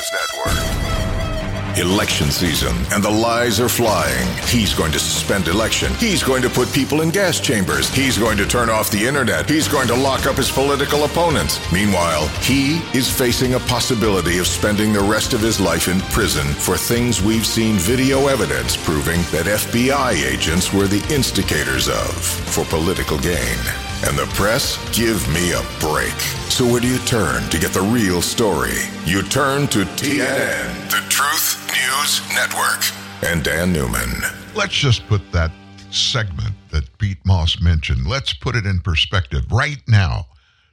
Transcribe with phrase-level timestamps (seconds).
[0.00, 1.76] News Network.
[1.78, 4.26] Election season, and the lies are flying.
[4.46, 5.92] He's going to suspend election.
[5.94, 7.90] He's going to put people in gas chambers.
[7.90, 9.48] He's going to turn off the internet.
[9.48, 11.60] He's going to lock up his political opponents.
[11.70, 16.46] Meanwhile, he is facing a possibility of spending the rest of his life in prison
[16.46, 22.14] for things we've seen video evidence proving that FBI agents were the instigators of
[22.54, 23.89] for political gain.
[24.02, 24.78] And the press?
[24.96, 26.18] Give me a break.
[26.48, 28.78] So where do you turn to get the real story?
[29.04, 32.80] You turn to TNN, the Truth News Network,
[33.22, 34.22] and Dan Newman.
[34.54, 35.50] Let's just put that
[35.90, 39.44] segment that Pete Moss mentioned, let's put it in perspective.
[39.50, 40.26] Right now,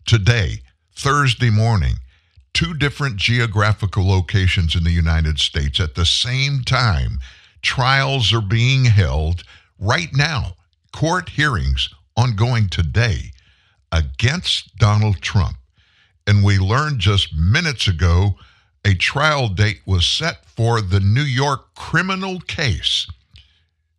[0.06, 0.62] today,
[0.96, 1.96] Thursday morning,
[2.54, 7.20] two different geographical locations in the United States at the same time,
[7.62, 9.44] trials are being held
[9.80, 10.54] right now.
[10.94, 13.32] Court hearings ongoing today
[13.92, 15.58] against Donald Trump.
[16.26, 18.36] And we learned just minutes ago
[18.84, 23.08] a trial date was set for the New York criminal case.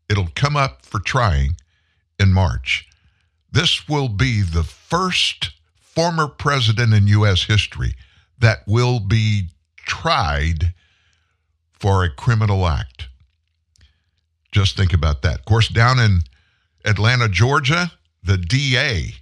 [0.09, 1.57] It'll come up for trying
[2.19, 2.89] in March.
[3.51, 7.45] This will be the first former president in U.S.
[7.45, 7.95] history
[8.39, 10.75] that will be tried
[11.73, 13.09] for a criminal act.
[14.53, 15.41] Just think about that.
[15.41, 16.21] Of course, down in
[16.85, 17.93] Atlanta, Georgia,
[18.29, 19.15] the DA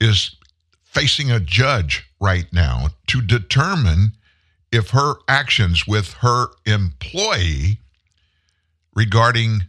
[0.00, 0.34] is
[0.82, 4.12] facing a judge right now to determine
[4.72, 7.78] if her actions with her employee
[8.96, 9.64] regarding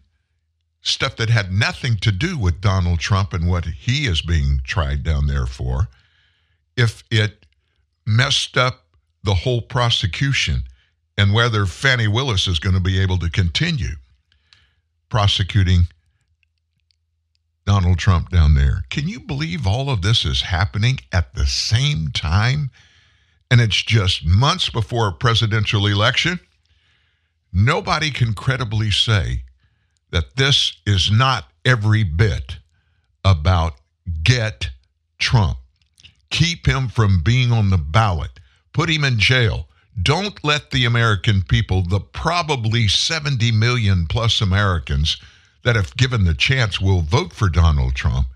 [0.81, 5.03] stuff that had nothing to do with Donald Trump and what he is being tried
[5.03, 5.89] down there for,
[6.77, 7.45] if it
[8.05, 8.85] messed up
[9.23, 10.63] the whole prosecution
[11.17, 13.95] and whether Fani Willis is going to be able to continue
[15.09, 15.87] prosecuting
[17.65, 18.83] Donald Trump down there.
[18.89, 22.71] Can you believe all of this is happening at the same time?
[23.49, 26.39] And it's just months before a presidential election.
[27.53, 29.43] Nobody can credibly say
[30.11, 32.57] that this is not every bit
[33.23, 33.75] about
[34.23, 34.69] get
[35.19, 35.57] Trump.
[36.29, 38.39] Keep him from being on the ballot.
[38.73, 39.67] Put him in jail.
[40.01, 45.17] Don't let the American people, the probably 70 million plus Americans,
[45.63, 48.27] that, if given the chance, will vote for Donald Trump,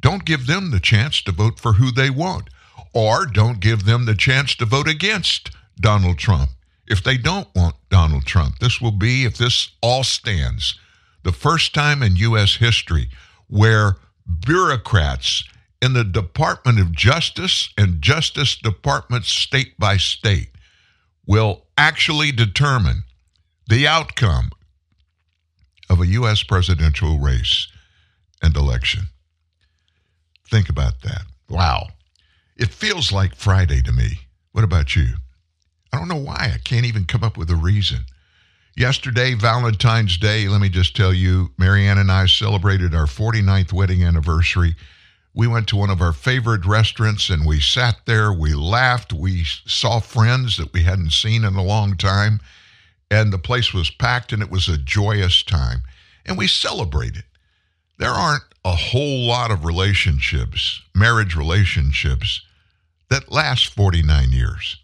[0.00, 2.48] don't give them the chance to vote for who they want,
[2.92, 6.50] or don't give them the chance to vote against Donald Trump
[6.86, 8.58] if they don't want Donald Trump.
[8.58, 10.78] This will be, if this all stands,
[11.22, 12.56] the first time in U.S.
[12.56, 13.08] history
[13.48, 13.96] where
[14.40, 15.44] bureaucrats
[15.82, 20.50] in the Department of Justice and Justice Departments state by state
[21.26, 23.02] will actually determine
[23.68, 24.50] the outcome
[25.88, 26.42] of a U.S.
[26.42, 27.68] presidential race
[28.42, 29.04] and election.
[30.48, 31.22] Think about that.
[31.48, 31.88] Wow.
[32.56, 34.20] It feels like Friday to me.
[34.52, 35.06] What about you?
[35.92, 36.52] I don't know why.
[36.54, 38.06] I can't even come up with a reason.
[38.76, 44.04] Yesterday, Valentine's Day, let me just tell you, Marianne and I celebrated our 49th wedding
[44.04, 44.74] anniversary.
[45.34, 49.44] We went to one of our favorite restaurants and we sat there, we laughed, we
[49.44, 52.40] saw friends that we hadn't seen in a long time
[53.10, 55.82] and the place was packed and it was a joyous time.
[56.24, 57.24] And we celebrated.
[57.98, 62.42] There aren't a whole lot of relationships, marriage relationships,
[63.08, 64.78] that last 49 years.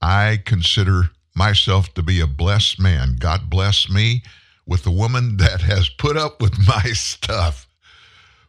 [0.00, 3.16] I consider myself to be a blessed man.
[3.18, 4.22] God bless me
[4.66, 7.68] with a woman that has put up with my stuff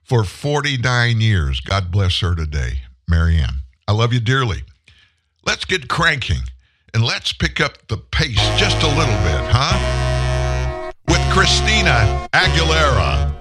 [0.03, 1.59] for 49 years.
[1.59, 2.79] God bless her today,
[3.09, 3.61] Marianne.
[3.87, 4.63] I love you dearly.
[5.45, 6.43] Let's get cranking
[6.97, 10.91] and let's pick up the pace just a little bit, huh?
[11.07, 13.36] With Christina Aguilera.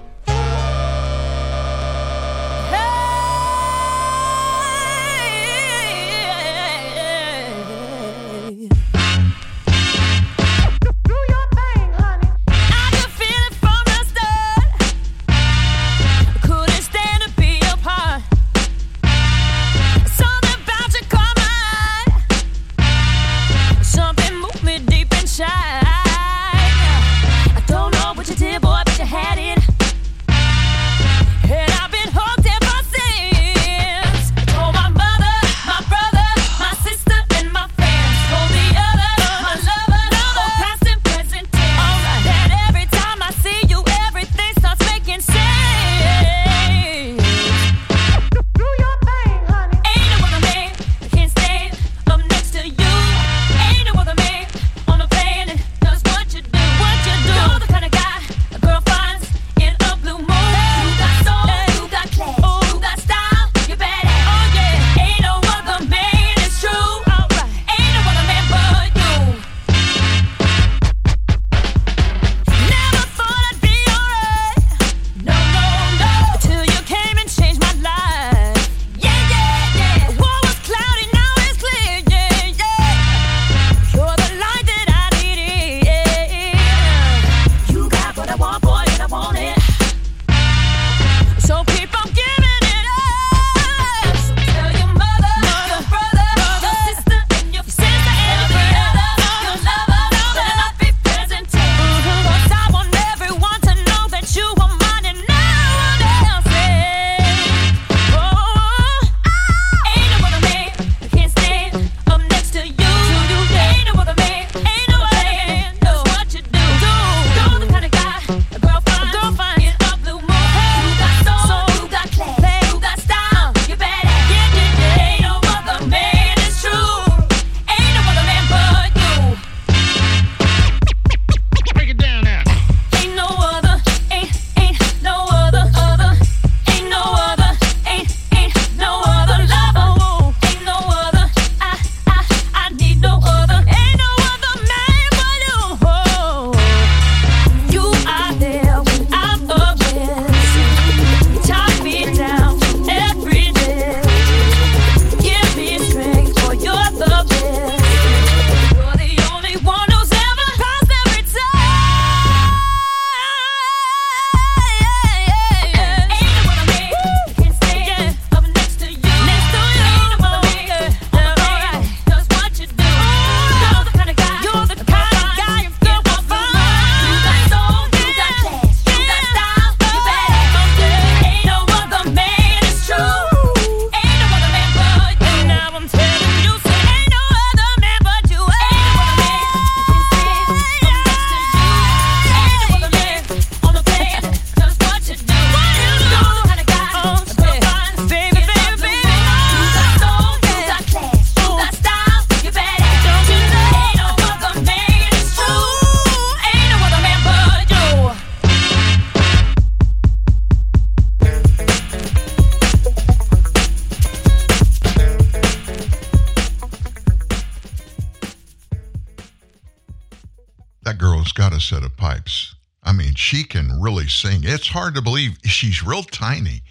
[221.33, 222.55] Pipes.
[222.83, 224.41] I mean, she can really sing.
[224.43, 226.61] It's hard to believe she's real tiny.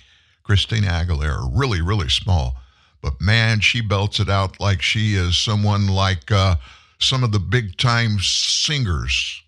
[0.43, 2.57] Christina Aguilera, really, really small.
[3.03, 6.57] But man, she belts it out like she is someone like uh,
[6.99, 9.43] some of the big time singers,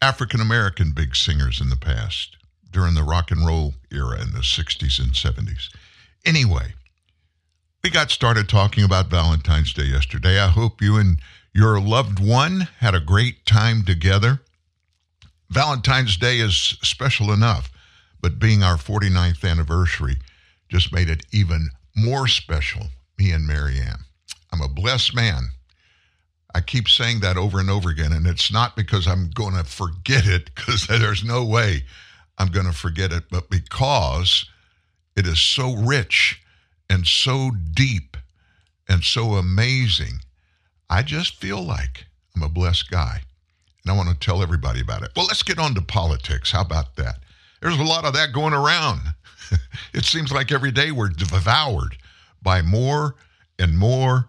[0.00, 2.36] African American big singers in the past
[2.70, 5.68] during the rock and roll era in the 60s and 70s.
[6.24, 6.74] Anyway,
[7.82, 10.38] we got started talking about Valentine's Day yesterday.
[10.38, 11.18] I hope you and
[11.52, 14.40] your loved one had a great time together.
[15.48, 17.70] Valentine's Day is special enough,
[18.20, 20.16] but being our 49th anniversary
[20.68, 22.86] just made it even more special,
[23.18, 24.04] me and Marianne.
[24.52, 25.50] I'm a blessed man.
[26.54, 29.64] I keep saying that over and over again, and it's not because I'm going to
[29.64, 31.84] forget it, because there's no way
[32.38, 34.48] I'm going to forget it, but because
[35.16, 36.40] it is so rich
[36.88, 38.16] and so deep
[38.88, 40.20] and so amazing.
[40.90, 42.06] I just feel like
[42.36, 43.22] I'm a blessed guy.
[43.82, 45.12] And I want to tell everybody about it.
[45.16, 46.50] Well, let's get on to politics.
[46.50, 47.20] How about that?
[47.62, 49.00] There's a lot of that going around.
[49.94, 51.96] it seems like every day we're devoured
[52.42, 53.14] by more
[53.58, 54.28] and more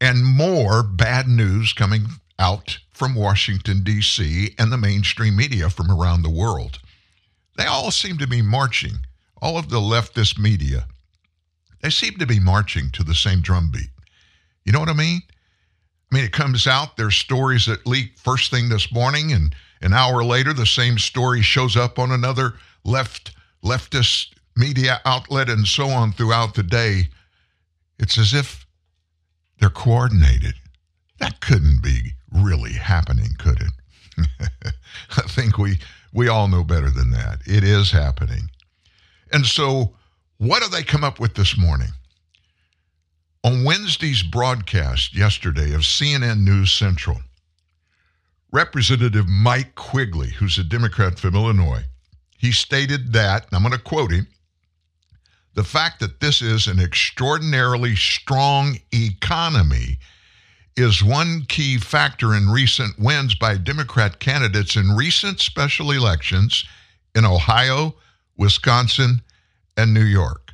[0.00, 2.06] and more bad news coming
[2.38, 6.78] out from Washington, D.C., and the mainstream media from around the world.
[7.56, 9.00] They all seem to be marching,
[9.40, 10.86] all of the leftist media,
[11.82, 13.90] they seem to be marching to the same drumbeat.
[14.64, 15.22] You know what I mean?
[16.10, 19.92] I mean, it comes out, there's stories that leak first thing this morning, and an
[19.92, 23.32] hour later, the same story shows up on another left
[23.64, 27.08] leftist media outlet and so on throughout the day.
[27.98, 28.66] It's as if
[29.58, 30.54] they're coordinated.
[31.18, 34.26] That couldn't be really happening, could it?
[35.16, 35.78] I think we
[36.12, 37.40] we all know better than that.
[37.46, 38.50] It is happening.
[39.32, 39.94] And so,
[40.38, 41.90] what do they come up with this morning?
[43.42, 47.20] On Wednesday's broadcast yesterday of CNN News Central,
[48.52, 51.84] Representative Mike Quigley, who's a Democrat from Illinois,
[52.36, 54.26] he stated that, and I'm going to quote him,
[55.54, 59.98] the fact that this is an extraordinarily strong economy
[60.76, 66.66] is one key factor in recent wins by Democrat candidates in recent special elections
[67.14, 67.94] in Ohio,
[68.36, 69.22] Wisconsin,
[69.78, 70.52] and New York.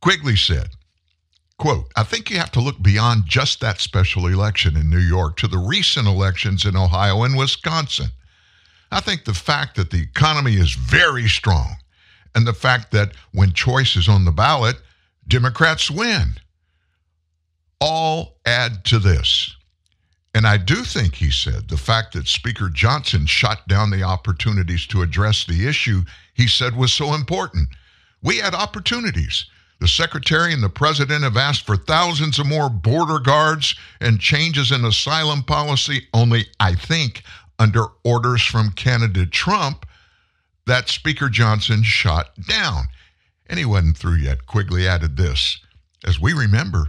[0.00, 0.68] Quigley said,
[1.60, 5.36] quote, I think you have to look beyond just that special election in New York
[5.36, 8.08] to the recent elections in Ohio and Wisconsin.
[8.90, 11.76] I think the fact that the economy is very strong
[12.34, 14.76] and the fact that when choice is on the ballot,
[15.28, 16.36] Democrats win
[17.78, 19.54] all add to this.
[20.34, 24.86] And I do think, he said, the fact that Speaker Johnson shot down the opportunities
[24.86, 27.68] to address the issue he said was so important.
[28.22, 29.44] We had opportunities.
[29.80, 34.70] The secretary and the president have asked for thousands of more border guards and changes
[34.70, 37.22] in asylum policy, only, I think,
[37.58, 39.86] under orders from candidate Trump
[40.66, 42.88] that Speaker Johnson shot down.
[43.46, 44.46] And he wasn't through yet.
[44.46, 45.58] Quigley added this
[46.06, 46.88] As we remember,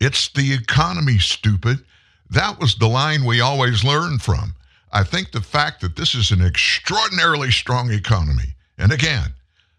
[0.00, 1.84] it's the economy, stupid.
[2.28, 4.54] That was the line we always learned from.
[4.92, 9.34] I think the fact that this is an extraordinarily strong economy, and again,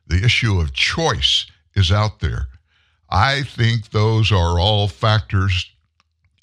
[0.07, 1.45] the issue of choice
[1.75, 2.47] is out there.
[3.09, 5.69] I think those are all factors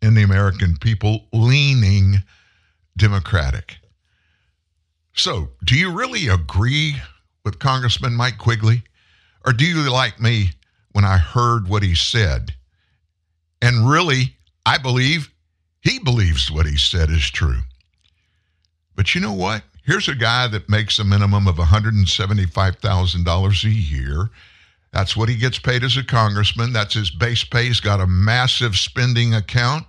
[0.01, 2.23] in the American people leaning
[2.97, 3.79] Democratic.
[5.15, 6.97] So, do you really agree
[7.45, 8.83] with Congressman Mike Quigley?
[9.45, 10.53] Or do you, like me,
[10.93, 12.55] when I heard what he said,
[13.61, 15.31] and really, I believe
[15.81, 17.61] he believes what he said is true.
[18.95, 19.63] But you know what?
[19.85, 24.31] Here's a guy that makes a minimum of $175,000 a year.
[24.93, 26.73] That's what he gets paid as a congressman.
[26.73, 27.67] That's his base pay.
[27.67, 29.87] He's got a massive spending account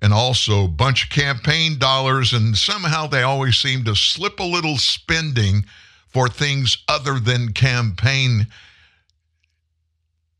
[0.00, 2.32] and also a bunch of campaign dollars.
[2.32, 5.64] And somehow they always seem to slip a little spending
[6.06, 8.46] for things other than campaign.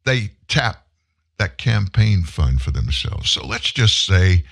[0.04, 0.86] They tap
[1.38, 3.30] that campaign fund for themselves.
[3.30, 4.44] So let's just say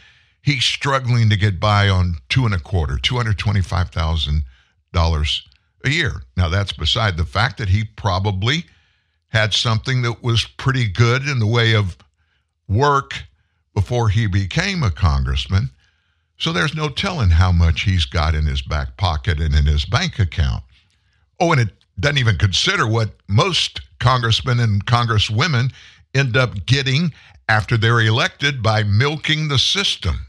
[0.43, 4.43] he's struggling to get by on two and a quarter, two hundred twenty-five thousand
[4.93, 5.47] dollars
[5.85, 6.23] a year.
[6.37, 8.67] Now that's beside the fact that he probably
[9.35, 11.99] had something that was pretty good in the way of
[12.69, 13.25] work
[13.75, 15.69] before he became a congressman.
[16.39, 19.85] So there's no telling how much he's got in his back pocket and in his
[19.85, 20.63] bank account.
[21.41, 25.73] Oh, and it doesn't even consider what most congressmen and congresswomen
[26.15, 27.13] end up getting
[27.49, 30.27] after they're elected by milking the system.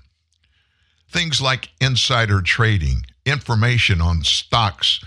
[1.10, 5.00] Things like insider trading, information on stocks,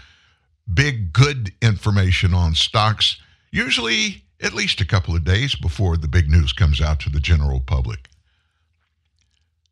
[0.73, 6.29] big good information on stocks, usually at least a couple of days before the big
[6.29, 8.09] news comes out to the general public.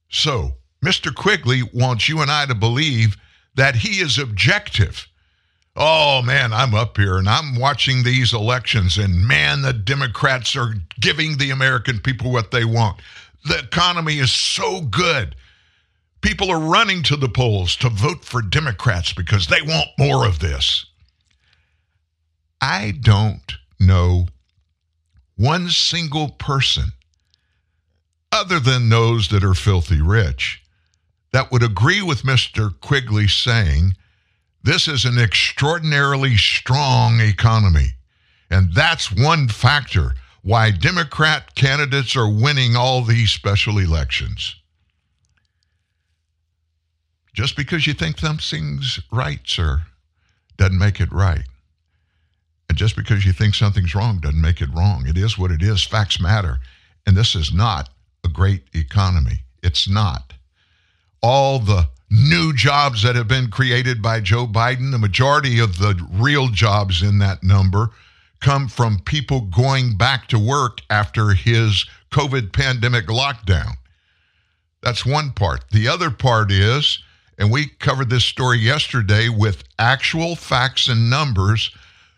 [0.09, 0.54] So,
[0.85, 1.14] Mr.
[1.14, 3.16] Quigley wants you and I to believe
[3.54, 5.06] that he is objective.
[5.75, 10.75] Oh man, I'm up here and I'm watching these elections, and man, the Democrats are
[11.00, 13.00] giving the American people what they want.
[13.45, 15.37] The economy is so good.
[16.23, 20.38] People are running to the polls to vote for Democrats because they want more of
[20.38, 20.87] this.
[22.61, 24.26] I don't know
[25.37, 26.92] one single person,
[28.33, 30.62] other than those that are filthy rich,
[31.33, 32.78] that would agree with Mr.
[32.80, 33.95] Quigley saying
[34.62, 37.92] this is an extraordinarily strong economy.
[38.50, 44.56] And that's one factor why Democrat candidates are winning all these special elections.
[47.35, 49.83] Just because you think something's right, sir,
[50.56, 51.45] doesn't make it right.
[52.76, 55.06] And just because you think something's wrong doesn't make it wrong.
[55.06, 55.83] It is what it is.
[55.83, 56.59] Facts matter.
[57.06, 57.88] And this is not
[58.23, 59.45] a great economy.
[59.62, 60.35] It's not.
[61.23, 65.99] All the new jobs that have been created by Joe Biden, the majority of the
[66.12, 67.92] real jobs in that number
[68.42, 73.71] come from people going back to work after his COVID pandemic lockdown.
[74.83, 75.64] That's one part.
[75.71, 77.02] The other part is,
[77.38, 81.71] and we covered this story yesterday with actual facts and numbers,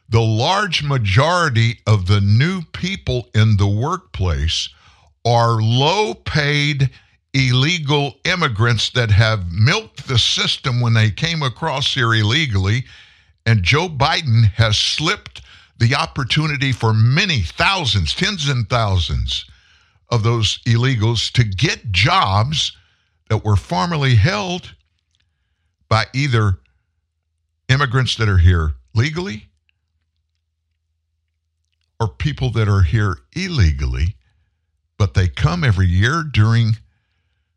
[0.09, 4.69] the large majority of the new people in the workplace
[5.27, 6.91] are low paid
[7.35, 12.85] illegal immigrants that have milked the system when they came across here illegally.
[13.45, 15.43] And Joe Biden has slipped
[15.79, 19.45] the opportunity for many thousands, tens and thousands
[20.11, 22.77] of those illegals to get jobs
[23.29, 24.75] that were formerly held
[25.89, 26.59] by either
[27.69, 29.48] immigrants that are here legally
[32.01, 34.17] or people that are here illegally,
[34.99, 36.77] but they come every year during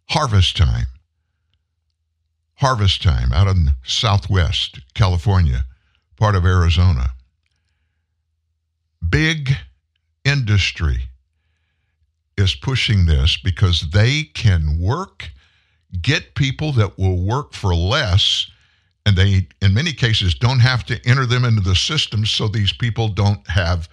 [0.10, 0.88] harvest time.
[2.56, 5.66] Harvest time out in southwest California,
[6.18, 7.12] part of Arizona.
[9.08, 9.52] Big
[10.24, 11.10] industry
[12.38, 15.32] is pushing this because they can work,
[16.02, 18.50] get people that will work for less,
[19.06, 22.74] and they, in many cases, don't have to enter them into the system so these
[22.74, 23.90] people don't have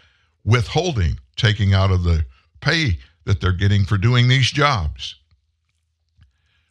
[0.48, 2.24] withholding taking out of the
[2.62, 5.14] pay that they're getting for doing these jobs.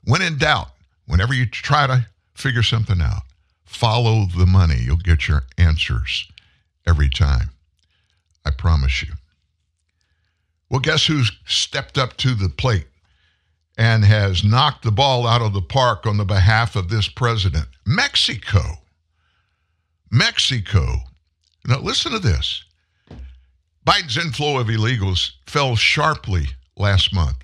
[0.04, 0.70] When in doubt,
[1.06, 3.22] whenever you try to figure something out,
[3.66, 4.80] follow the money.
[4.80, 6.28] You'll get your answers
[6.88, 7.52] every time.
[8.44, 9.14] I promise you.
[10.72, 12.88] Well, guess who's stepped up to the plate
[13.78, 17.68] and has knocked the ball out of the park on the behalf of this president?
[17.86, 18.80] Mexico.
[20.10, 21.02] Mexico.
[21.68, 22.64] Now, listen to this.
[23.88, 27.38] Biden's inflow of illegals fell sharply last month.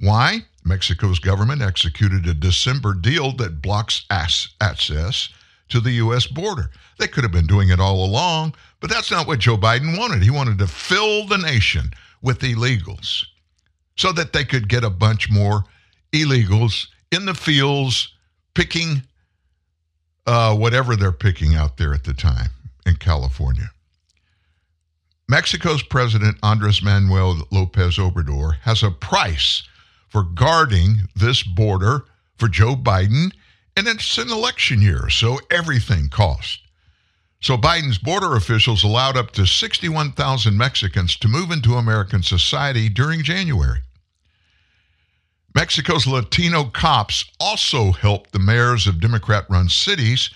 [0.00, 0.40] Why?
[0.64, 5.28] Mexico's government executed a December deal that blocks access
[5.68, 6.26] to the U.S.
[6.26, 6.70] border.
[6.98, 10.24] They could have been doing it all along, but that's not what Joe Biden wanted.
[10.24, 13.26] He wanted to fill the nation with illegals
[13.96, 15.62] so that they could get a bunch more
[16.12, 18.12] illegals in the fields
[18.54, 19.02] picking
[20.26, 22.50] uh, whatever they're picking out there at the time
[22.84, 23.70] in California.
[25.30, 29.62] Mexico's President Andres Manuel Lopez Obrador has a price
[30.08, 32.04] for guarding this border
[32.36, 33.30] for Joe Biden,
[33.76, 36.58] and it's an election year, so everything costs.
[37.40, 43.22] So Biden's border officials allowed up to 61,000 Mexicans to move into American society during
[43.22, 43.82] January.
[45.54, 50.28] Mexico's Latino cops also helped the mayors of Democrat run cities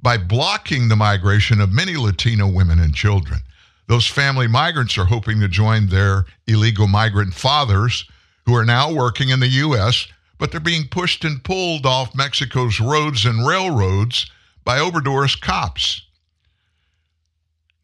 [0.00, 3.40] by blocking the migration of many Latino women and children.
[3.88, 8.04] Those family migrants are hoping to join their illegal migrant fathers
[8.44, 10.06] who are now working in the U.S.,
[10.38, 14.30] but they're being pushed and pulled off Mexico's roads and railroads
[14.62, 16.02] by Obrador's cops.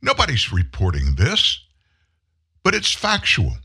[0.03, 1.59] Nobody's reporting this,
[2.63, 3.57] but it's factual.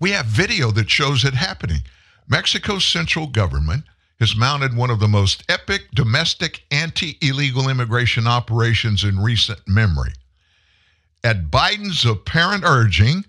[0.00, 1.80] We have video that shows it happening.
[2.28, 3.82] Mexico's central government
[4.20, 10.12] has mounted one of the most epic domestic anti illegal immigration operations in recent memory.
[11.24, 13.24] At Biden's apparent urging,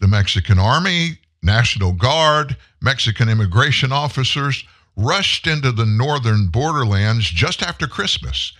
[0.00, 4.64] the Mexican army, National Guard, Mexican immigration officers
[4.96, 8.52] rushed into the northern borderlands just after Christmas.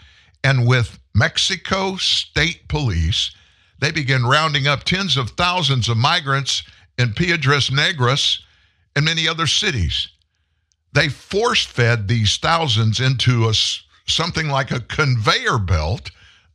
[0.45, 3.31] And with Mexico State Police,
[3.79, 6.63] they began rounding up tens of thousands of migrants
[6.99, 8.41] in Piedras Negras
[8.95, 10.09] and many other cities.
[10.93, 13.55] They force fed these thousands into a,
[14.07, 16.11] something like a conveyor belt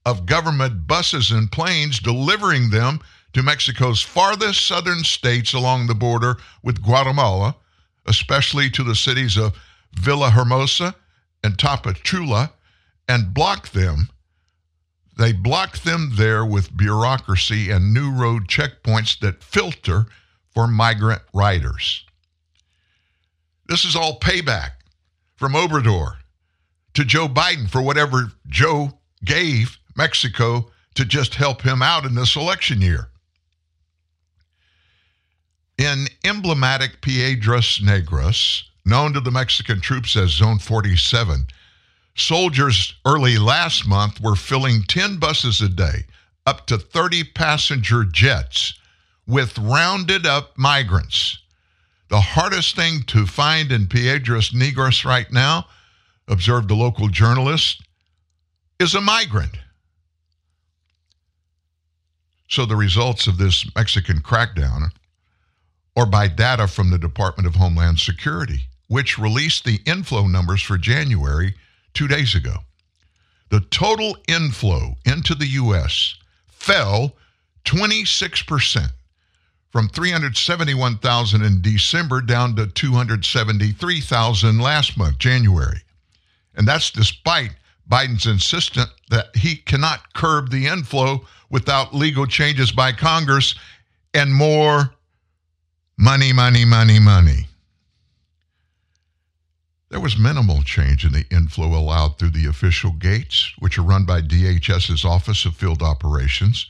[0.06, 3.00] of government buses and planes, delivering them
[3.34, 7.56] to Mexico's farthest southern states along the border with Guatemala,
[8.06, 9.58] especially to the cities of
[9.96, 10.96] Villahermosa
[11.44, 12.52] and Tapachula,
[13.08, 14.10] and block them.
[15.18, 20.08] They block them there with bureaucracy and new road checkpoints that filter
[20.54, 22.06] for migrant riders.
[23.68, 24.72] This is all payback
[25.36, 26.18] from Obrador
[26.94, 32.36] to Joe Biden for whatever Joe gave Mexico to just help him out in this
[32.36, 33.10] election year.
[35.77, 41.47] In emblematic Piedras Negras, known to the Mexican troops as Zone 47,
[42.15, 46.06] soldiers early last month were filling 10 buses a day,
[46.45, 48.73] up to 30 passenger jets,
[49.25, 51.38] with rounded up migrants.
[52.10, 55.65] The hardest thing to find in Piedras Negras right now,
[56.27, 57.82] observed a local journalist,
[58.80, 59.58] is a migrant.
[62.52, 64.92] So the results of this Mexican crackdown
[65.96, 70.78] are by data from the Department of Homeland Security, which released the inflow numbers for
[70.78, 71.56] January
[71.94, 72.58] two days ago.
[73.52, 76.16] The total inflow into the U.S.
[76.48, 77.16] fell
[77.64, 78.92] 26%
[79.70, 85.84] from 371,000 in December down to 273,000 last month, January.
[86.56, 87.52] And that's despite
[87.91, 93.54] Biden's insistent that he cannot curb the inflow without legal changes by Congress
[94.13, 94.93] and more
[95.97, 97.47] money, money, money, money.
[99.89, 104.06] There was minimal change in the inflow allowed through the official gates, which are run
[104.06, 106.67] by DHS's Office of Field Operations.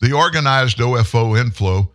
[0.00, 1.92] The organized OFO inflow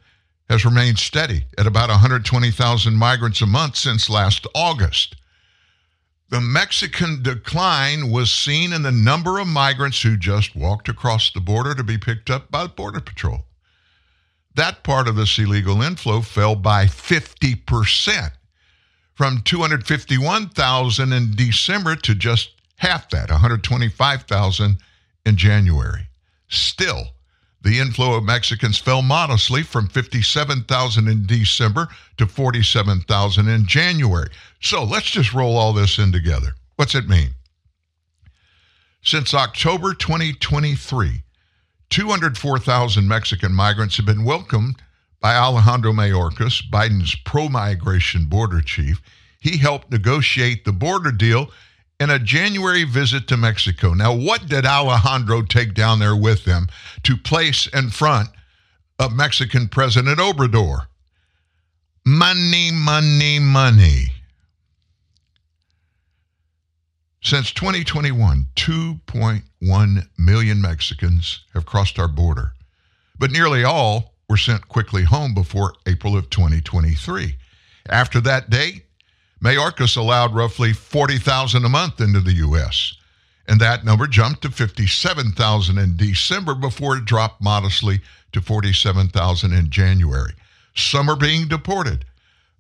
[0.48, 5.16] has remained steady at about 120,000 migrants a month since last August.
[6.30, 11.40] The Mexican decline was seen in the number of migrants who just walked across the
[11.40, 13.46] border to be picked up by the Border Patrol.
[14.54, 18.32] That part of this illegal inflow fell by 50%
[19.16, 24.78] from 251,000 in December to just half that, 125,000
[25.26, 26.10] in January.
[26.48, 27.08] Still,
[27.62, 34.30] the inflow of Mexicans fell modestly from 57,000 in December to 47,000 in January.
[34.62, 36.56] So let's just roll all this in together.
[36.78, 37.32] What's it mean?
[39.02, 41.24] Since October 2023,
[41.90, 44.82] 204,000 Mexican migrants have been welcomed
[45.20, 49.02] by Alejandro Mayorkas, Biden's pro migration border chief.
[49.42, 51.52] He helped negotiate the border deal
[52.00, 53.94] in a January visit to Mexico.
[53.94, 56.68] Now, what did Alejandro take down there with him
[57.04, 58.30] to place in front
[58.98, 60.88] of Mexican President Obrador?
[62.06, 64.06] Money, money, money.
[67.22, 72.54] Since 2021, 2.1 million Mexicans have crossed our border,
[73.20, 77.36] but nearly all were sent quickly home before April of 2023.
[77.90, 78.86] After that date,
[79.44, 82.96] Mayorkas allowed roughly 40,000 a month into the U.S.,
[83.48, 89.70] and that number jumped to 57,000 in December before it dropped modestly to 47,000 in
[89.72, 90.34] January.
[90.76, 92.06] Some are being deported,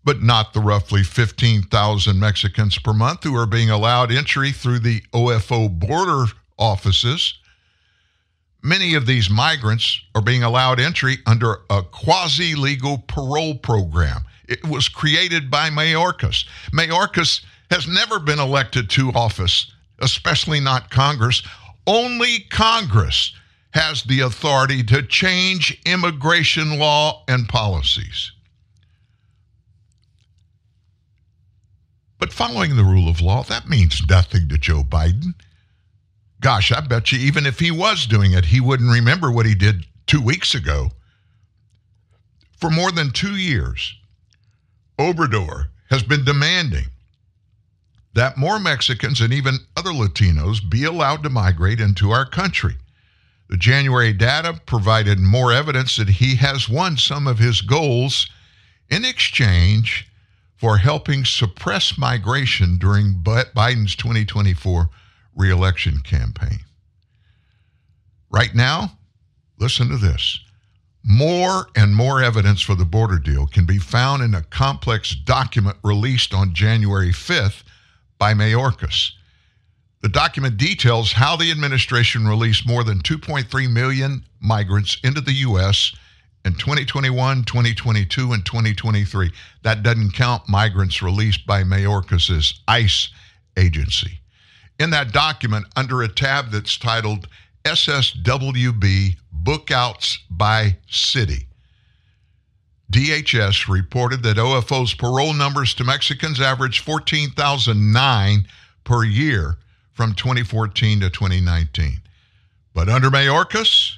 [0.03, 5.01] but not the roughly 15,000 Mexicans per month who are being allowed entry through the
[5.13, 6.25] OFO border
[6.57, 7.35] offices.
[8.63, 14.67] Many of these migrants are being allowed entry under a quasi legal parole program it
[14.67, 16.45] was created by Mayorkas.
[16.71, 21.43] Mayorkas has never been elected to office, especially not Congress.
[21.85, 23.33] Only Congress
[23.71, 28.31] has the authority to change immigration law and policies.
[32.17, 35.35] But following the rule of law, that means nothing to Joe Biden.
[36.41, 39.55] Gosh, I bet you even if he was doing it, he wouldn't remember what he
[39.55, 40.89] did two weeks ago.
[42.57, 43.98] For more than two years,
[44.99, 46.85] Obrador has been demanding
[48.13, 52.75] that more Mexicans and even other Latinos be allowed to migrate into our country.
[53.49, 58.29] The January data provided more evidence that he has won some of his goals
[58.89, 60.07] in exchange
[60.57, 64.89] for helping suppress migration during Biden's 2024
[65.33, 66.59] reelection campaign.
[68.29, 68.97] Right now,
[69.57, 70.41] listen to this.
[71.03, 75.77] More and more evidence for the border deal can be found in a complex document
[75.83, 77.63] released on January 5th
[78.17, 79.11] by Mayorkas.
[80.01, 85.93] The document details how the administration released more than 2.3 million migrants into the U.S.
[86.45, 89.31] in 2021, 2022, and 2023.
[89.63, 93.09] That doesn't count migrants released by Mayorkas' ICE
[93.57, 94.21] agency.
[94.79, 97.27] In that document, under a tab that's titled
[97.63, 101.47] SSWB bookouts by city.
[102.91, 108.47] DHS reported that OFO's parole numbers to Mexicans averaged 14,009
[108.83, 109.57] per year
[109.91, 112.01] from 2014 to 2019.
[112.73, 113.97] But under Mayorkas,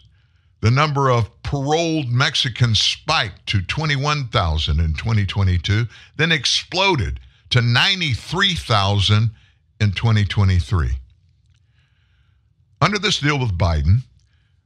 [0.61, 7.19] the number of paroled Mexicans spiked to 21,000 in 2022, then exploded
[7.51, 9.31] to 93,000
[9.79, 10.89] in 2023.
[12.81, 14.01] Under this deal with Biden,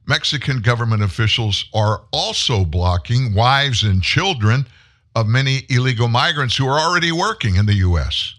[0.06, 4.66] Mexican government officials are also blocking wives and children
[5.14, 8.34] of many illegal migrants who are already working in the U.S.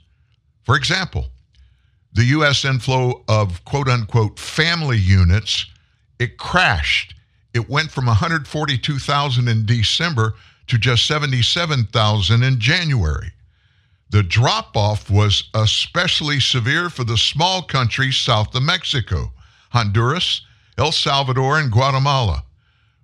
[0.63, 1.27] For example,
[2.11, 2.65] the U.S.
[2.65, 5.67] inflow of quote unquote family units,
[6.17, 7.13] it crashed.
[7.53, 10.33] It went from 142,000 in December
[10.67, 13.31] to just 77,000 in January.
[14.09, 19.31] The drop off was especially severe for the small countries south of Mexico
[19.69, 20.41] Honduras,
[20.77, 22.43] El Salvador, and Guatemala.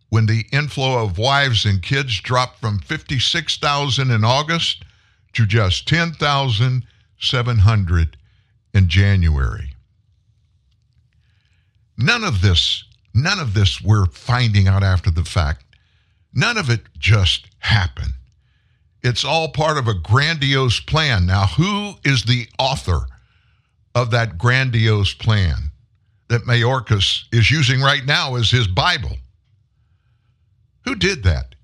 [0.09, 4.83] When the inflow of wives and kids dropped from 56,000 in August
[5.33, 8.17] to just 10,700
[8.73, 9.69] in January.
[11.97, 15.65] None of this, none of this we're finding out after the fact.
[16.33, 18.13] None of it just happened.
[19.03, 21.25] It's all part of a grandiose plan.
[21.25, 23.05] Now, who is the author
[23.93, 25.71] of that grandiose plan
[26.29, 29.17] that Mayorkas is using right now as his Bible?
[30.85, 31.55] Who did that?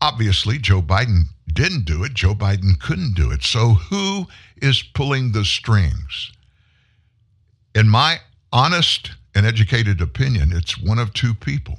[0.00, 2.14] Obviously, Joe Biden didn't do it.
[2.14, 3.42] Joe Biden couldn't do it.
[3.42, 4.26] So, who
[4.62, 6.32] is pulling the strings?
[7.74, 8.20] In my
[8.52, 11.78] honest and educated opinion, it's one of two people.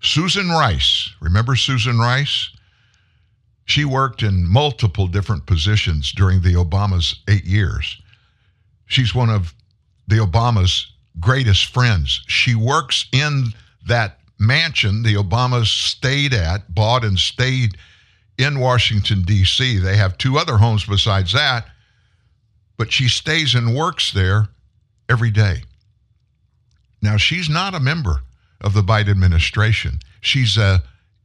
[0.00, 2.50] Susan Rice, remember Susan Rice?
[3.64, 8.00] She worked in multiple different positions during the Obama's eight years.
[8.86, 9.54] She's one of
[10.08, 12.22] the Obama's greatest friends.
[12.26, 13.46] She works in
[13.86, 17.76] that mansion the Obamas stayed at, bought and stayed
[18.38, 19.78] in Washington, D.C.
[19.78, 21.66] They have two other homes besides that,
[22.76, 24.48] but she stays and works there
[25.08, 25.62] every day.
[27.00, 28.22] Now, she's not a member
[28.60, 30.82] of the Biden administration, she's a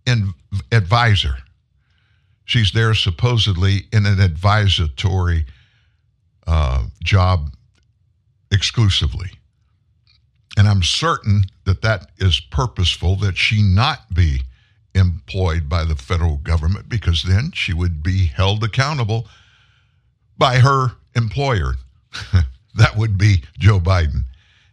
[0.08, 0.34] an
[0.72, 1.38] advisor.
[2.46, 5.46] She's there supposedly in an advisory
[6.48, 7.52] uh, job
[8.52, 9.32] exclusively.
[10.58, 14.42] And I'm certain that that is purposeful, that she not be
[14.96, 19.28] employed by the federal government, because then she would be held accountable
[20.36, 21.76] by her employer.
[22.76, 24.24] that would be Joe Biden.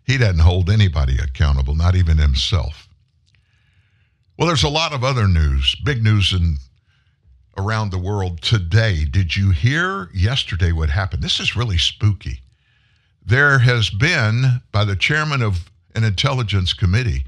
[0.07, 2.89] He doesn't hold anybody accountable, not even himself.
[4.39, 6.57] Well, there's a lot of other news, big news in
[7.57, 9.05] around the world today.
[9.05, 11.23] Did you hear yesterday what happened?
[11.23, 12.41] This is really spooky.
[13.25, 17.25] There has been, by the chairman of an intelligence committee,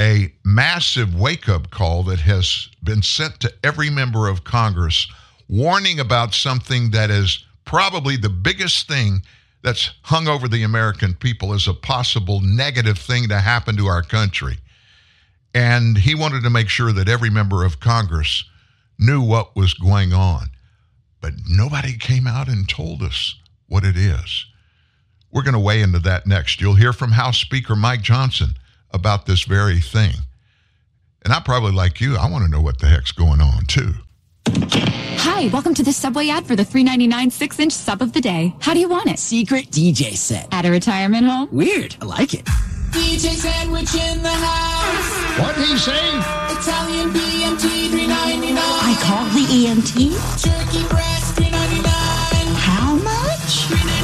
[0.00, 5.08] a massive wake up call that has been sent to every member of Congress,
[5.48, 9.22] warning about something that is probably the biggest thing
[9.62, 14.02] that's hung over the American people as a possible negative thing to happen to our
[14.02, 14.58] country.
[15.54, 18.44] And he wanted to make sure that every member of Congress
[18.98, 20.50] knew what was going on.
[21.20, 23.34] But nobody came out and told us
[23.66, 24.46] what it is.
[25.30, 26.60] We're going to weigh into that next.
[26.60, 28.54] You'll hear from House Speaker Mike Johnson
[28.90, 30.14] about this very thing.
[31.22, 33.92] And I probably, like you, I want to know what the heck's going on, too.
[35.20, 38.54] Hi, welcome to the Subway ad for the 3.99 6-inch sub of the day.
[38.60, 39.18] How do you want it?
[39.18, 40.48] Secret DJ set.
[40.50, 41.48] At a retirement home?
[41.52, 41.96] Weird.
[42.00, 42.46] I like it.
[42.90, 45.38] DJ sandwich in the house.
[45.40, 45.92] What did he say?
[45.92, 48.56] Italian BMT 3.99.
[48.56, 50.16] I called the EMT.
[50.42, 51.84] Turkey breast 3.99.
[52.56, 53.68] How much?
[53.68, 53.97] 3.99.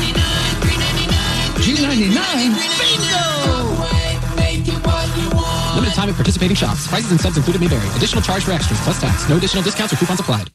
[1.94, 2.10] Bingo!
[5.76, 6.88] Limited time at participating shops.
[6.88, 7.86] Prices and subs included may vary.
[7.96, 9.28] Additional charge for extras plus tax.
[9.28, 10.50] No additional discounts or coupons applied.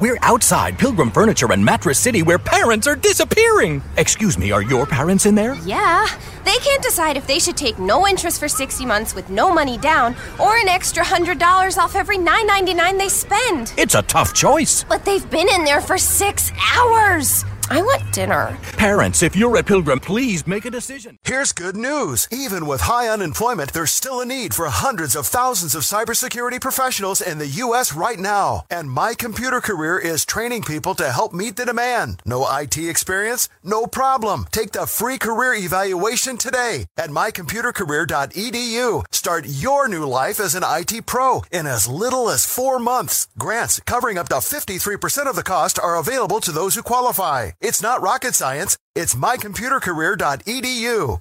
[0.00, 3.80] We're outside Pilgrim Furniture and Mattress City where parents are disappearing.
[3.96, 5.54] Excuse me, are your parents in there?
[5.64, 6.08] Yeah.
[6.44, 9.78] They can't decide if they should take no interest for 60 months with no money
[9.78, 13.74] down or an extra $100 off every $9.99 they spend.
[13.78, 14.82] It's a tough choice.
[14.88, 17.44] But they've been in there for six hours.
[17.70, 18.58] I want dinner.
[18.76, 21.18] Parents, if you're at Pilgrim, please make a decision.
[21.24, 22.28] Here's good news.
[22.30, 27.20] Even with high unemployment, there's still a need for hundreds of thousands of cybersecurity professionals
[27.20, 27.94] in the U.S.
[27.94, 28.64] right now.
[28.68, 32.20] And My Computer Career is training people to help meet the demand.
[32.26, 33.48] No IT experience?
[33.62, 34.46] No problem.
[34.50, 39.04] Take the free career evaluation today at mycomputercareer.edu.
[39.14, 43.28] Start your new life as an IT pro in as little as four months.
[43.38, 47.51] Grants covering up to 53% of the cost are available to those who qualify.
[47.60, 48.76] It's not rocket science.
[48.94, 51.20] It's mycomputercareer.edu.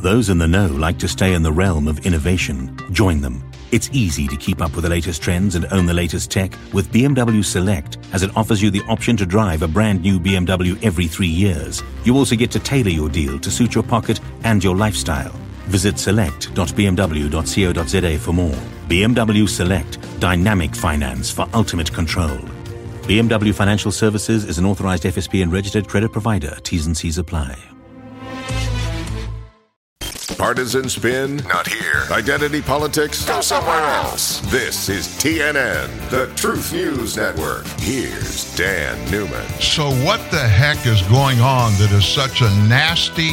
[0.00, 2.76] Those in the know like to stay in the realm of innovation.
[2.92, 3.50] Join them.
[3.70, 6.92] It's easy to keep up with the latest trends and own the latest tech with
[6.92, 11.06] BMW Select, as it offers you the option to drive a brand new BMW every
[11.06, 11.82] three years.
[12.04, 15.32] You also get to tailor your deal to suit your pocket and your lifestyle.
[15.68, 18.58] Visit select.bmw.co.za for more.
[18.88, 22.38] BMW Select, dynamic finance for ultimate control.
[23.02, 26.56] BMW Financial Services is an authorized FSP and registered credit provider.
[26.62, 27.58] T's and C's apply.
[30.38, 31.36] Partisan spin?
[31.48, 32.04] Not here.
[32.10, 33.24] Identity politics?
[33.24, 34.40] Go somewhere else.
[34.50, 37.66] This is TNN, the Truth News Network.
[37.78, 39.46] Here's Dan Newman.
[39.60, 43.32] So, what the heck is going on that is such a nasty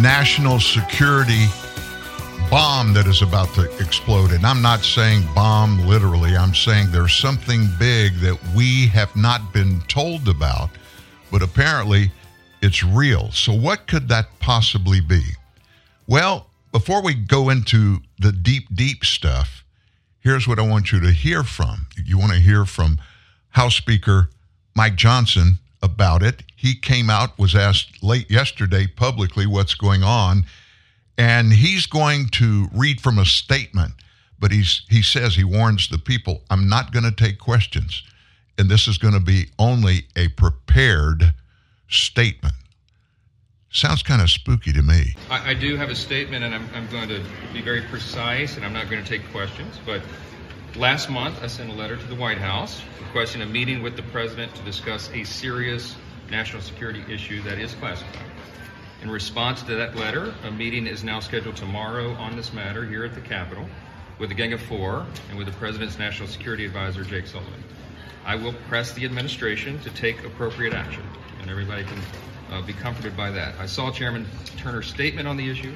[0.00, 1.46] national security
[2.50, 4.32] bomb that is about to explode?
[4.32, 9.52] And I'm not saying bomb literally, I'm saying there's something big that we have not
[9.52, 10.70] been told about,
[11.30, 12.10] but apparently
[12.62, 13.30] it's real.
[13.32, 15.22] So, what could that possibly be?
[16.06, 19.64] Well, before we go into the deep, deep stuff,
[20.20, 21.86] here's what I want you to hear from.
[22.02, 22.98] You want to hear from
[23.50, 24.30] House Speaker
[24.74, 26.42] Mike Johnson about it.
[26.56, 30.44] He came out, was asked late yesterday publicly what's going on,
[31.18, 33.92] and he's going to read from a statement,
[34.38, 38.04] but he's he says he warns the people, I'm not going to take questions.
[38.56, 41.34] And this is going to be only a prepared
[41.88, 42.54] statement.
[43.70, 45.14] Sounds kind of spooky to me.
[45.30, 48.64] I, I do have a statement, and I'm, I'm going to be very precise, and
[48.64, 49.78] I'm not going to take questions.
[49.84, 50.02] But
[50.74, 54.02] last month, I sent a letter to the White House requesting a meeting with the
[54.04, 55.96] president to discuss a serious
[56.30, 58.22] national security issue that is classified.
[59.00, 63.04] In response to that letter, a meeting is now scheduled tomorrow on this matter here
[63.04, 63.68] at the Capitol
[64.18, 67.62] with the Gang of Four and with the President's National Security Advisor, Jake Sullivan.
[68.26, 71.04] I will press the administration to take appropriate action,
[71.40, 71.98] and everybody can
[72.50, 73.54] uh, be comforted by that.
[73.60, 75.74] I saw Chairman Turner's statement on the issue,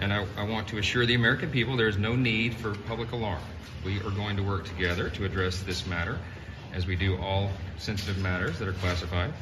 [0.00, 3.10] and I, I want to assure the American people there is no need for public
[3.10, 3.42] alarm.
[3.84, 6.16] We are going to work together to address this matter,
[6.72, 9.32] as we do all sensitive matters that are classified.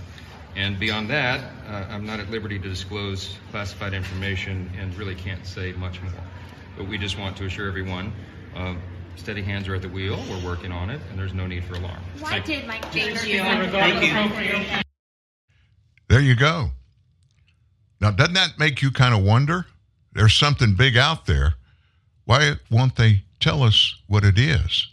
[0.56, 5.46] And beyond that, uh, I'm not at liberty to disclose classified information and really can't
[5.46, 6.12] say much more.
[6.76, 8.12] But we just want to assure everyone
[8.56, 8.74] uh,
[9.16, 10.22] steady hands are at the wheel.
[10.28, 12.00] We're working on it, and there's no need for alarm.
[12.18, 14.82] Why Thank did Mike Chambers Thank you.
[16.08, 16.70] There you go.
[18.00, 19.66] Now, doesn't that make you kind of wonder?
[20.12, 21.54] There's something big out there.
[22.24, 24.88] Why won't they tell us what it is?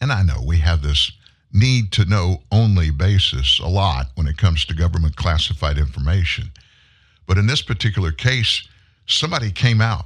[0.00, 1.10] And I know we have this
[1.56, 6.50] need to know only basis a lot when it comes to government classified information.
[7.26, 8.68] But in this particular case,
[9.06, 10.04] somebody came out.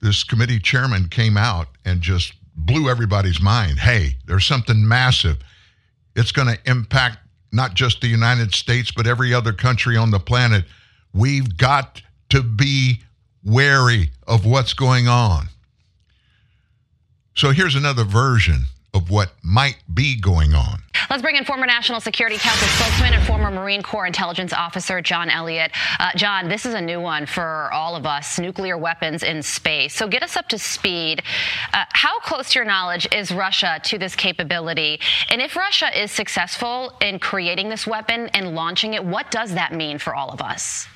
[0.00, 3.78] This committee chairman came out and just blew everybody's mind.
[3.78, 5.38] Hey, there's something massive.
[6.14, 7.18] It's going to impact
[7.52, 10.64] not just the United States, but every other country on the planet.
[11.12, 13.00] We've got to be
[13.44, 15.48] wary of what's going on.
[17.34, 20.82] So here's another version of what might be going on.
[21.08, 25.28] Let's bring in former National Security Council spokesman and former Marine Corps intelligence officer John
[25.28, 25.72] Elliott.
[25.98, 29.94] Uh, John, this is a new one for all of us nuclear weapons in space.
[29.94, 31.22] So get us up to speed.
[31.72, 35.00] Uh, how close to your knowledge is Russia to this capability?
[35.30, 39.72] And if Russia is successful in creating this weapon and launching it, what does that
[39.72, 40.86] mean for all of us?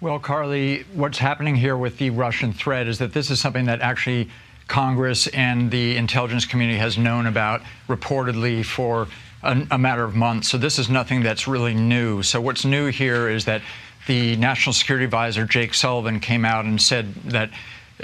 [0.00, 3.80] Well, Carly, what's happening here with the Russian threat is that this is something that
[3.80, 4.28] actually
[4.68, 9.08] Congress and the intelligence community has known about reportedly for
[9.42, 10.48] a, a, matter of months.
[10.48, 12.22] So this is nothing that's really new.
[12.22, 13.62] So what's new here is that
[14.06, 17.50] the National Security Advisor, Jake Sullivan, came out and said that.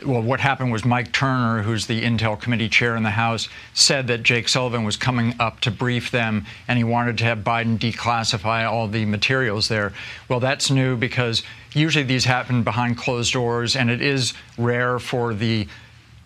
[0.07, 4.07] Well, what happened was Mike Turner, who's the Intel Committee chair in the House, said
[4.07, 7.77] that Jake Sullivan was coming up to brief them and he wanted to have Biden
[7.77, 9.93] declassify all the materials there.
[10.29, 11.43] Well, that's new because
[11.73, 15.67] usually these happen behind closed doors, and it is rare for the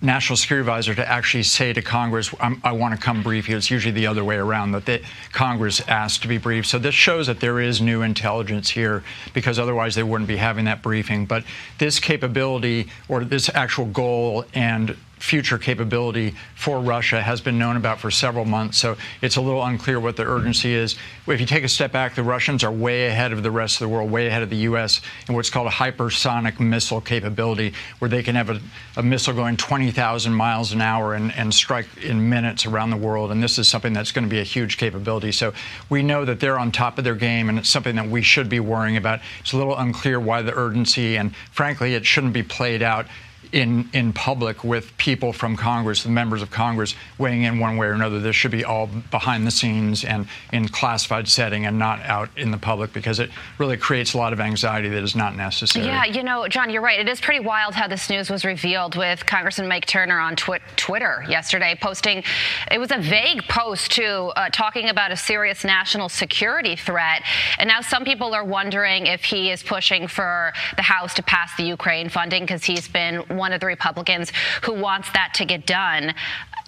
[0.05, 3.57] national security advisor to actually say to Congress, i want to come brief you.
[3.57, 6.69] It's usually the other way around that Congress asks to be briefed.
[6.69, 10.67] So this shows that there is new intelligence here because otherwise they wouldn't be having
[10.67, 11.27] that briefing.
[11.27, 11.45] But
[11.79, 17.99] this capability or this actual goal and future capability for Russia has been known about
[17.99, 18.77] for several months.
[18.77, 20.97] So it's a little unclear what the urgency is.
[21.27, 23.89] If you take a step back, the Russians are way ahead of the rest of
[23.89, 25.01] the world, way ahead of the U.S.
[25.27, 28.61] in what's called a hypersonic missile capability, where they can have a,
[28.99, 33.31] a missile going 20,000 miles an hour and, and strike in minutes around the world.
[33.31, 35.33] And this is something that's going to be a huge capability.
[35.33, 35.55] So
[35.89, 38.51] we know that they're on top of their game, and it's something that we should
[38.51, 39.21] be worrying about.
[39.41, 43.07] It's a little unclear why the urgency, and frankly, it shouldn't be played out
[43.55, 47.87] in in public with people from Congress, the members of Congress weighing in one way
[47.87, 48.19] or another.
[48.19, 52.51] This should be all behind the scenes and in classified setting and not out in
[52.51, 55.87] the public because it really creates a lot of anxiety that is not necessary.
[55.87, 56.99] Yeah, you know, John, you're right.
[56.99, 60.59] It is pretty wild how this news was revealed with Congressman Mike Turner on twi-
[60.75, 62.25] Twitter yesterday posting.
[62.73, 67.23] It was a vague post too, uh, talking about a serious national security threat,
[67.59, 71.57] and now some people are wondering if he is pushing for the House to pass
[71.57, 76.15] the Ukraine funding because he's been of the Republicans who wants that to get done.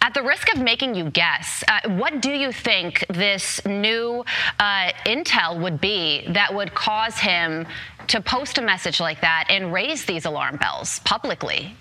[0.02, 4.24] At the risk of making you guess, uh, what do you think this new
[4.60, 7.66] uh, intel would be that would cause him
[8.08, 11.74] to post a message like that and raise these alarm bells publicly?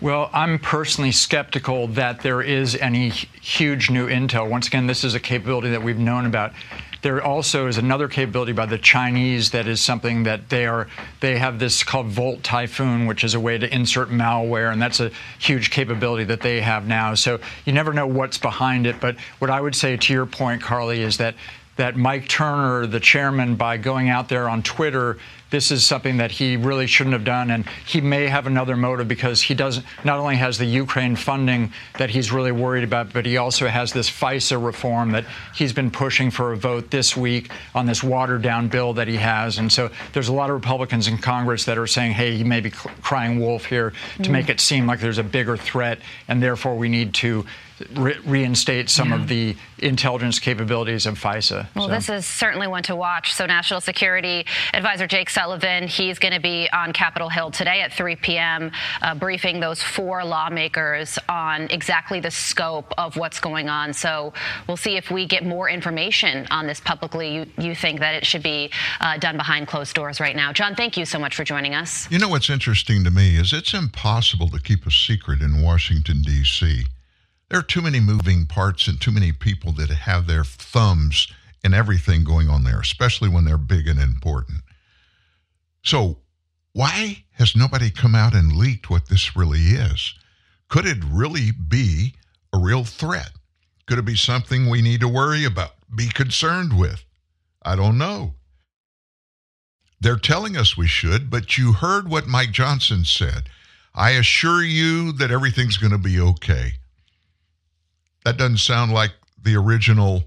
[0.00, 4.48] Well, I'm personally skeptical that there is any huge new intel.
[4.48, 6.52] Once again, this is a capability that we've known about.
[7.02, 10.86] There also is another capability by the Chinese that is something that they are
[11.20, 15.00] they have this called Volt Typhoon, which is a way to insert malware, and that's
[15.00, 17.14] a huge capability that they have now.
[17.14, 19.00] So you never know what's behind it.
[19.00, 21.34] But what I would say to your point, Carly, is that
[21.80, 25.16] that Mike Turner, the chairman, by going out there on Twitter,
[25.48, 29.08] this is something that he really shouldn't have done, and he may have another motive
[29.08, 33.24] because he doesn't not only has the Ukraine funding that he's really worried about, but
[33.24, 37.50] he also has this FISA reform that he's been pushing for a vote this week
[37.74, 41.08] on this watered down bill that he has, and so there's a lot of Republicans
[41.08, 44.32] in Congress that are saying, hey, he may be crying wolf here to Mm.
[44.32, 47.46] make it seem like there's a bigger threat, and therefore we need to
[47.94, 51.66] re- reinstate some of the intelligence capabilities of FISA.
[51.74, 53.32] Well, So- this is certainly one to watch.
[53.32, 57.92] So, National Security Advisor Jake Sullivan, he's going to be on Capitol Hill today at
[57.92, 58.70] 3 p.m.,
[59.02, 63.92] uh, briefing those four lawmakers on exactly the scope of what's going on.
[63.92, 64.32] So,
[64.66, 67.34] we'll see if we get more information on this publicly.
[67.34, 68.70] You, you think that it should be
[69.00, 70.52] uh, done behind closed doors right now.
[70.52, 72.10] John, thank you so much for joining us.
[72.10, 76.22] You know what's interesting to me is it's impossible to keep a secret in Washington,
[76.22, 76.86] D.C.
[77.50, 81.26] There are too many moving parts and too many people that have their thumbs
[81.64, 84.62] in everything going on there, especially when they're big and important.
[85.82, 86.18] So,
[86.72, 90.14] why has nobody come out and leaked what this really is?
[90.68, 92.14] Could it really be
[92.52, 93.32] a real threat?
[93.86, 97.04] Could it be something we need to worry about, be concerned with?
[97.62, 98.34] I don't know.
[100.00, 103.48] They're telling us we should, but you heard what Mike Johnson said.
[103.92, 106.74] I assure you that everything's going to be okay.
[108.24, 109.12] That doesn't sound like
[109.42, 110.24] the original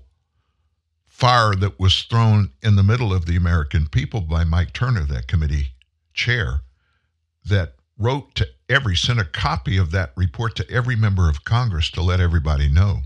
[1.07, 5.27] fire that was thrown in the middle of the American people by Mike Turner, that
[5.27, 5.73] committee
[6.13, 6.61] chair,
[7.45, 11.91] that wrote to every, sent a copy of that report to every member of Congress
[11.91, 12.99] to let everybody know.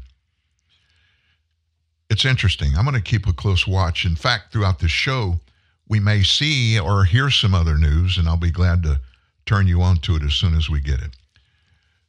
[2.10, 2.72] It's interesting.
[2.78, 4.06] I'm going to keep a close watch.
[4.06, 5.42] In fact, throughout the show,
[5.90, 9.02] we may see or hear some other news, and I'll be glad to
[9.46, 11.16] turn you on to it as soon as we get it.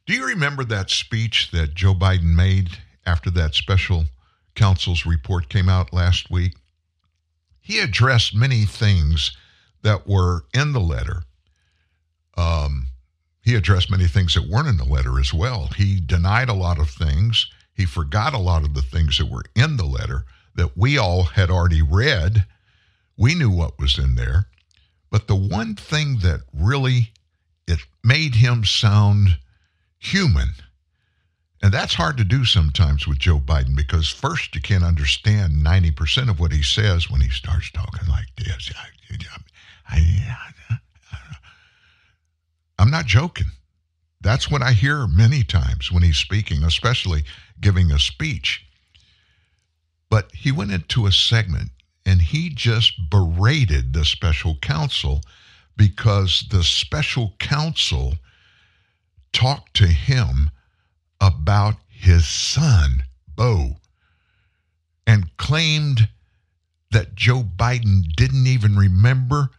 [0.09, 4.05] Do you remember that speech that Joe Biden made after that special
[4.55, 6.55] counsel's report came out last week?
[7.61, 9.37] He addressed many things
[9.83, 11.21] that were in the letter.
[12.35, 12.87] Um,
[13.43, 15.69] he addressed many things that weren't in the letter as well.
[15.77, 17.45] He denied a lot of things.
[17.75, 21.21] He forgot a lot of the things that were in the letter that we all
[21.21, 22.47] had already read.
[23.15, 24.47] We knew what was in there.
[25.11, 27.11] But the one thing that really
[27.67, 29.37] it made him sound
[29.99, 30.49] human.
[31.61, 36.29] And that's hard to do sometimes with Joe Biden because first you can't understand 90%
[36.29, 38.71] of what he says when he starts talking like this.
[42.79, 43.47] I'm not joking.
[44.21, 47.23] That's what I hear many times when he's speaking, especially
[47.59, 48.65] giving a speech.
[50.09, 51.71] But he went into a segment
[52.05, 55.21] and he just berated the special counsel
[55.75, 58.15] because the special counsel
[59.33, 60.49] talked to him
[61.21, 63.03] about his son,
[63.35, 63.77] Beau,
[65.05, 66.07] and claimed
[66.91, 69.49] that Joe Biden didn't even remember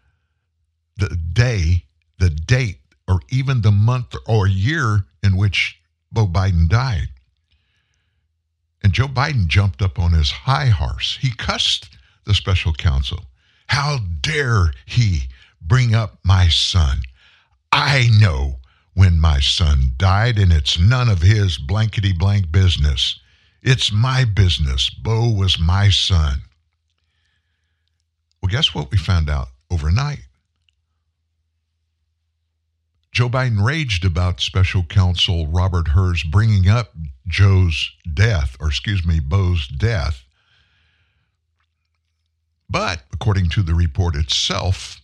[0.96, 1.84] the day,
[2.18, 5.80] the date, or even the month or year in which
[6.12, 7.08] Beau Biden died.
[8.82, 11.18] And Joe Biden jumped up on his high horse.
[11.20, 11.90] He cussed
[12.24, 13.24] the special counsel.
[13.66, 15.28] How dare he
[15.60, 17.02] bring up my son?
[17.72, 18.59] I know
[18.94, 23.20] when my son died, and it's none of his blankety blank business.
[23.62, 24.90] It's my business.
[24.90, 26.42] Beau was my son.
[28.42, 30.26] Well, guess what we found out overnight?
[33.12, 36.92] Joe Biden raged about special counsel Robert Hur's bringing up
[37.26, 40.24] Joe's death, or excuse me, Beau's death.
[42.68, 44.99] But according to the report itself,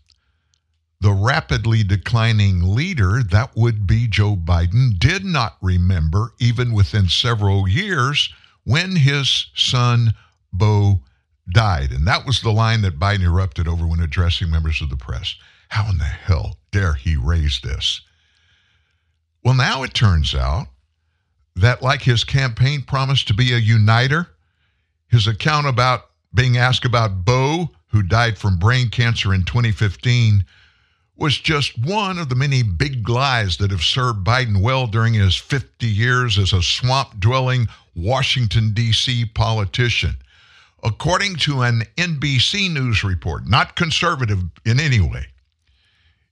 [1.00, 7.68] the rapidly declining leader, that would be Joe Biden, did not remember, even within several
[7.68, 8.32] years,
[8.64, 10.14] when his son,
[10.52, 11.02] Beau,
[11.48, 11.92] died.
[11.92, 15.34] And that was the line that Biden erupted over when addressing members of the press.
[15.68, 18.00] How in the hell dare he raise this?
[19.44, 20.66] Well, now it turns out
[21.54, 24.28] that, like his campaign promised to be a uniter,
[25.08, 30.44] his account about being asked about Beau, who died from brain cancer in 2015,
[31.16, 35.34] was just one of the many big lies that have served Biden well during his
[35.34, 39.24] 50 years as a swamp dwelling Washington, D.C.
[39.34, 40.16] politician.
[40.82, 45.26] According to an NBC News report, not conservative in any way,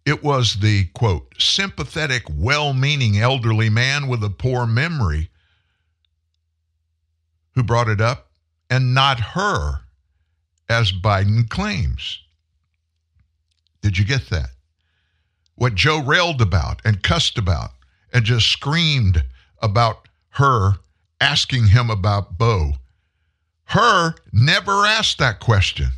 [0.05, 5.31] it was the quote, sympathetic, well meaning elderly man with a poor memory
[7.55, 8.31] who brought it up,
[8.69, 9.81] and not Hur,
[10.69, 12.21] as Biden claims.
[13.81, 14.51] Did you get that?
[15.57, 17.71] What Joe railed about and cussed about
[18.13, 19.25] and just screamed
[19.63, 20.75] about Hur
[21.21, 22.75] asking him about Beau.
[23.67, 25.89] Hur never asked that question.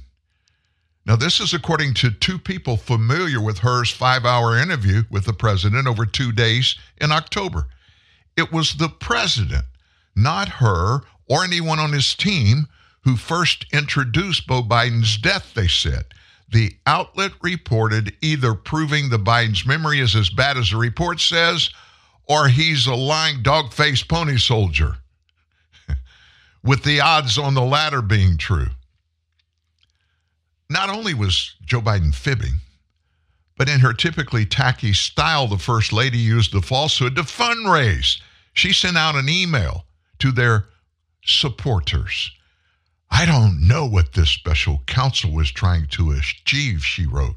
[1.07, 5.33] Now, this is according to two people familiar with Hur's five hour interview with the
[5.33, 7.69] president over two days in October.
[8.37, 9.65] It was the president,
[10.15, 12.67] not Hur or anyone on his team,
[13.03, 16.07] who first introduced Beau Biden's death, they said.
[16.49, 21.71] The outlet reported either proving the Biden's memory is as bad as the report says,
[22.29, 24.99] or he's a lying dog faced pony soldier,
[26.63, 28.69] with the odds on the latter being true.
[30.69, 32.61] Not only was Joe Biden fibbing,
[33.57, 38.21] but in her typically tacky style, the First Lady used the falsehood to fundraise.
[38.53, 39.87] She sent out an email
[40.19, 40.67] to their
[41.25, 42.31] supporters.
[43.11, 47.37] I don't know what this special counsel was trying to achieve, she wrote.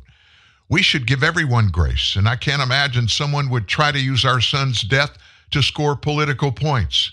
[0.68, 4.42] We should give everyone grace, and I can't imagine someone would try to use our
[4.42, 5.18] son's death
[5.52, 7.12] to score political points.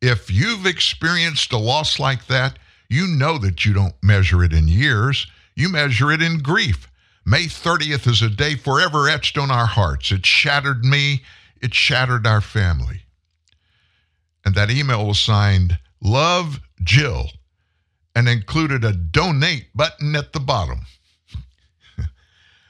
[0.00, 4.68] If you've experienced a loss like that, you know that you don't measure it in
[4.68, 5.26] years,
[5.56, 6.88] you measure it in grief.
[7.24, 10.10] May 30th is a day forever etched on our hearts.
[10.10, 11.22] It shattered me,
[11.60, 13.02] it shattered our family.
[14.44, 17.30] And that email was signed Love Jill
[18.14, 20.80] and included a donate button at the bottom.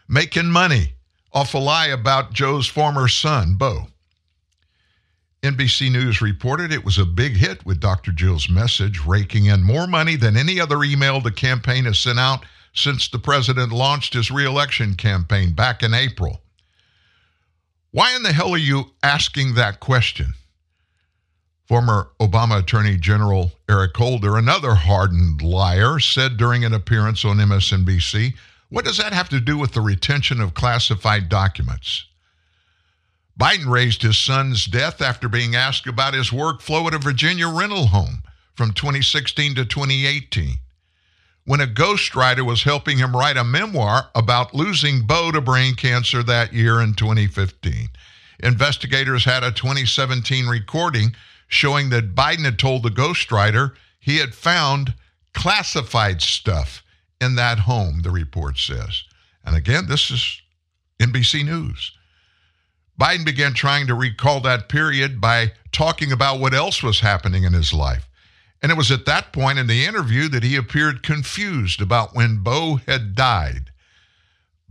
[0.09, 0.95] Making money
[1.33, 3.87] off a lie about Joe's former son, Beau.
[5.43, 8.13] NBC News reported it was a big hit with Dr.
[8.13, 12.45] Jill's message, raking in more money than any other email the campaign has sent out
[12.75, 16.43] since the president launched his reelection campaign back in April.
[17.91, 20.35] Why in the hell are you asking that question?
[21.73, 28.35] Former Obama Attorney General Eric Holder, another hardened liar, said during an appearance on MSNBC,
[28.69, 32.05] What does that have to do with the retention of classified documents?
[33.41, 37.87] Biden raised his son's death after being asked about his workflow at a Virginia rental
[37.87, 38.23] home
[38.55, 40.59] from 2016 to 2018
[41.47, 46.23] when a ghostwriter was helping him write a memoir about losing Beau to brain cancer
[46.23, 47.89] that year in 2015.
[48.43, 51.15] Investigators had a 2017 recording
[51.53, 54.95] showing that Biden had told the ghostwriter he had found
[55.35, 56.83] classified stuff
[57.21, 59.05] in that home, the report says.
[59.45, 60.41] And again, this is
[60.99, 61.93] NBC News.
[62.99, 67.53] Biden began trying to recall that period by talking about what else was happening in
[67.53, 68.09] his life.
[68.63, 72.43] And it was at that point in the interview that he appeared confused about when
[72.43, 73.73] Beau had died.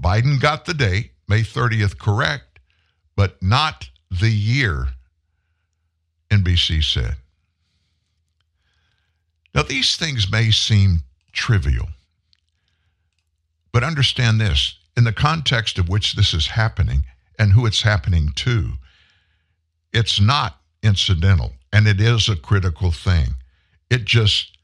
[0.02, 2.60] Biden got the date, May 30th, correct,
[3.16, 4.88] but not the year,
[6.32, 7.16] NBC said.
[9.54, 11.02] Now, these things may seem
[11.34, 11.90] trivial,
[13.72, 17.04] but understand this in the context of which this is happening
[17.38, 18.74] and who it's happening to,
[19.94, 23.36] it's not incidental and it is a critical thing
[23.92, 24.58] it just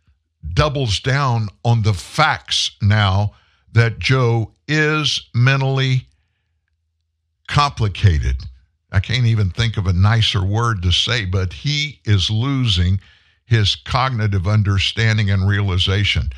[0.54, 3.34] doubles down on the facts now
[3.74, 6.08] that Joe is mentally
[7.50, 8.38] complicated.
[8.92, 13.00] I can't even think of a nicer word to say, but he is losing
[13.46, 16.30] his cognitive understanding and realization.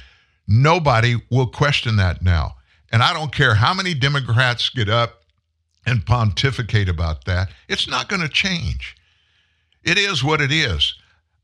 [0.47, 2.55] Nobody will question that now.
[2.91, 5.23] And I don't care how many Democrats get up
[5.85, 8.95] and pontificate about that, it's not going to change.
[9.83, 10.93] It is what it is.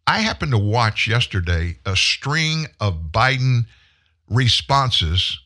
[0.07, 3.65] I happened to watch yesterday a string of Biden
[4.29, 5.39] responses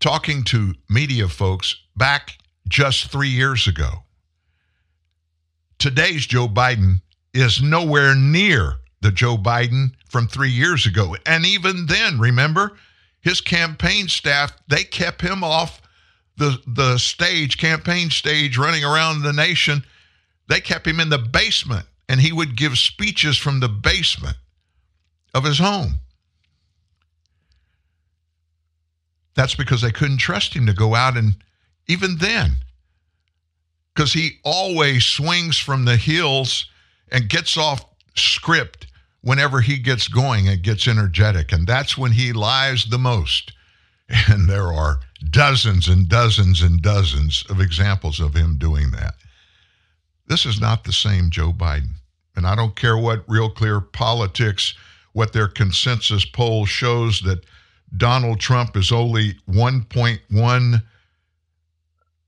[0.00, 4.04] talking to media folks back just three years ago.
[5.80, 7.00] Today's Joe Biden
[7.32, 11.16] is nowhere near the Joe Biden from three years ago.
[11.24, 12.76] And even then, remember,
[13.22, 15.80] his campaign staff, they kept him off
[16.36, 19.82] the the stage, campaign stage running around the nation,
[20.48, 24.36] they kept him in the basement and he would give speeches from the basement
[25.32, 26.00] of his home.
[29.34, 31.36] That's because they couldn't trust him to go out and
[31.86, 32.56] even then
[34.00, 36.70] because he always swings from the hills
[37.12, 37.84] and gets off
[38.14, 38.86] script
[39.20, 41.52] whenever he gets going and gets energetic.
[41.52, 43.52] And that's when he lies the most.
[44.28, 49.16] And there are dozens and dozens and dozens of examples of him doing that.
[50.28, 51.96] This is not the same Joe Biden.
[52.34, 54.72] And I don't care what Real Clear Politics,
[55.12, 57.44] what their consensus poll shows that
[57.94, 60.82] Donald Trump is only 1.1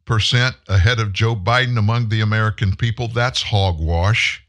[0.05, 3.09] percent ahead of Joe Biden among the American people.
[3.09, 4.45] That's hogwash.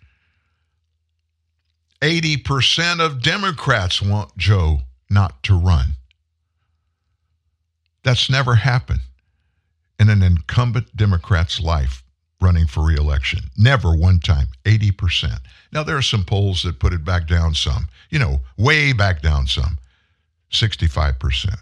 [2.01, 4.79] 80% of Democrats want Joe
[5.09, 5.93] not to run.
[8.03, 8.99] That's never happened
[9.97, 12.03] in an incumbent Democrat's life
[12.41, 13.39] running for reelection.
[13.57, 15.39] Never one time, 80%.
[15.71, 19.21] Now, there are some polls that put it back down some, you know, way back
[19.21, 19.77] down some,
[20.51, 21.55] 65%.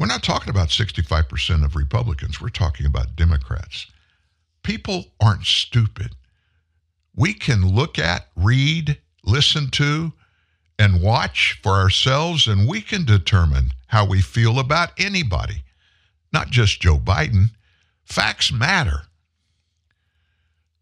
[0.00, 2.40] We're not talking about 65% of Republicans.
[2.40, 3.86] We're talking about Democrats.
[4.62, 6.16] People aren't stupid.
[7.14, 10.14] We can look at, read, listen to,
[10.78, 15.64] and watch for ourselves, and we can determine how we feel about anybody,
[16.32, 17.50] not just Joe Biden.
[18.02, 19.02] Facts matter.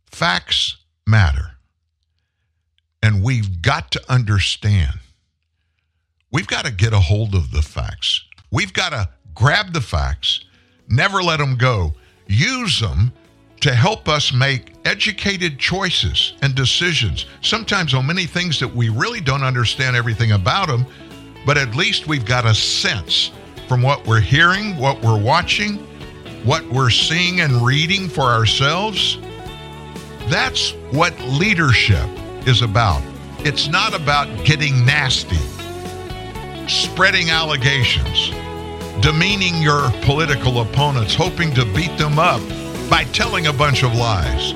[0.07, 0.77] Facts
[1.09, 1.57] matter.
[3.03, 5.01] And we've got to understand.
[6.31, 8.23] We've got to get a hold of the facts.
[8.51, 10.45] We've got to grab the facts,
[10.89, 11.95] never let them go,
[12.27, 13.13] use them
[13.61, 19.21] to help us make educated choices and decisions, sometimes on many things that we really
[19.21, 20.87] don't understand everything about them,
[21.45, 23.33] but at least we've got a sense
[23.67, 25.77] from what we're hearing, what we're watching,
[26.45, 29.19] what we're seeing and reading for ourselves.
[30.29, 32.09] That's what leadership
[32.47, 33.03] is about.
[33.41, 35.39] It's not about getting nasty,
[36.69, 38.31] spreading allegations,
[39.01, 42.41] demeaning your political opponents, hoping to beat them up
[42.91, 44.53] by telling a bunch of lies.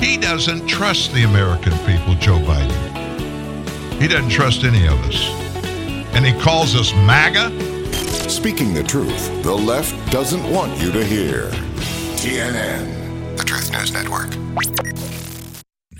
[0.00, 4.00] He doesn't trust the American people, Joe Biden.
[4.00, 5.28] He doesn't trust any of us.
[6.14, 7.50] And he calls us MAGA.
[8.28, 11.50] Speaking the truth, the left doesn't want you to hear.
[12.16, 14.30] TNN, the Truth News Network.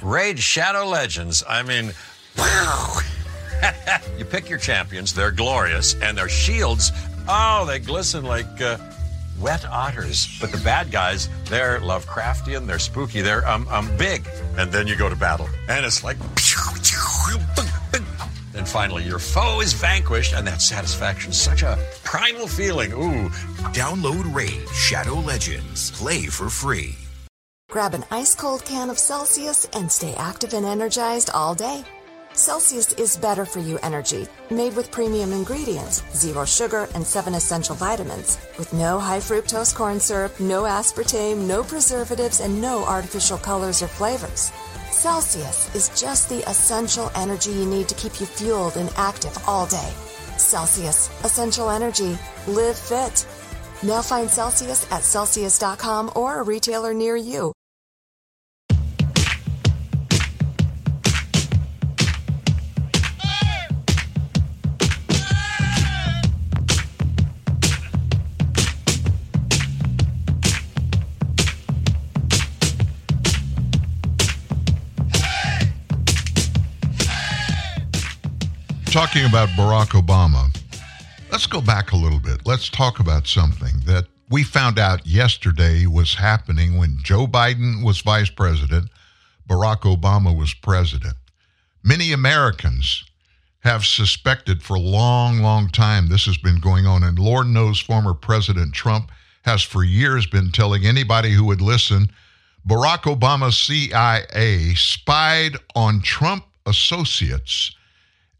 [0.02, 1.44] Raid Shadow Legends.
[1.48, 1.92] I mean,
[2.36, 2.98] wow.
[4.18, 6.92] you pick your champions, they're glorious, and their shields,
[7.28, 8.78] oh, they glisten like uh,
[9.40, 10.38] wet otters.
[10.40, 14.26] But the bad guys, they're Lovecraftian, they're spooky, they're um, um, big.
[14.56, 16.16] And then you go to battle, and it's like,
[18.54, 22.92] and finally your foe is vanquished, and that satisfaction is such a primal feeling.
[22.92, 23.28] Ooh.
[23.72, 25.90] Download Raid Shadow Legends.
[25.92, 26.94] Play for free.
[27.70, 31.82] Grab an ice cold can of Celsius and stay active and energized all day.
[32.34, 37.74] Celsius is better for you energy, made with premium ingredients, zero sugar, and seven essential
[37.74, 43.82] vitamins, with no high fructose corn syrup, no aspartame, no preservatives, and no artificial colors
[43.82, 44.50] or flavors.
[44.90, 49.66] Celsius is just the essential energy you need to keep you fueled and active all
[49.66, 49.92] day.
[50.38, 52.18] Celsius, essential energy.
[52.46, 53.26] Live fit.
[53.82, 57.52] Now find Celsius at Celsius.com or a retailer near you.
[78.92, 80.54] Talking about Barack Obama,
[81.30, 82.42] let's go back a little bit.
[82.44, 88.02] Let's talk about something that we found out yesterday was happening when Joe Biden was
[88.02, 88.90] vice president,
[89.48, 91.14] Barack Obama was president.
[91.82, 93.04] Many Americans
[93.60, 97.02] have suspected for a long, long time this has been going on.
[97.02, 99.10] And Lord knows former President Trump
[99.46, 102.10] has for years been telling anybody who would listen
[102.68, 107.74] Barack Obama's CIA spied on Trump associates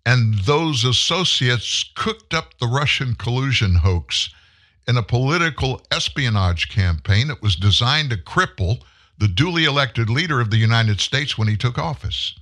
[0.05, 4.31] and those associates cooked up the Russian collusion hoax
[4.89, 8.83] in a political espionage campaign that was designed to cripple
[9.19, 12.35] the duly elected leader of the United States when he took office.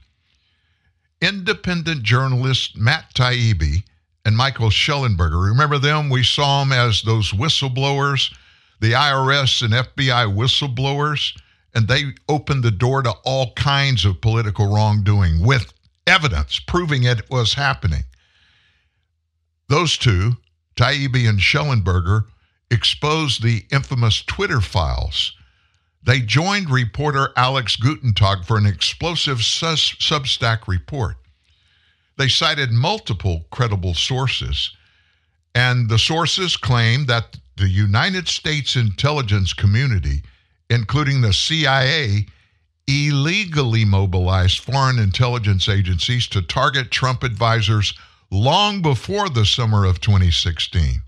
[1.21, 3.85] Independent journalists Matt Taibbi
[4.25, 6.09] and Michael Shellenberger, remember them?
[6.09, 8.35] We saw them as those whistleblowers,
[8.81, 11.39] the IRS and FBI whistleblowers,
[11.75, 15.73] and they opened the door to all kinds of political wrongdoing with
[16.11, 18.05] evidence proving it was happening.
[19.69, 20.37] Those two,
[20.77, 22.25] Taibbi and Shellenberger,
[22.71, 25.33] exposed the infamous Twitter files.
[26.03, 31.17] They joined reporter Alex Gutentag for an explosive sus- Substack report.
[32.17, 34.75] They cited multiple credible sources,
[35.55, 40.23] and the sources claimed that the United States intelligence community,
[40.69, 42.27] including the CIA,
[42.87, 47.95] illegally mobilized foreign intelligence agencies to target Trump advisors
[48.31, 51.03] long before the summer of 2016.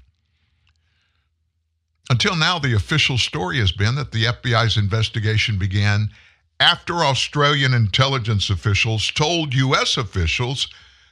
[2.11, 6.11] Until now, the official story has been that the FBI's investigation began
[6.61, 9.97] after Australian intelligence officials told U.S.
[9.97, 10.69] officials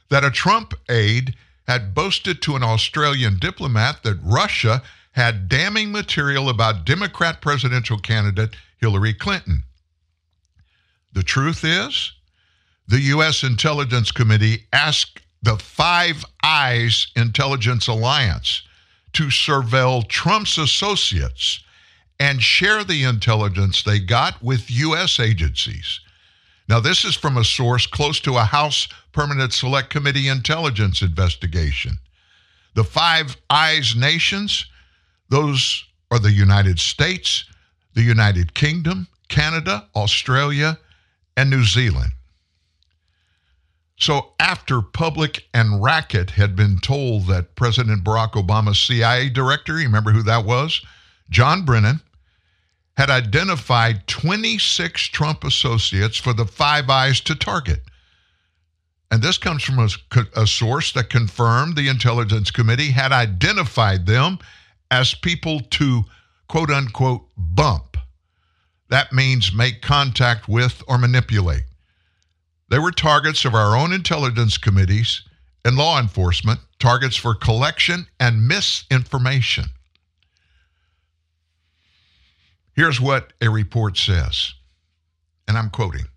[0.09, 1.35] that a Trump aide
[1.67, 4.81] had boasted to an Australian diplomat that Russia
[5.13, 9.63] had damning material about Democrat presidential candidate Hillary Clinton.
[11.13, 12.13] The truth is,
[12.87, 13.43] the U.S.
[13.43, 18.63] Intelligence Committee asked the Five Eyes Intelligence Alliance
[19.13, 21.63] to surveil Trump's associates
[22.19, 25.19] and share the intelligence they got with U.S.
[25.19, 25.99] agencies.
[26.69, 31.97] Now, this is from a source close to a House Permanent Select Committee intelligence investigation.
[32.75, 34.65] The Five Eyes nations,
[35.29, 37.45] those are the United States,
[37.93, 40.77] the United Kingdom, Canada, Australia,
[41.37, 42.11] and New Zealand.
[43.97, 49.85] So, after Public and Racket had been told that President Barack Obama's CIA director, you
[49.85, 50.81] remember who that was?
[51.29, 52.01] John Brennan,
[52.97, 57.81] had identified 26 Trump associates for the Five Eyes to target.
[59.09, 59.89] And this comes from a,
[60.35, 64.39] a, source that confirmed the Intelligence Committee had identified them
[64.89, 66.03] as people to
[66.47, 67.90] quote unquote bump.
[68.91, 71.63] That means make contact with or manipulate.
[72.69, 75.23] They were targets of our own intelligence committees
[75.63, 79.65] and law enforcement, targets for collection and misinformation.
[82.73, 84.53] Here's what a report says,
[85.47, 86.07] and I'm quoting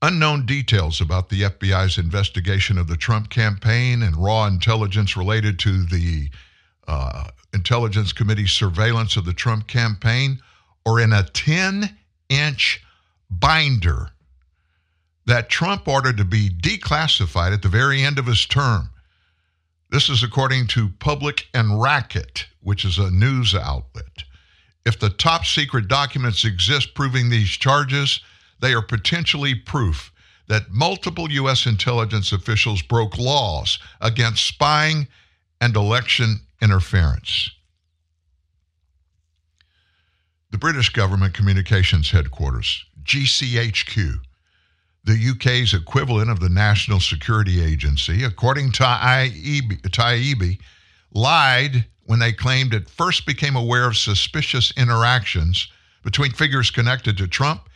[0.00, 5.84] Unknown details about the FBI's investigation of the Trump campaign and raw intelligence related to
[5.84, 6.30] the
[6.88, 10.40] uh, Intelligence Committee's surveillance of the Trump campaign
[10.86, 11.96] are in a 10
[12.28, 12.82] inch
[13.30, 14.10] binder
[15.26, 18.90] that Trump ordered to be declassified at the very end of his term.
[19.90, 24.24] This is according to Public and Racket, which is a news outlet.
[24.86, 28.20] If the top secret documents exist proving these charges,
[28.60, 30.12] they are potentially proof
[30.48, 31.66] that multiple U.S.
[31.66, 35.06] intelligence officials broke laws against spying
[35.60, 37.50] and election interference.
[40.50, 44.20] The British Government Communications Headquarters, GCHQ,
[45.04, 50.58] the UK's equivalent of the National Security Agency, according to Taibbi,
[51.12, 55.68] lied when they claimed it first became aware of suspicious interactions
[56.02, 57.68] between figures connected to Trump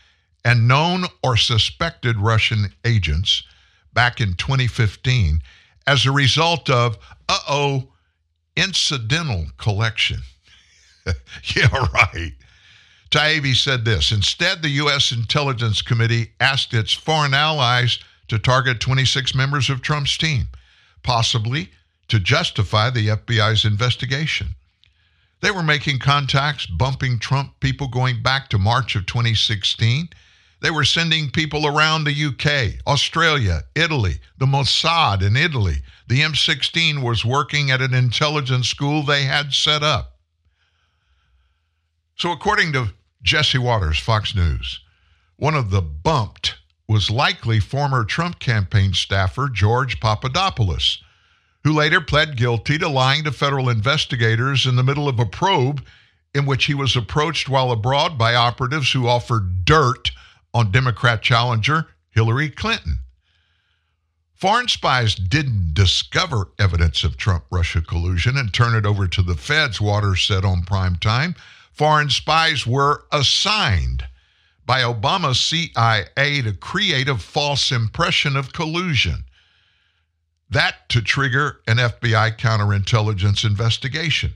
[0.45, 3.45] and known or suspected Russian agents
[3.93, 5.41] back in 2015
[5.87, 6.99] as a result of,
[7.29, 7.89] uh oh,
[8.57, 10.19] incidental collection.
[11.07, 12.33] yeah, right.
[13.15, 15.13] Taibbi said this Instead, the U.S.
[15.13, 20.49] Intelligence Committee asked its foreign allies to target 26 members of Trump's team,
[21.05, 21.71] possibly
[22.09, 24.57] to justify the FBI's investigation.
[25.43, 30.09] They were making contacts, bumping Trump people going back to March of 2016.
[30.61, 35.77] They were sending people around the UK, Australia, Italy, the Mossad in Italy.
[36.09, 40.17] The MI6 was working at an intelligence school they had set up.
[42.17, 42.91] So, according to
[43.25, 44.81] Jesse Watters, Fox News.
[45.37, 51.03] One of the bumped was likely former Trump campaign staffer George Papadopoulos,
[51.65, 55.83] who later pled guilty to lying to federal investigators in the middle of a probe
[56.35, 60.11] in which he was approached while abroad by operatives who offered dirt
[60.53, 62.99] on Democrat challenger Hillary Clinton.
[64.35, 69.35] Foreign spies didn't discover evidence of Trump Russia collusion and turn it over to the
[69.37, 71.35] feds, Watters said on prime time
[71.75, 74.05] foreign spies were assigned
[74.65, 79.25] by Obama's CIA to create a false impression of collusion.
[80.49, 84.35] That to trigger an FBI counterintelligence investigation.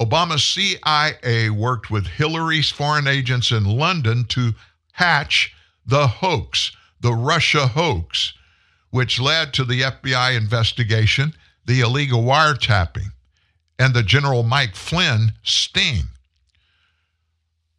[0.00, 4.54] Obama's CIA worked with Hillary's foreign agents in London to
[4.92, 8.32] hatch the hoax, the Russia hoax,
[8.90, 11.34] which led to the FBI investigation,
[11.66, 13.12] the illegal wiretapping,
[13.78, 16.04] and the General Mike Flynn sting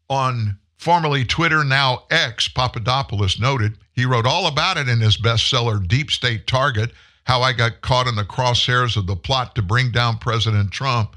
[0.10, 5.86] on formerly Twitter, now X, Papadopoulos noted he wrote all about it in his bestseller,
[5.86, 6.92] Deep State Target
[7.26, 11.16] How I Got Caught in the Crosshairs of the Plot to Bring Down President Trump.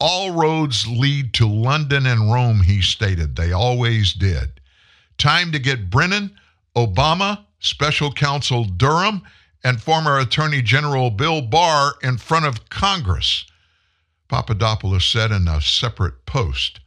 [0.00, 3.36] All roads lead to London and Rome, he stated.
[3.36, 4.60] They always did.
[5.18, 6.34] Time to get Brennan,
[6.74, 9.22] Obama, Special Counsel Durham,
[9.64, 13.44] and former Attorney General Bill Barr in front of Congress,
[14.28, 16.80] Papadopoulos said in a separate post.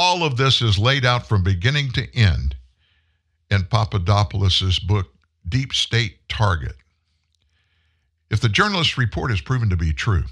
[0.00, 2.54] All of this is laid out from beginning to end
[3.50, 5.08] in Papadopoulos' book,
[5.48, 6.76] Deep State Target.
[8.30, 10.22] If the journalist's report is proven to be true,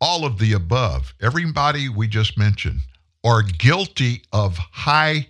[0.00, 2.80] all of the above, everybody we just mentioned,
[3.22, 5.28] are guilty of high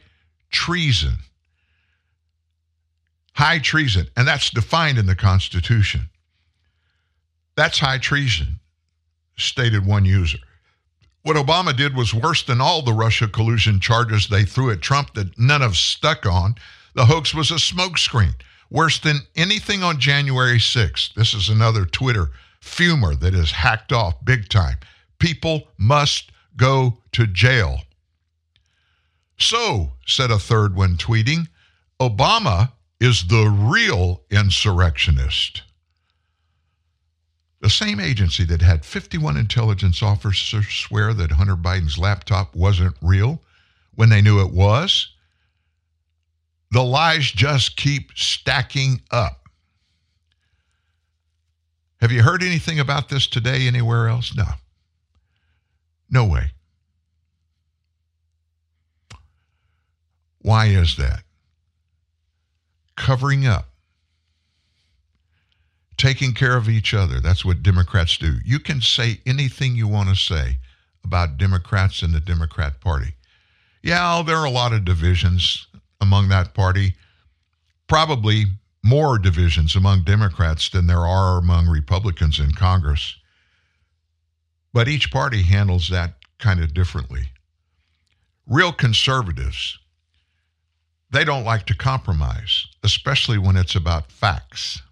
[0.53, 1.17] treason.
[3.33, 6.09] High treason, and that's defined in the Constitution.
[7.57, 8.61] That's high treason,
[9.37, 10.39] stated one user.
[11.27, 15.15] What Obama did was worse than all the Russia collusion charges they threw at Trump
[15.15, 16.55] that none of stuck on.
[16.95, 18.37] The hoax was a smokescreen,
[18.71, 21.15] worse than anything on January 6th.
[21.15, 22.31] This is another Twitter
[22.63, 24.77] fumer that is hacked off big time.
[25.19, 27.81] People must go to jail.
[29.37, 31.49] So, said a third when tweeting,
[31.99, 32.71] Obama
[33.01, 35.65] is the real insurrectionist.
[37.61, 43.43] The same agency that had 51 intelligence officers swear that Hunter Biden's laptop wasn't real
[43.95, 45.13] when they knew it was.
[46.71, 49.49] The lies just keep stacking up.
[52.01, 54.35] Have you heard anything about this today anywhere else?
[54.37, 54.47] No.
[56.11, 56.51] No way.
[60.41, 61.23] Why is that?
[62.97, 63.71] Covering up.
[65.97, 67.21] Taking care of each other.
[67.21, 68.35] That's what Democrats do.
[68.45, 70.59] You can say anything you want to say
[71.03, 73.15] about Democrats and the Democrat Party.
[73.83, 75.69] Yeah, there are a lot of divisions
[76.01, 76.95] among that party.
[77.87, 78.47] Probably
[78.83, 83.17] more divisions among Democrats than there are among Republicans in Congress.
[84.73, 87.31] But each party handles that kind of differently.
[88.47, 89.79] Real conservatives,
[91.11, 94.83] they don't like to compromise, especially when it's about facts.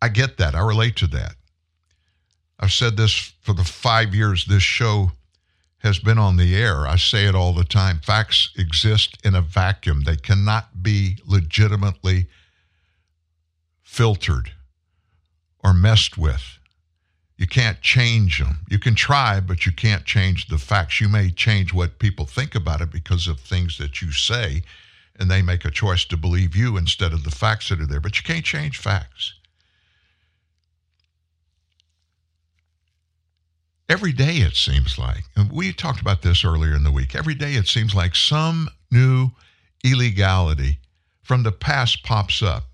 [0.00, 0.54] I get that.
[0.54, 1.34] I relate to that.
[2.58, 5.12] I've said this for the five years this show
[5.78, 6.86] has been on the air.
[6.86, 8.00] I say it all the time.
[8.00, 12.26] Facts exist in a vacuum, they cannot be legitimately
[13.82, 14.52] filtered
[15.62, 16.58] or messed with.
[17.36, 18.60] You can't change them.
[18.70, 21.00] You can try, but you can't change the facts.
[21.00, 24.62] You may change what people think about it because of things that you say,
[25.18, 28.00] and they make a choice to believe you instead of the facts that are there,
[28.00, 29.34] but you can't change facts.
[33.88, 37.34] Every day, it seems like, and we talked about this earlier in the week, every
[37.34, 39.30] day it seems like some new
[39.84, 40.80] illegality
[41.22, 42.64] from the past pops up.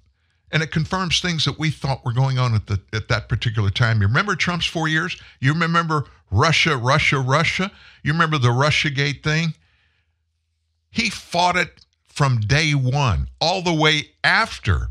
[0.51, 3.71] And it confirms things that we thought were going on at, the, at that particular
[3.71, 4.01] time.
[4.01, 5.21] You remember Trump's four years?
[5.41, 7.71] You remember Russia, Russia, Russia?
[8.03, 9.55] You remember the Russiagate thing?
[10.91, 14.89] He fought it from day one, all the way after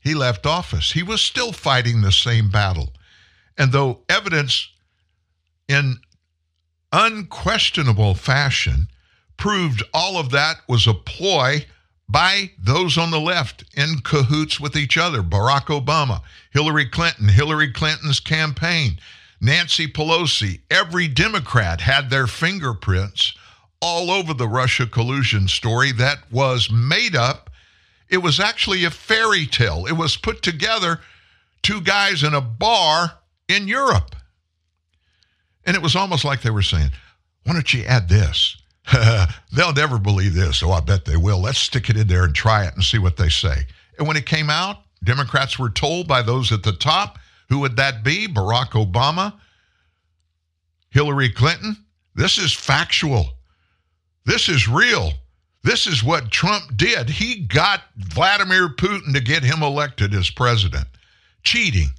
[0.00, 0.92] he left office.
[0.92, 2.92] He was still fighting the same battle.
[3.56, 4.68] And though evidence
[5.68, 5.96] in
[6.92, 8.88] unquestionable fashion
[9.36, 11.66] proved all of that was a ploy
[12.08, 17.72] by those on the left in cahoots with each other Barack Obama, Hillary Clinton, Hillary
[17.72, 18.98] Clinton's campaign,
[19.40, 20.60] Nancy Pelosi.
[20.70, 23.34] Every Democrat had their fingerprints
[23.80, 27.50] all over the Russia collusion story that was made up.
[28.08, 29.84] It was actually a fairy tale.
[29.86, 31.00] It was put together
[31.62, 34.15] two guys in a bar in Europe.
[35.66, 36.90] And it was almost like they were saying,
[37.44, 38.56] why don't you add this?
[39.52, 40.62] They'll never believe this.
[40.62, 41.40] Oh, I bet they will.
[41.40, 43.66] Let's stick it in there and try it and see what they say.
[43.98, 47.76] And when it came out, Democrats were told by those at the top, who would
[47.76, 48.26] that be?
[48.26, 49.34] Barack Obama,
[50.90, 51.76] Hillary Clinton.
[52.14, 53.26] This is factual.
[54.24, 55.12] This is real.
[55.62, 57.08] This is what Trump did.
[57.10, 60.86] He got Vladimir Putin to get him elected as president.
[61.42, 61.90] Cheating,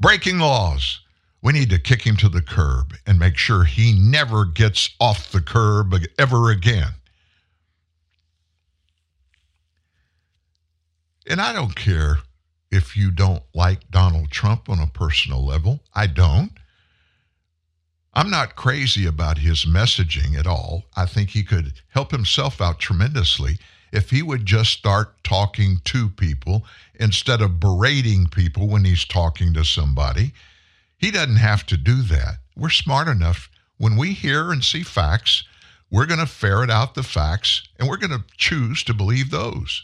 [0.00, 1.00] breaking laws,
[1.44, 5.30] we need to kick him to the curb and make sure he never gets off
[5.30, 6.88] the curb ever again.
[11.28, 12.20] And I don't care
[12.70, 15.80] if you don't like Donald Trump on a personal level.
[15.94, 16.50] I don't.
[18.14, 20.84] I'm not crazy about his messaging at all.
[20.96, 23.58] I think he could help himself out tremendously
[23.92, 26.64] if he would just start talking to people
[26.94, 30.32] instead of berating people when he's talking to somebody
[31.04, 32.38] he doesn't have to do that.
[32.56, 33.50] We're smart enough.
[33.76, 35.44] When we hear and see facts,
[35.90, 39.82] we're going to ferret out the facts and we're going to choose to believe those.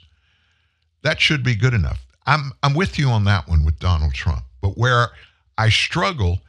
[1.02, 2.06] That should be good enough.
[2.24, 4.44] I'm, I'm with you on that one with Donald Trump.
[4.62, 5.08] But where
[5.58, 6.40] I struggle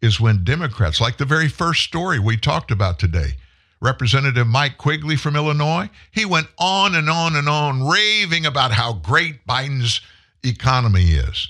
[0.00, 3.32] is when Democrats, like the very first story we talked about today,
[3.80, 8.92] Representative Mike Quigley from Illinois, he went on and on and on raving about how
[8.92, 10.00] great Biden's
[10.44, 11.48] economy is.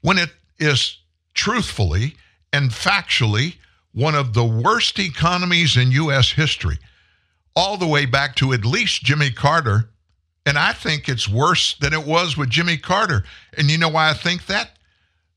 [0.00, 0.98] When it is
[1.36, 2.16] truthfully
[2.52, 3.54] and factually
[3.92, 6.32] one of the worst economies in U.S.
[6.32, 6.78] history,
[7.54, 9.88] all the way back to at least Jimmy Carter.
[10.44, 13.24] And I think it's worse than it was with Jimmy Carter.
[13.56, 14.70] And you know why I think that?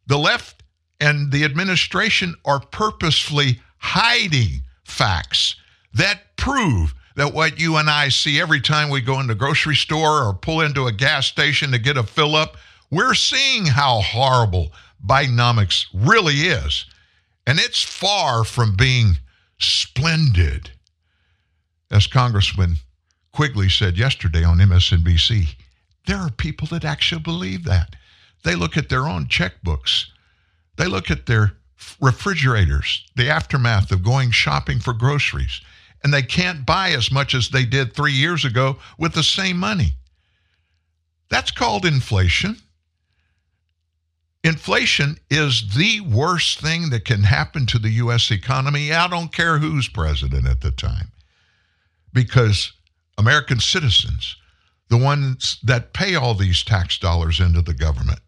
[0.08, 0.64] The left
[1.00, 5.56] and the administration are purposefully hiding facts
[5.94, 9.76] that prove that what you and I see every time we go into a grocery
[9.76, 12.58] store or pull into a gas station to get a fill up,
[12.92, 14.72] we're seeing how horrible
[15.06, 16.86] Bidenomics really is.
[17.48, 19.18] And it's far from being
[19.58, 20.72] splendid.
[21.92, 22.76] As Congressman
[23.34, 25.56] Quigley said yesterday on MSNBC,
[26.06, 27.96] there are people that actually believe that.
[28.44, 30.06] They look at their own checkbooks,
[30.78, 31.54] they look at their
[32.02, 35.62] refrigerators, the aftermath of going shopping for groceries,
[36.04, 39.58] and they can't buy as much as they did three years ago with the same
[39.58, 39.94] money.
[41.30, 42.58] That's called inflation.
[44.44, 48.32] Inflation is the worst thing that can happen to the U.S.
[48.32, 48.94] economy.
[48.94, 51.12] I don't care who's president at the time,
[52.14, 52.72] because
[53.18, 54.38] American citizens,
[54.90, 58.20] the ones that pay all these tax dollars into the government,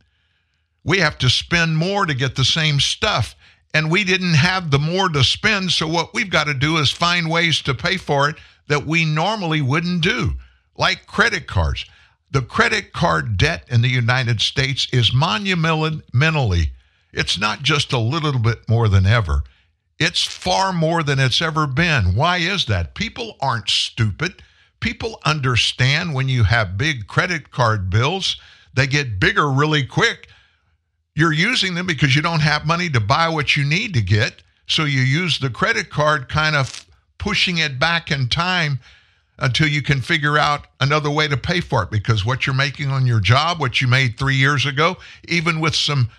[0.84, 3.36] we have to spend more to get the same stuff.
[3.74, 5.72] And we didn't have the more to spend.
[5.72, 8.36] So what we've got to do is find ways to pay for it
[8.68, 10.34] that we normally wouldn't do,
[10.78, 11.86] like credit cards.
[12.32, 16.71] The credit card debt in the United States is monumentally,
[17.11, 19.43] it's not just a little bit more than ever.
[19.99, 22.15] It's far more than it's ever been.
[22.15, 22.95] Why is that?
[22.95, 24.41] People aren't stupid.
[24.79, 28.38] People understand when you have big credit card bills,
[28.73, 30.29] they get bigger really quick.
[31.13, 34.41] You're using them because you don't have money to buy what you need to get.
[34.67, 36.86] So you use the credit card kind of
[37.17, 38.79] pushing it back in time
[39.42, 42.89] until you can figure out another way to pay for it because what you're making
[42.89, 44.96] on your job, what you made three years ago,
[45.28, 46.10] even with some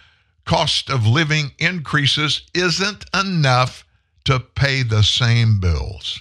[0.45, 3.87] cost of living increases, isn't enough
[4.25, 6.21] to pay the same bills.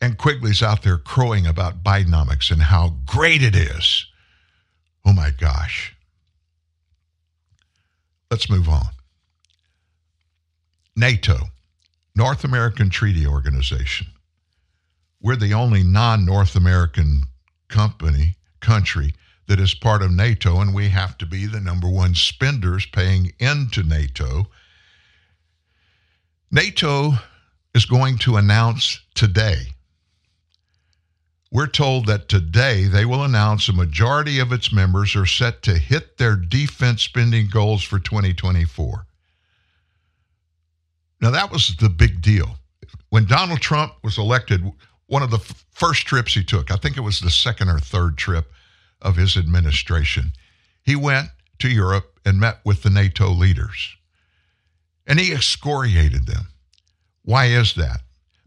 [0.00, 4.06] And Quigley's out there crowing about Bidenomics and how great it is.
[5.04, 5.94] Oh my gosh.
[8.28, 8.88] Let's move on.
[10.96, 11.38] NATO,
[12.16, 14.08] North American Treaty Organization.
[15.26, 17.24] We're the only non North American
[17.66, 19.12] company, country
[19.48, 23.32] that is part of NATO, and we have to be the number one spenders paying
[23.40, 24.46] into NATO.
[26.52, 27.14] NATO
[27.74, 29.74] is going to announce today.
[31.50, 35.76] We're told that today they will announce a majority of its members are set to
[35.76, 39.04] hit their defense spending goals for 2024.
[41.20, 42.58] Now, that was the big deal.
[43.08, 44.62] When Donald Trump was elected,
[45.06, 47.78] one of the f- first trips he took, I think it was the second or
[47.78, 48.50] third trip
[49.00, 50.32] of his administration,
[50.84, 51.28] he went
[51.58, 53.96] to Europe and met with the NATO leaders.
[55.06, 56.48] And he excoriated them.
[57.22, 58.00] Why is that?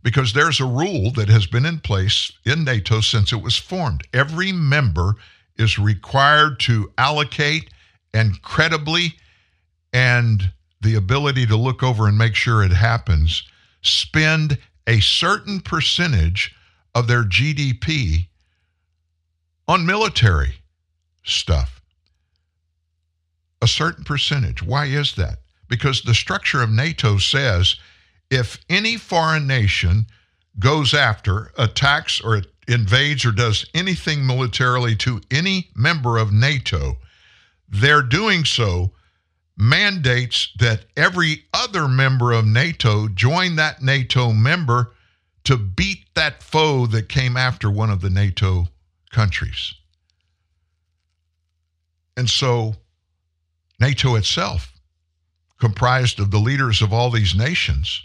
[0.04, 4.08] Because there's a rule that has been in place in NATO since it was formed.
[4.14, 5.16] Every member
[5.58, 7.70] is required to allocate
[8.14, 9.16] and credibly
[9.92, 10.52] and
[10.82, 13.44] the ability to look over and make sure it happens,
[13.82, 14.58] spend
[14.90, 16.56] a certain percentage
[16.96, 18.28] of their GDP
[19.68, 20.56] on military
[21.24, 21.80] stuff.
[23.62, 24.64] A certain percentage.
[24.64, 25.42] Why is that?
[25.68, 27.76] Because the structure of NATO says
[28.32, 30.08] if any foreign nation
[30.58, 36.98] goes after, attacks, or invades, or does anything militarily to any member of NATO,
[37.70, 38.94] they're doing so
[39.60, 44.94] mandates that every other member of NATO join that NATO member
[45.44, 48.70] to beat that foe that came after one of the NATO
[49.12, 49.74] countries.
[52.16, 52.76] And so
[53.80, 54.74] NATO itself,
[55.60, 58.02] comprised of the leaders of all these nations,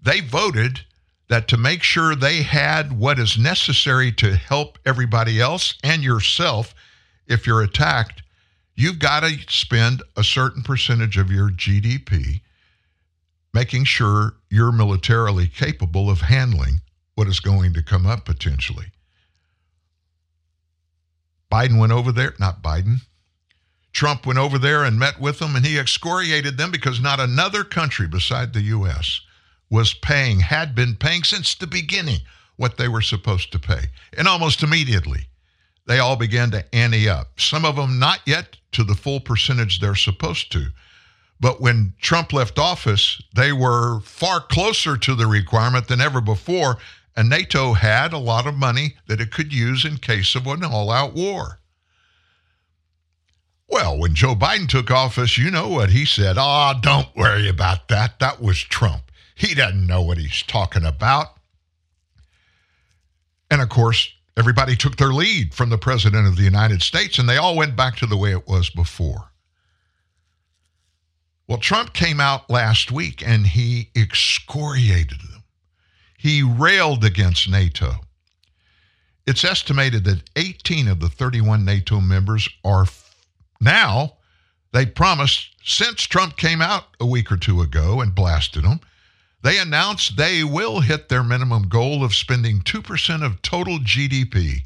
[0.00, 0.80] they voted
[1.28, 6.74] that to make sure they had what is necessary to help everybody else and yourself
[7.26, 8.22] if you're attacked,
[8.74, 12.40] you've got to spend a certain percentage of your GDP
[13.52, 16.80] making sure you're militarily capable of handling
[17.14, 18.86] what is going to come up potentially.
[21.50, 22.96] Biden went over there, not Biden.
[23.92, 27.62] Trump went over there and met with them, and he excoriated them because not another
[27.62, 29.20] country beside the U.S.
[29.70, 32.18] was paying, had been paying since the beginning
[32.56, 33.84] what they were supposed to pay.
[34.18, 35.28] And almost immediately,
[35.86, 37.40] they all began to ante up.
[37.40, 40.68] Some of them not yet to the full percentage they're supposed to.
[41.40, 46.78] But when Trump left office, they were far closer to the requirement than ever before,
[47.16, 50.64] and NATO had a lot of money that it could use in case of an
[50.64, 51.60] all out war.
[53.68, 56.36] Well, when Joe Biden took office, you know what he said.
[56.38, 58.18] Ah, oh, don't worry about that.
[58.20, 59.10] That was Trump.
[59.34, 61.28] He doesn't know what he's talking about.
[63.50, 67.28] And of course, everybody took their lead from the President of the United States and
[67.28, 69.30] they all went back to the way it was before.
[71.46, 75.44] Well, Trump came out last week and he excoriated them.
[76.18, 77.96] He railed against NATO.
[79.26, 82.86] It's estimated that 18 of the 31 NATO members are
[83.60, 84.14] now,
[84.72, 88.80] they promised, since Trump came out a week or two ago and blasted them,
[89.44, 94.62] they announced they will hit their minimum goal of spending 2% of total GDP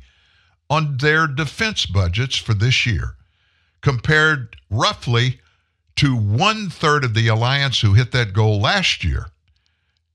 [0.71, 3.17] on their defense budgets for this year,
[3.81, 5.41] compared roughly
[5.97, 9.27] to one third of the alliance who hit that goal last year.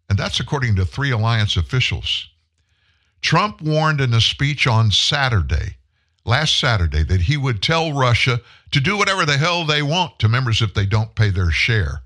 [0.09, 2.29] And that's according to three alliance officials.
[3.21, 5.75] Trump warned in a speech on Saturday,
[6.23, 8.39] last Saturday, that he would tell Russia
[8.71, 12.01] to do whatever the hell they want to members if they don't pay their share,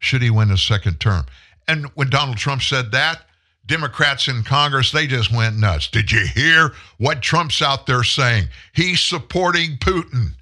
[0.00, 1.24] should he win a second term.
[1.66, 3.22] And when Donald Trump said that,
[3.66, 5.88] Democrats in Congress, they just went nuts.
[5.88, 8.48] Did you hear what Trump's out there saying?
[8.74, 10.32] He's supporting Putin.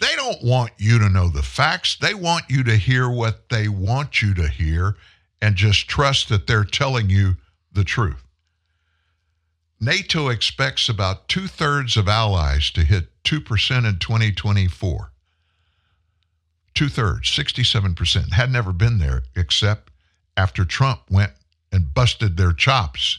[0.00, 1.96] They don't want you to know the facts.
[1.96, 4.96] They want you to hear what they want you to hear
[5.40, 7.36] and just trust that they're telling you
[7.72, 8.22] the truth.
[9.80, 15.12] NATO expects about two thirds of allies to hit 2% in 2024.
[16.74, 18.32] Two thirds, 67%.
[18.32, 19.89] Had never been there except
[20.40, 21.32] after Trump went
[21.70, 23.18] and busted their chops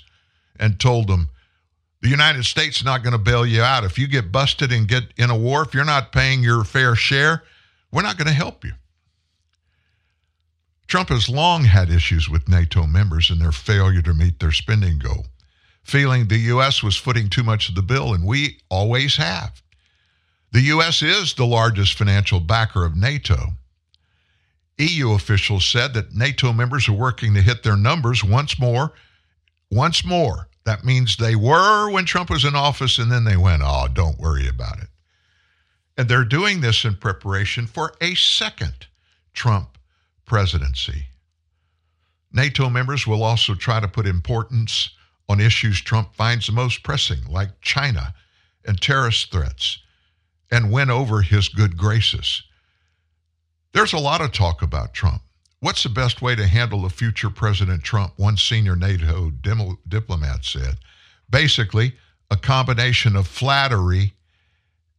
[0.59, 1.29] and told them,
[2.01, 3.83] the United States is not going to bail you out.
[3.83, 6.95] If you get busted and get in a war, if you're not paying your fair
[6.95, 7.43] share,
[7.91, 8.71] we're not going to help you.
[10.87, 14.97] Trump has long had issues with NATO members and their failure to meet their spending
[14.97, 15.27] goal,
[15.83, 16.81] feeling the U.S.
[16.81, 19.61] was footing too much of the bill, and we always have.
[20.51, 21.03] The U.S.
[21.03, 23.53] is the largest financial backer of NATO,
[24.81, 28.93] EU officials said that NATO members are working to hit their numbers once more.
[29.69, 30.47] Once more.
[30.63, 34.19] That means they were when Trump was in office and then they went, oh, don't
[34.19, 34.89] worry about it.
[35.97, 38.87] And they're doing this in preparation for a second
[39.33, 39.77] Trump
[40.25, 41.07] presidency.
[42.31, 44.91] NATO members will also try to put importance
[45.27, 48.13] on issues Trump finds the most pressing, like China
[48.65, 49.79] and terrorist threats,
[50.51, 52.43] and win over his good graces.
[53.73, 55.21] There's a lot of talk about Trump.
[55.61, 58.13] What's the best way to handle the future President Trump?
[58.17, 59.31] One senior NATO
[59.87, 60.75] diplomat said.
[61.29, 61.93] Basically,
[62.29, 64.13] a combination of flattery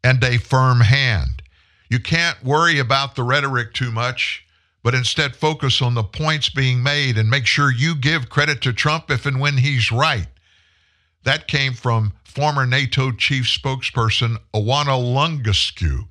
[0.03, 1.43] and a firm hand.
[1.91, 4.47] You can't worry about the rhetoric too much,
[4.83, 8.73] but instead focus on the points being made and make sure you give credit to
[8.73, 10.29] Trump if and when he's right.
[11.25, 16.09] That came from former NATO chief spokesperson Oana Lungescu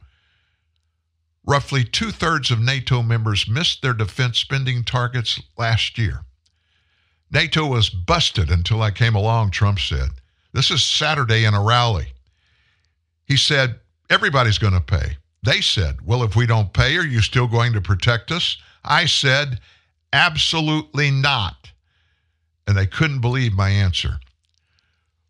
[1.46, 6.22] Roughly two thirds of NATO members missed their defense spending targets last year.
[7.32, 10.10] NATO was busted until I came along, Trump said.
[10.54, 12.14] This is Saturday in a rally.
[13.26, 13.80] He said,
[14.10, 15.18] Everybody's going to pay.
[15.42, 18.58] They said, Well, if we don't pay, are you still going to protect us?
[18.84, 19.60] I said,
[20.14, 21.72] Absolutely not.
[22.68, 24.20] And they couldn't believe my answer.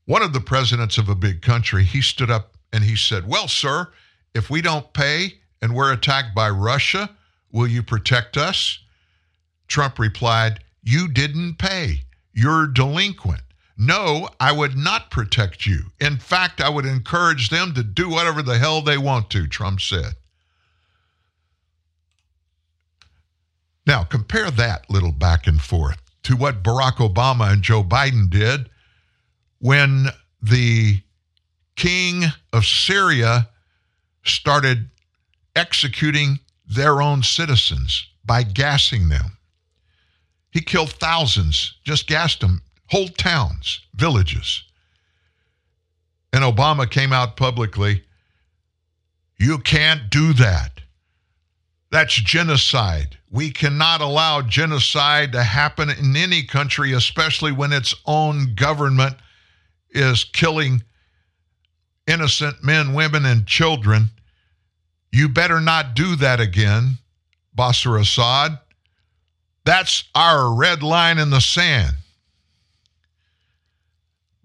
[0.05, 3.47] One of the presidents of a big country, he stood up and he said, Well,
[3.47, 3.87] sir,
[4.33, 7.09] if we don't pay, and we're attacked by Russia,
[7.51, 8.79] will you protect us?
[9.67, 12.03] Trump replied, You didn't pay.
[12.33, 13.41] You're delinquent.
[13.77, 15.85] No, I would not protect you.
[15.99, 19.81] In fact, I would encourage them to do whatever the hell they want to, Trump
[19.81, 20.13] said.
[23.87, 28.69] Now, compare that little back and forth to what Barack Obama and Joe Biden did
[29.57, 30.07] when
[30.41, 31.01] the
[31.75, 33.49] king of Syria
[34.23, 34.90] started
[35.55, 39.37] executing their own citizens by gassing them.
[40.51, 44.63] He killed thousands, just gassed them, whole towns, villages.
[46.33, 48.03] And Obama came out publicly
[49.41, 50.81] you can't do that.
[51.89, 53.17] That's genocide.
[53.31, 59.15] We cannot allow genocide to happen in any country, especially when its own government
[59.89, 60.83] is killing
[62.05, 64.11] innocent men, women, and children
[65.11, 66.97] you better not do that again,
[67.57, 68.57] Bashar Assad.
[69.65, 71.95] That's our red line in the sand.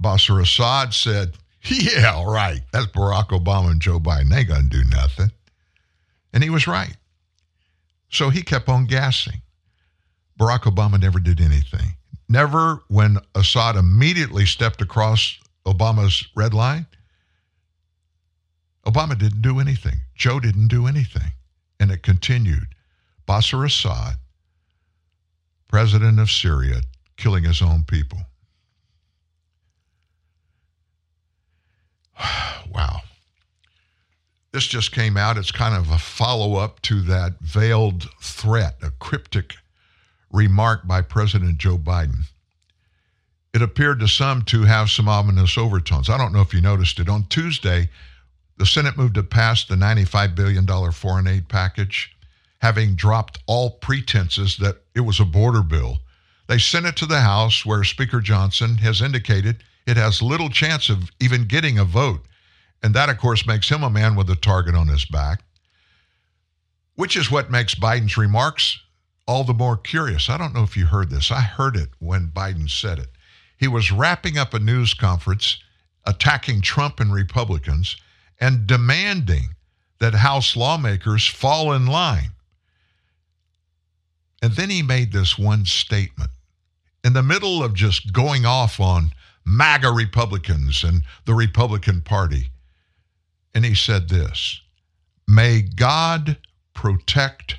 [0.02, 2.60] Bashar Assad said, Yeah, right.
[2.72, 4.30] That's Barack Obama and Joe Biden.
[4.30, 5.30] They ain't going to do nothing.
[6.32, 6.96] And he was right.
[8.10, 9.40] So he kept on gassing.
[10.38, 11.96] Barack Obama never did anything.
[12.28, 16.86] Never, when Assad immediately stepped across Obama's red line,
[18.86, 20.00] Obama didn't do anything.
[20.14, 21.32] Joe didn't do anything.
[21.80, 22.68] And it continued.
[23.28, 24.14] Bashar Assad,
[25.68, 26.82] president of Syria,
[27.16, 28.20] killing his own people.
[32.72, 33.00] wow.
[34.52, 35.36] This just came out.
[35.36, 39.56] It's kind of a follow up to that veiled threat, a cryptic
[40.32, 42.20] remark by President Joe Biden.
[43.52, 46.08] It appeared to some to have some ominous overtones.
[46.08, 47.08] I don't know if you noticed it.
[47.08, 47.90] On Tuesday,
[48.58, 52.16] the Senate moved to pass the $95 billion foreign aid package,
[52.60, 55.98] having dropped all pretenses that it was a border bill.
[56.46, 60.88] They sent it to the House, where Speaker Johnson has indicated it has little chance
[60.88, 62.24] of even getting a vote.
[62.82, 65.42] And that, of course, makes him a man with a target on his back,
[66.94, 68.80] which is what makes Biden's remarks
[69.26, 70.30] all the more curious.
[70.30, 71.30] I don't know if you heard this.
[71.30, 73.08] I heard it when Biden said it.
[73.58, 75.58] He was wrapping up a news conference
[76.04, 77.96] attacking Trump and Republicans
[78.40, 79.54] and demanding
[79.98, 82.32] that House lawmakers fall in line.
[84.42, 86.30] And then he made this one statement
[87.02, 89.12] in the middle of just going off on
[89.44, 92.50] MAGA Republicans and the Republican Party.
[93.54, 94.60] And he said this
[95.26, 96.36] May God
[96.74, 97.56] protect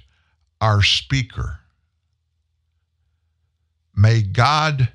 [0.61, 1.59] our speaker.
[3.95, 4.89] May God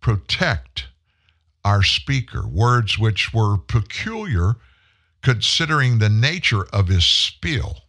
[0.00, 0.86] protect
[1.64, 2.46] our speaker.
[2.46, 4.56] Words which were peculiar
[5.26, 7.82] considering the nature of his spiel.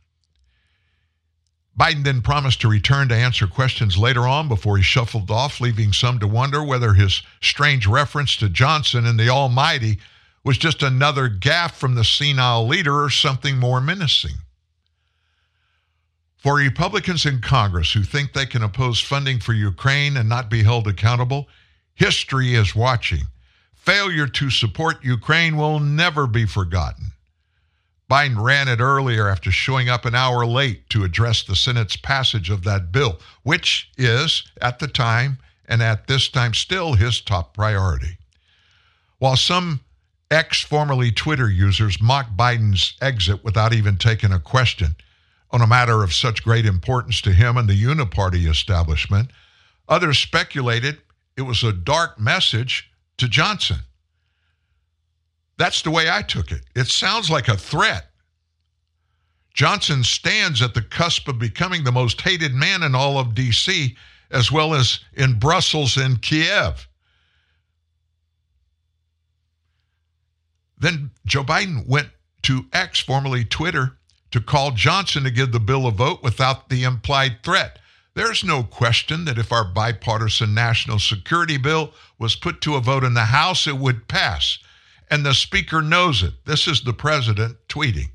[1.79, 5.93] Biden then promised to return to answer questions later on before he shuffled off, leaving
[5.93, 9.99] some to wonder whether his strange reference to Johnson and the Almighty
[10.43, 14.37] was just another gaffe from the senile leader or something more menacing.
[16.37, 20.63] For Republicans in Congress who think they can oppose funding for Ukraine and not be
[20.63, 21.49] held accountable,
[21.93, 23.27] history is watching.
[23.75, 27.11] Failure to support Ukraine will never be forgotten.
[28.09, 32.49] Biden ran it earlier after showing up an hour late to address the Senate's passage
[32.49, 37.53] of that bill, which is, at the time and at this time, still his top
[37.53, 38.17] priority.
[39.19, 39.81] While some
[40.31, 44.95] ex formerly Twitter users mocked Biden's exit without even taking a question,
[45.51, 49.31] on a matter of such great importance to him and the uniparty establishment,
[49.87, 50.99] others speculated
[51.35, 53.79] it was a dark message to Johnson.
[55.57, 56.61] That's the way I took it.
[56.75, 58.07] It sounds like a threat.
[59.53, 63.95] Johnson stands at the cusp of becoming the most hated man in all of D.C.,
[64.29, 66.87] as well as in Brussels and Kiev.
[70.77, 72.09] Then Joe Biden went
[72.43, 73.97] to X, formerly Twitter,
[74.29, 77.79] to call Johnson to give the bill a vote without the implied threat.
[78.13, 83.03] There's no question that if our bipartisan national security bill was put to a vote
[83.03, 84.59] in the House, it would pass.
[85.09, 86.33] And the Speaker knows it.
[86.45, 88.09] This is the President tweeting.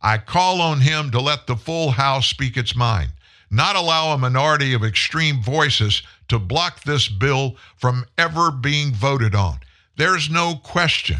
[0.00, 3.12] I call on him to let the full House speak its mind,
[3.50, 9.34] not allow a minority of extreme voices to block this bill from ever being voted
[9.34, 9.60] on.
[9.96, 11.18] There's no question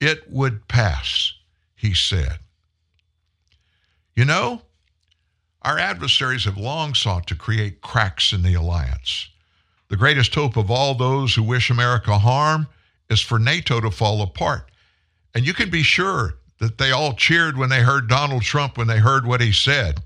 [0.00, 1.32] it would pass,
[1.74, 2.38] he said.
[4.14, 4.62] You know,
[5.62, 9.28] our adversaries have long sought to create cracks in the alliance.
[9.88, 12.68] The greatest hope of all those who wish America harm
[13.10, 14.70] is for NATO to fall apart.
[15.34, 18.86] And you can be sure that they all cheered when they heard Donald Trump, when
[18.86, 20.02] they heard what he said.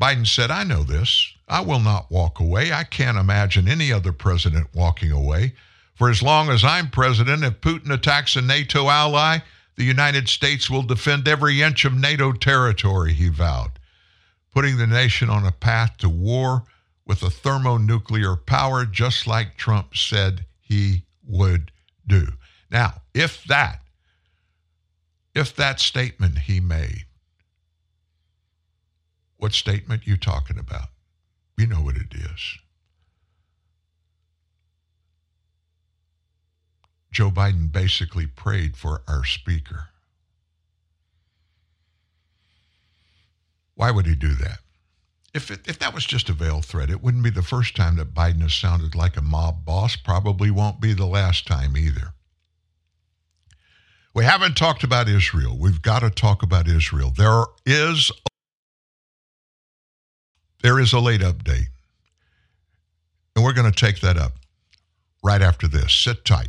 [0.00, 1.32] Biden said, I know this.
[1.48, 2.72] I will not walk away.
[2.72, 5.54] I can't imagine any other president walking away.
[5.94, 9.38] For as long as I'm president, if Putin attacks a NATO ally,
[9.76, 13.72] the United States will defend every inch of NATO territory, he vowed,
[14.52, 16.64] putting the nation on a path to war
[17.06, 21.70] with a thermonuclear power, just like Trump said he would
[22.06, 22.26] do.
[22.70, 23.82] Now, if that,
[25.34, 27.04] if that statement he made,
[29.36, 30.88] what statement you talking about?
[31.58, 32.58] You know what it is.
[37.10, 39.88] Joe Biden basically prayed for our speaker.
[43.74, 44.60] Why would he do that?
[45.34, 47.96] If, it, if that was just a veiled threat, it wouldn't be the first time
[47.96, 49.96] that Biden has sounded like a mob boss.
[49.96, 52.12] Probably won't be the last time either.
[54.14, 55.56] We haven't talked about Israel.
[55.58, 57.12] We've got to talk about Israel.
[57.16, 58.12] There is
[60.62, 61.66] there is a late update.
[63.34, 64.34] And we're going to take that up
[65.24, 65.92] right after this.
[65.92, 66.48] Sit tight.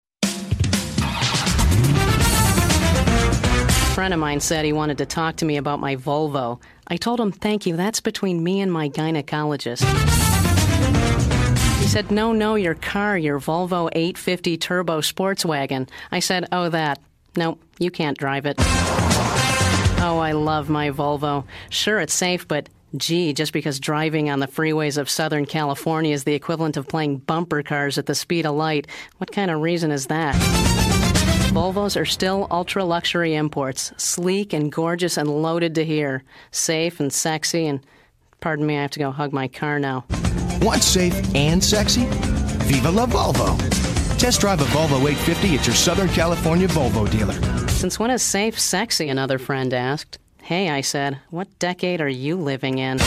[4.11, 6.59] Friend of mine said he wanted to talk to me about my Volvo.
[6.85, 9.85] I told him, thank you, that's between me and my gynecologist.
[11.79, 15.87] He said, no, no, your car, your Volvo 850 Turbo Sports Wagon.
[16.11, 16.99] I said, oh, that.
[17.37, 18.57] No, you can't drive it.
[20.03, 21.45] Oh, I love my Volvo.
[21.69, 22.67] Sure, it's safe, but
[22.97, 27.19] gee, just because driving on the freeways of Southern California is the equivalent of playing
[27.19, 28.87] bumper cars at the speed of light,
[29.19, 31.00] what kind of reason is that?
[31.51, 37.11] Volvos are still ultra luxury imports, sleek and gorgeous and loaded to here, safe and
[37.11, 37.81] sexy, and
[38.39, 40.05] pardon me, I have to go hug my car now.
[40.61, 42.05] Want safe and sexy?
[42.63, 43.57] Viva la Volvo.
[44.17, 47.35] Test drive a Volvo 850 at your Southern California Volvo dealer.
[47.67, 49.09] Since when is safe sexy?
[49.09, 50.19] Another friend asked.
[50.41, 52.97] Hey, I said, what decade are you living in?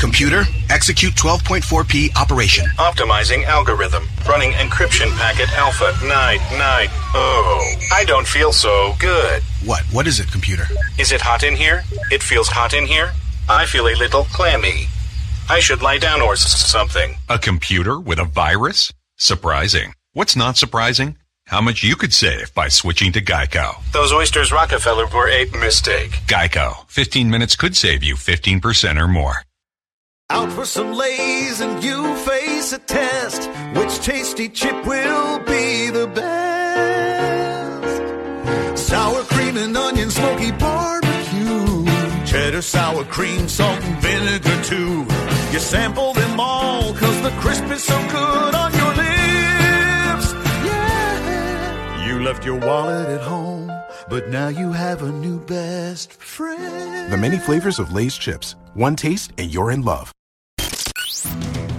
[0.00, 2.64] Computer, execute 12.4p operation.
[2.78, 4.08] Optimizing algorithm.
[4.26, 5.92] Running encryption packet alpha.
[6.06, 6.88] Night, night.
[7.12, 9.42] Oh, I don't feel so good.
[9.62, 9.82] What?
[9.92, 10.64] What is it, computer?
[10.98, 11.82] Is it hot in here?
[12.10, 13.12] It feels hot in here?
[13.46, 14.86] I feel a little clammy.
[15.50, 17.16] I should lie down or s- something.
[17.28, 18.92] A computer with a virus?
[19.18, 19.92] Surprising.
[20.14, 21.18] What's not surprising?
[21.48, 23.74] How much you could save by switching to Geico.
[23.92, 26.12] Those oysters Rockefeller were a mistake.
[26.26, 26.88] Geico.
[26.88, 29.42] 15 minutes could save you 15% or more.
[30.32, 33.50] Out for some lays and you face a test.
[33.74, 36.30] Which tasty chip will be the best?
[38.78, 41.84] Sour cream and onion, smoky barbecue.
[42.24, 45.04] Cheddar, sour cream, salt and vinegar too.
[45.52, 50.32] You sample them all cause the crisp is so good on your lips.
[50.64, 52.06] Yeah.
[52.06, 53.72] You left your wallet at home,
[54.08, 57.10] but now you have a new best friend.
[57.12, 58.54] The many flavors of Lay's chips.
[58.74, 60.12] One taste and you're in love.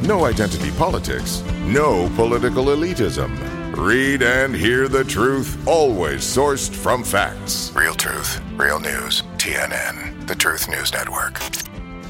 [0.01, 3.31] No identity politics, no political elitism.
[3.77, 7.71] Read and hear the truth, always sourced from facts.
[7.73, 9.23] Real truth, real news.
[9.37, 11.37] TNN, the Truth News Network.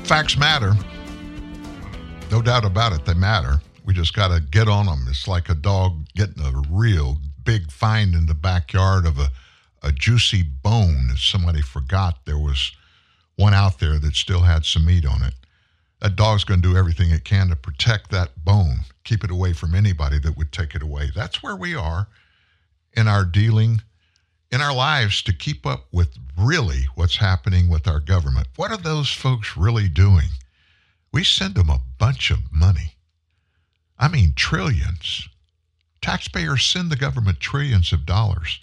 [0.04, 0.74] Facts matter.
[2.32, 3.62] No doubt about it, they matter.
[3.86, 5.06] We just got to get on them.
[5.08, 9.30] It's like a dog getting a real big find in the backyard of a,
[9.84, 12.72] a juicy bone that somebody forgot there was
[13.36, 15.34] one out there that still had some meat on it.
[16.02, 19.54] That dog's going to do everything it can to protect that bone, keep it away
[19.54, 21.12] from anybody that would take it away.
[21.14, 22.08] That's where we are
[22.94, 23.82] in our dealing
[24.52, 28.48] in our lives to keep up with really what's happening with our government.
[28.58, 30.28] What are those folks really doing?
[31.14, 32.96] We send them a bunch of money.
[33.98, 35.30] I mean, trillions.
[36.02, 38.60] Taxpayers send the government trillions of dollars.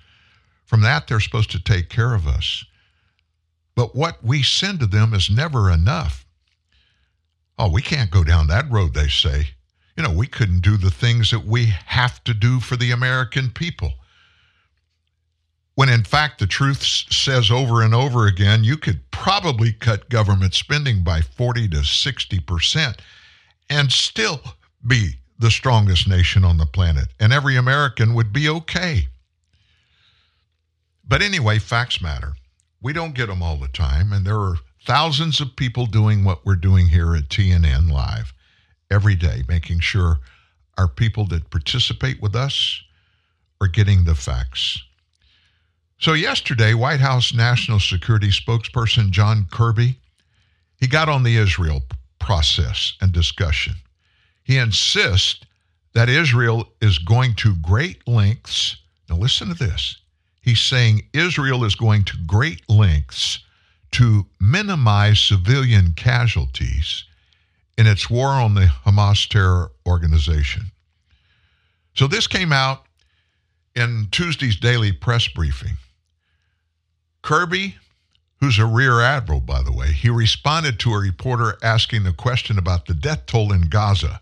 [0.67, 2.65] From that, they're supposed to take care of us.
[3.75, 6.27] But what we send to them is never enough.
[7.59, 9.49] Oh, we can't go down that road, they say.
[9.97, 13.51] You know, we couldn't do the things that we have to do for the American
[13.51, 13.95] people.
[15.75, 20.55] When in fact, the truth says over and over again, you could probably cut government
[20.55, 22.99] spending by 40 to 60%
[23.71, 24.41] and still
[24.87, 29.09] be the strongest nation on the planet, and every American would be okay.
[31.07, 32.35] But anyway, facts matter.
[32.81, 36.45] We don't get them all the time, and there are thousands of people doing what
[36.45, 38.33] we're doing here at TNN Live
[38.91, 40.19] every day, making sure
[40.77, 42.83] our people that participate with us
[43.61, 44.83] are getting the facts.
[46.01, 49.99] So yesterday, White House National Security spokesperson John Kirby,
[50.77, 51.83] he got on the Israel
[52.21, 53.75] process and discussion.
[54.45, 55.45] He insists
[55.95, 58.77] that Israel is going to great lengths.
[59.09, 59.97] Now listen to this.
[60.41, 63.41] He's saying Israel is going to great lengths
[63.93, 67.05] to minimize civilian casualties
[67.77, 70.73] in its war on the Hamas terror organization.
[71.95, 72.85] So this came out
[73.75, 75.77] in Tuesday's daily press briefing.
[77.23, 77.77] Kirby,
[78.41, 82.59] who's a rear admiral, by the way, he responded to a reporter asking the question
[82.59, 84.21] about the death toll in Gaza.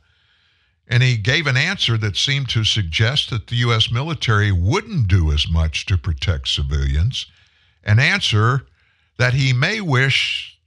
[0.89, 3.91] And he gave an answer that seemed to suggest that the U.S.
[3.91, 7.27] military wouldn't do as much to protect civilians.
[7.83, 8.67] An answer
[9.19, 10.59] that he may wish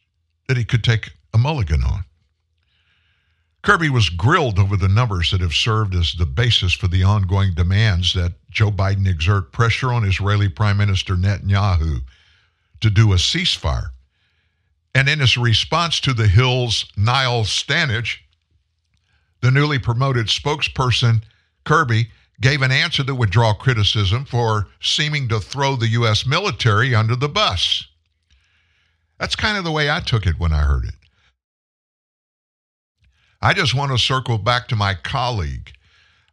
[0.48, 2.04] that he could take a mulligan on.
[3.62, 7.54] Kirby was grilled over the numbers that have served as the basis for the ongoing
[7.54, 12.02] demands that Joe Biden exert pressure on Israeli Prime Minister Netanyahu
[12.80, 13.90] to do a ceasefire.
[14.96, 18.20] And in his response to the Hill's Niall Stanage,
[19.42, 21.22] the newly promoted spokesperson,
[21.66, 22.10] Kirby,
[22.42, 26.26] gave an answer that would draw criticism for seeming to throw the U.S.
[26.26, 27.89] military under the bus.
[29.20, 30.96] That's kind of the way I took it when I heard it.
[33.42, 35.72] I just want to circle back to my colleague.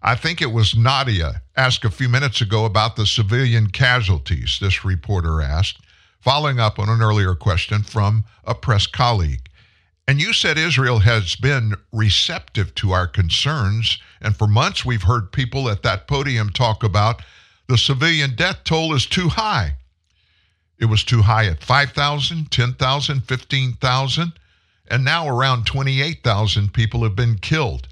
[0.03, 4.85] I think it was Nadia asked a few minutes ago about the civilian casualties, this
[4.85, 5.81] reporter asked,
[6.21, 9.49] following up on an earlier question from a press colleague.
[10.09, 13.99] And you said Israel has been receptive to our concerns.
[14.21, 17.23] And for months, we've heard people at that podium talk about
[17.69, 19.75] the civilian death toll is too high.
[20.79, 24.33] It was too high at 5,000, 10,000, 15,000
[24.89, 27.89] and now around 28,000 people have been killed.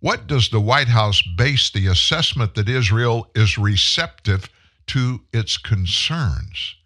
[0.00, 4.48] What does the White House base the assessment that Israel is receptive
[4.88, 6.76] to its concerns?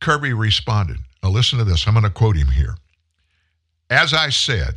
[0.00, 0.98] Kirby responded.
[1.22, 1.86] Now, listen to this.
[1.86, 2.76] I'm going to quote him here.
[3.90, 4.76] As I said,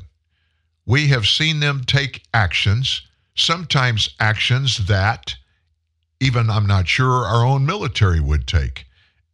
[0.86, 3.02] we have seen them take actions,
[3.36, 5.36] sometimes actions that
[6.20, 8.86] even I'm not sure our own military would take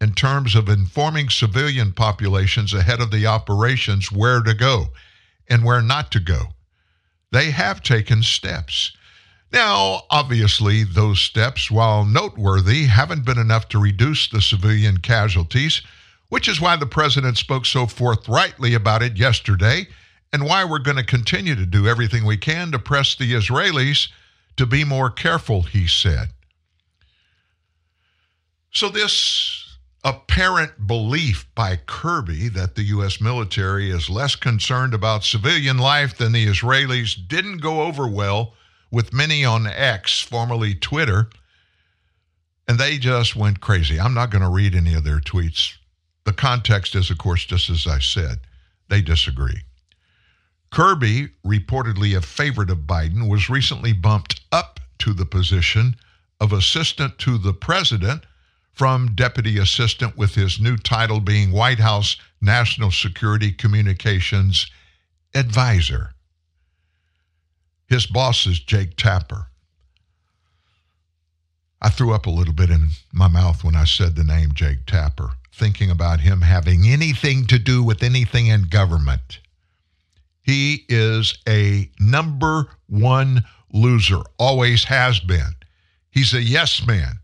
[0.02, 4.88] in terms of informing civilian populations ahead of the operations where to go
[5.48, 6.48] and where not to go.
[7.32, 8.92] They have taken steps.
[9.54, 15.82] Now, obviously, those steps, while noteworthy, haven't been enough to reduce the civilian casualties,
[16.30, 19.88] which is why the president spoke so forthrightly about it yesterday
[20.34, 24.08] and why we're going to continue to do everything we can to press the Israelis
[24.58, 26.30] to be more careful, he said.
[28.72, 29.61] So, this
[30.04, 33.22] apparent belief by Kirby that the U.S.
[33.22, 38.54] military is less concerned about civilian life than the Israelis didn't go over well
[38.90, 41.30] with many on X, formerly Twitter,
[42.68, 44.00] and they just went crazy.
[44.00, 45.74] I'm not going to read any of their tweets.
[46.24, 48.40] The context is, of course, just as I said,
[48.90, 49.62] they disagree.
[50.72, 55.96] Kirby, reportedly a favorite of Biden, was recently bumped up to the position
[56.40, 58.26] of assistant to the president
[58.74, 64.70] from deputy assistant with his new title being White House National Security Communications
[65.36, 66.12] Advisor.
[67.88, 69.48] His boss is Jake Tapper.
[71.82, 74.86] I threw up a little bit in my mouth when I said the name Jake
[74.86, 79.40] Tapper, thinking about him having anything to do with anything in government.
[80.42, 83.44] He is a number one
[83.74, 85.56] loser, always has been.
[86.10, 87.21] He's a yes man.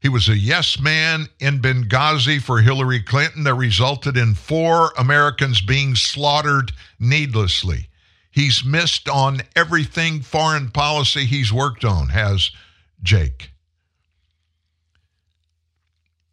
[0.00, 5.60] He was a yes man in Benghazi for Hillary Clinton that resulted in four Americans
[5.60, 7.88] being slaughtered needlessly.
[8.30, 12.50] He's missed on everything foreign policy he's worked on, has
[13.02, 13.50] Jake.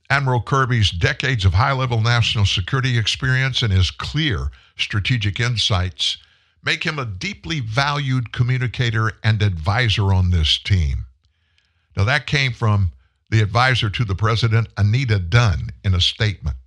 [0.09, 6.17] Admiral Kirby's decades of high level national security experience and his clear strategic insights
[6.63, 11.07] make him a deeply valued communicator and advisor on this team.
[11.97, 12.91] Now, that came from
[13.29, 16.57] the advisor to the president, Anita Dunn, in a statement.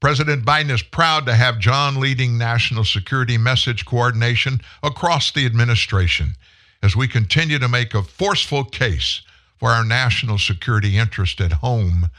[0.00, 6.36] President Biden is proud to have John leading national security message coordination across the administration
[6.82, 9.22] as we continue to make a forceful case
[9.56, 12.10] for our national security interest at home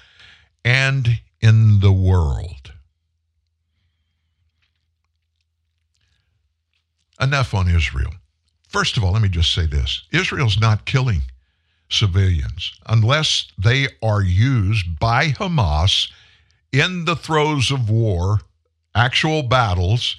[0.64, 2.74] and in the world.
[7.22, 8.12] Enough on Israel.
[8.68, 11.22] First of all, let me just say this Israel's not killing
[11.96, 16.12] civilians unless they are used by Hamas
[16.72, 18.42] in the throes of war,
[18.94, 20.18] actual battles.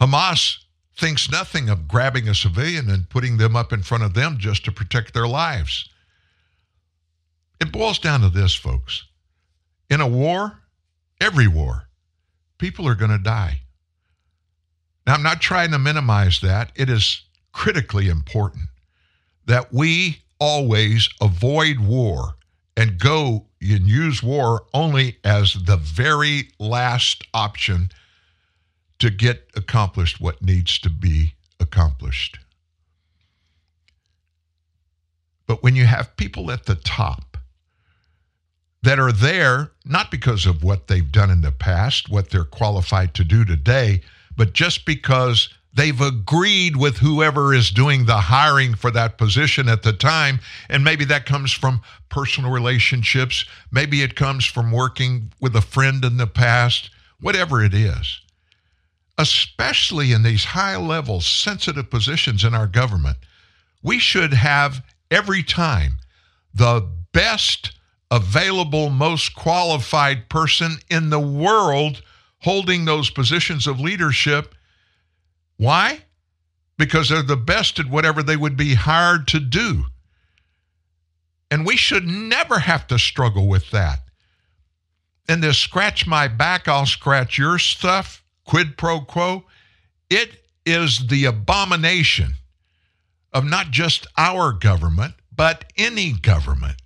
[0.00, 0.58] Hamas
[0.96, 4.64] thinks nothing of grabbing a civilian and putting them up in front of them just
[4.64, 5.88] to protect their lives.
[7.60, 9.04] It boils down to this, folks.
[9.90, 10.58] In a war,
[11.20, 11.88] every war,
[12.58, 13.60] people are going to die.
[15.06, 16.72] Now, I'm not trying to minimize that.
[16.76, 17.22] It is
[17.52, 18.68] critically important
[19.46, 22.34] that we always avoid war
[22.76, 27.88] and go and use war only as the very last option
[28.98, 32.38] to get accomplished what needs to be accomplished.
[35.46, 37.38] But when you have people at the top
[38.82, 43.14] that are there not because of what they've done in the past, what they're qualified
[43.14, 44.02] to do today,
[44.36, 49.82] but just because They've agreed with whoever is doing the hiring for that position at
[49.82, 50.40] the time.
[50.68, 53.44] And maybe that comes from personal relationships.
[53.72, 56.90] Maybe it comes from working with a friend in the past,
[57.20, 58.20] whatever it is.
[59.18, 63.16] especially in these high level, sensitive positions in our government,
[63.82, 65.98] we should have every time
[66.52, 67.72] the best
[68.10, 72.02] available, most qualified person in the world
[72.40, 74.54] holding those positions of leadership.
[75.56, 76.04] Why?
[76.76, 79.84] Because they're the best at whatever they would be hired to do.
[81.50, 84.00] And we should never have to struggle with that.
[85.28, 89.44] And this scratch my back, I'll scratch your stuff, quid pro quo,
[90.10, 92.34] it is the abomination
[93.32, 96.80] of not just our government, but any government.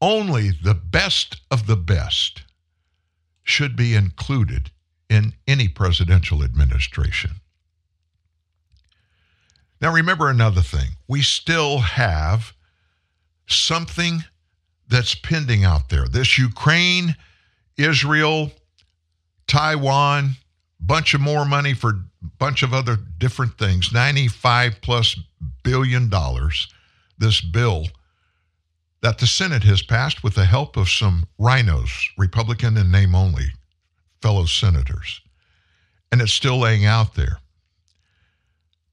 [0.00, 2.42] Only the best of the best
[3.42, 4.70] should be included
[5.08, 7.30] in any presidential administration.
[9.80, 10.96] Now, remember another thing.
[11.06, 12.52] We still have
[13.46, 14.24] something
[14.88, 16.08] that's pending out there.
[16.08, 17.16] This Ukraine,
[17.76, 18.50] Israel,
[19.46, 20.36] Taiwan,
[20.80, 22.02] bunch of more money for a
[22.38, 25.18] bunch of other different things, 95 plus
[25.62, 26.68] billion dollars,
[27.18, 27.86] this bill
[29.00, 33.46] that the Senate has passed with the help of some RINOs, Republican in name only,
[34.20, 35.20] fellow senators.
[36.10, 37.38] And it's still laying out there.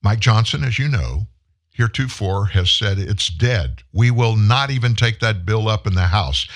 [0.02, 1.28] Mike Johnson, as you know,
[1.72, 3.84] heretofore has said it's dead.
[3.94, 6.48] We will not even take that bill up in the House.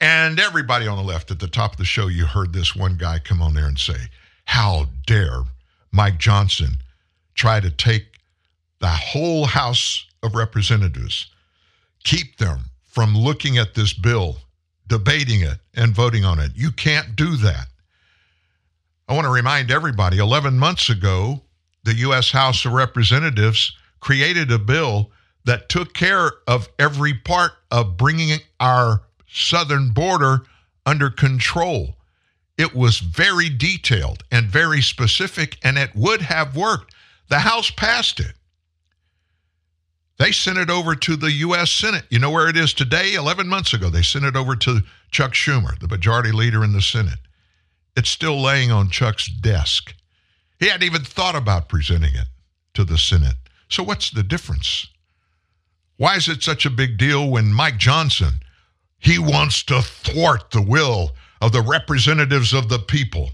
[0.00, 2.96] And everybody on the left at the top of the show, you heard this one
[2.96, 3.96] guy come on there and say,
[4.44, 5.42] How dare
[5.92, 6.78] Mike Johnson
[7.34, 8.06] try to take
[8.80, 11.30] the whole House of Representatives,
[12.04, 14.38] keep them from looking at this bill,
[14.88, 16.52] debating it, and voting on it.
[16.54, 17.68] You can't do that.
[19.08, 21.42] I want to remind everybody 11 months ago,
[21.84, 22.30] the U.S.
[22.30, 25.10] House of Representatives created a bill
[25.44, 30.42] that took care of every part of bringing our southern border
[30.86, 31.96] under control.
[32.56, 36.94] It was very detailed and very specific, and it would have worked.
[37.28, 38.34] The House passed it.
[40.18, 41.72] They sent it over to the U.S.
[41.72, 42.04] Senate.
[42.08, 43.14] You know where it is today?
[43.14, 46.82] 11 months ago, they sent it over to Chuck Schumer, the majority leader in the
[46.82, 47.18] Senate.
[47.96, 49.94] It's still laying on Chuck's desk.
[50.58, 52.28] He hadn't even thought about presenting it
[52.74, 53.36] to the Senate.
[53.68, 54.86] So, what's the difference?
[55.96, 58.40] Why is it such a big deal when Mike Johnson,
[58.98, 63.30] he wants to thwart the will of the representatives of the people?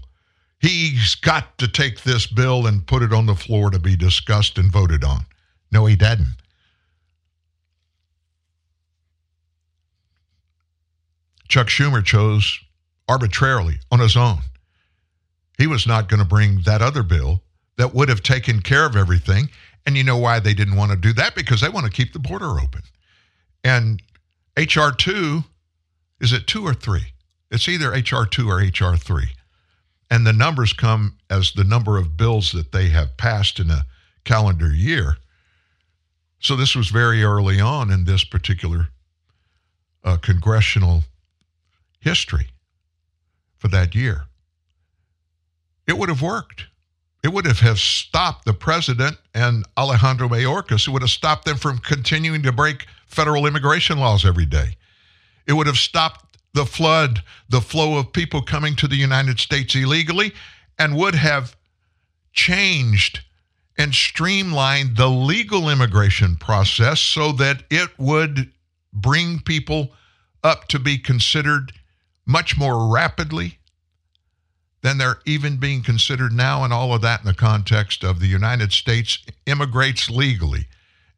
[0.59, 4.57] He's got to take this bill and put it on the floor to be discussed
[4.57, 5.25] and voted on.
[5.71, 6.35] No, he didn't.
[11.47, 12.59] Chuck Schumer chose
[13.09, 14.37] arbitrarily on his own.
[15.57, 17.41] He was not going to bring that other bill
[17.77, 19.49] that would have taken care of everything.
[19.85, 21.35] And you know why they didn't want to do that?
[21.35, 22.81] Because they want to keep the border open.
[23.63, 24.01] And
[24.57, 25.43] HR 2,
[26.21, 27.13] is it two or three?
[27.51, 29.25] It's either HR 2 or HR 3.
[30.11, 33.85] And the numbers come as the number of bills that they have passed in a
[34.23, 35.17] calendar year.
[36.39, 38.89] So this was very early on in this particular
[40.03, 41.03] uh, congressional
[41.99, 42.47] history
[43.59, 44.25] for that year.
[45.87, 46.65] It would have worked.
[47.23, 50.87] It would have, have stopped the president and Alejandro Mayorkas.
[50.87, 54.77] It would have stopped them from continuing to break federal immigration laws every day.
[55.45, 59.75] It would have stopped the flood, the flow of people coming to the United States
[59.75, 60.33] illegally,
[60.77, 61.55] and would have
[62.31, 63.21] changed
[63.77, 68.51] and streamlined the legal immigration process so that it would
[68.93, 69.91] bring people
[70.43, 71.71] up to be considered
[72.29, 73.57] much more rapidly
[74.83, 78.27] than they're even being considered now, and all of that in the context of the
[78.27, 80.67] United States immigrates legally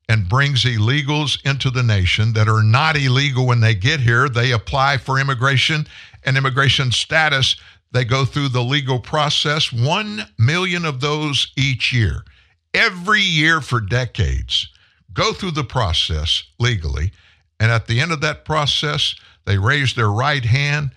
[0.08, 4.30] and brings illegals into the nation that are not illegal when they get here.
[4.30, 5.86] They apply for immigration
[6.24, 7.56] and immigration status.
[7.92, 12.24] They go through the legal process, one million of those each year,
[12.74, 14.70] every year for decades,
[15.14, 17.12] go through the process legally.
[17.60, 19.14] And at the end of that process,
[19.46, 20.92] they raise their right hand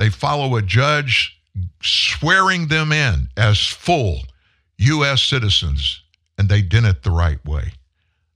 [0.00, 1.38] they follow a judge
[1.82, 4.22] swearing them in as full
[4.78, 5.22] U.S.
[5.22, 6.02] citizens,
[6.38, 7.72] and they did it the right way.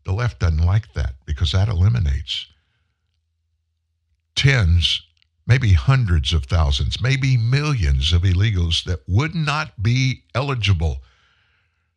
[0.04, 2.48] The left doesn't like that because that eliminates
[4.36, 5.00] tens,
[5.46, 10.98] maybe hundreds of thousands, maybe millions of illegals that would not be eligible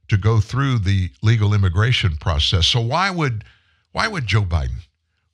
[0.08, 2.68] to go through the legal immigration process.
[2.68, 3.44] So why would
[3.92, 4.86] why would Joe Biden?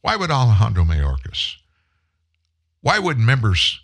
[0.01, 1.57] Why would Alejandro Mayorkas?
[2.83, 3.79] Why would members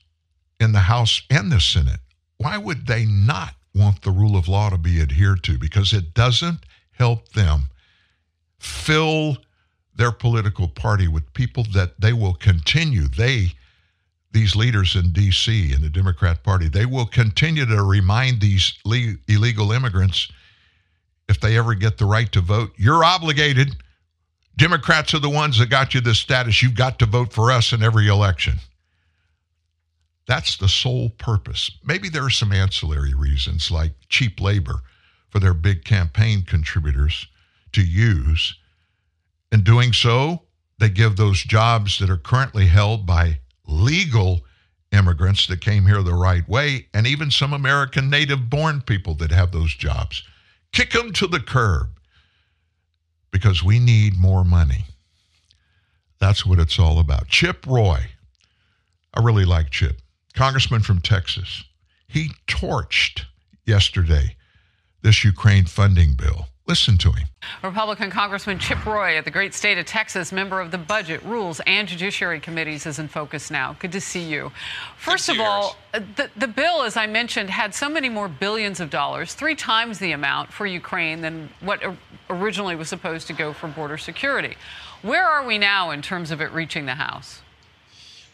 [0.59, 2.01] in the House and the Senate,
[2.37, 5.57] why would they not want the rule of law to be adhered to?
[5.57, 6.59] Because it doesn't
[6.91, 7.69] help them
[8.59, 9.37] fill
[9.95, 13.07] their political party with people that they will continue.
[13.07, 13.53] They
[14.31, 15.73] these leaders in D.C.
[15.73, 16.67] in the Democrat Party.
[16.67, 20.27] They will continue to remind these le- illegal immigrants
[21.29, 23.77] if they ever get the right to vote, you're obligated.
[24.57, 26.61] Democrats are the ones that got you this status.
[26.61, 28.59] You've got to vote for us in every election.
[30.29, 31.71] That's the sole purpose.
[31.83, 34.83] Maybe there are some ancillary reasons like cheap labor
[35.29, 37.25] for their big campaign contributors
[37.71, 38.55] to use.
[39.51, 40.43] In doing so,
[40.77, 44.41] they give those jobs that are currently held by legal
[44.91, 49.31] immigrants that came here the right way, and even some American native born people that
[49.31, 50.21] have those jobs.
[50.71, 51.87] Kick them to the curb
[53.31, 54.85] because we need more money.
[56.19, 57.29] That's what it's all about.
[57.29, 58.11] Chip Roy.
[59.11, 59.99] I really like Chip.
[60.39, 61.65] Congressman from Texas.
[62.07, 63.25] He torched
[63.65, 64.37] yesterday
[65.01, 66.47] this Ukraine funding bill.
[66.65, 67.27] Listen to him.
[67.61, 71.59] Republican Congressman Chip Roy of the great state of Texas, member of the Budget, Rules,
[71.67, 73.75] and Judiciary Committees, is in focus now.
[73.79, 74.49] Good to see you.
[74.95, 78.79] First of all, uh, the, the bill, as I mentioned, had so many more billions
[78.79, 81.83] of dollars, three times the amount for Ukraine than what
[82.29, 84.55] originally was supposed to go for border security.
[85.01, 87.41] Where are we now in terms of it reaching the House?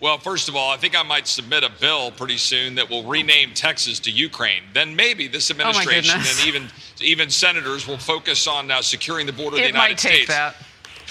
[0.01, 3.03] Well, first of all, I think I might submit a bill pretty soon that will
[3.03, 4.63] rename Texas to Ukraine.
[4.73, 6.67] Then maybe this Oh, administration and even
[7.01, 10.13] even senators will focus on uh, securing the border of the It United might take
[10.13, 10.27] States.
[10.29, 10.55] that.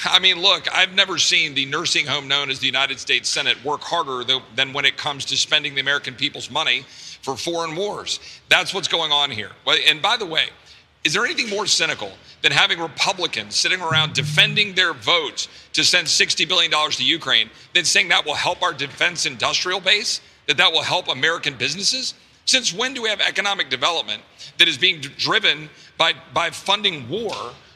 [0.07, 3.63] I mean, look, I've never seen the nursing home known as the United States Senate
[3.65, 6.85] work harder than, than when it comes to spending the American people's money
[7.23, 8.19] for foreign wars.
[8.49, 9.51] That's what's going on here.
[9.89, 10.47] And by the way,
[11.05, 12.13] is there anything more cynical
[12.45, 17.87] than having Republicans sitting around defending their votes to send $60 billion to Ukraine than
[17.87, 22.13] saying that will help our defense industrial base, that that will help American businesses?
[22.45, 24.21] Since when do we have economic development
[24.59, 27.33] that is being driven by, by funding war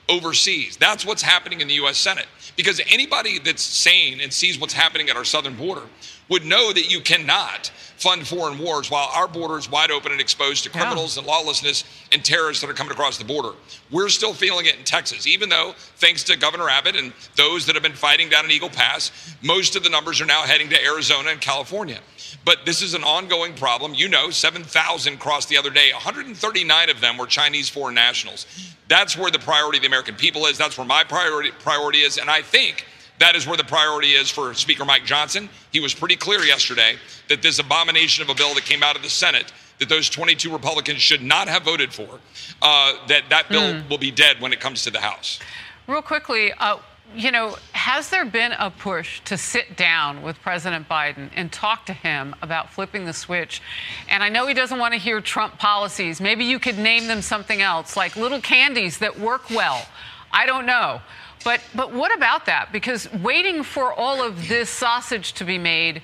[0.08, 0.76] overseas?
[0.76, 1.98] That's what's happening in the U.S.
[1.98, 2.26] Senate.
[2.56, 5.82] Because anybody that's sane and sees what's happening at our southern border
[6.28, 10.20] would know that you cannot fund foreign wars while our border is wide open and
[10.20, 13.50] exposed to criminals and lawlessness and terrorists that are coming across the border.
[13.90, 17.74] We're still feeling it in Texas, even though, thanks to Governor Abbott and those that
[17.74, 20.84] have been fighting down in Eagle Pass, most of the numbers are now heading to
[20.84, 21.98] Arizona and California.
[22.44, 23.94] But this is an ongoing problem.
[23.94, 25.90] You know, 7,000 crossed the other day.
[25.92, 28.46] 139 of them were Chinese foreign nationals.
[28.88, 30.56] That's where the priority of the American people is.
[30.58, 32.18] That's where my priority priority is.
[32.18, 32.86] And I think
[33.18, 35.48] that is where the priority is for Speaker Mike Johnson.
[35.72, 36.96] He was pretty clear yesterday
[37.28, 40.50] that this abomination of a bill that came out of the Senate that those 22
[40.52, 42.18] Republicans should not have voted for,
[42.62, 43.88] uh, that that bill Hmm.
[43.88, 45.38] will be dead when it comes to the House.
[45.86, 46.78] Real quickly, uh,
[47.14, 51.86] you know, has there been a push to sit down with President Biden and talk
[51.86, 53.62] to him about flipping the switch?
[54.08, 56.20] And I know he doesn't want to hear Trump policies.
[56.20, 59.86] Maybe you could name them something else, like little candies that work well.
[60.32, 61.00] I don't know.
[61.44, 62.72] But but what about that?
[62.72, 66.02] Because waiting for all of this sausage to be made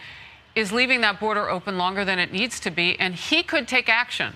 [0.55, 3.89] is leaving that border open longer than it needs to be, and he could take
[3.89, 4.35] action.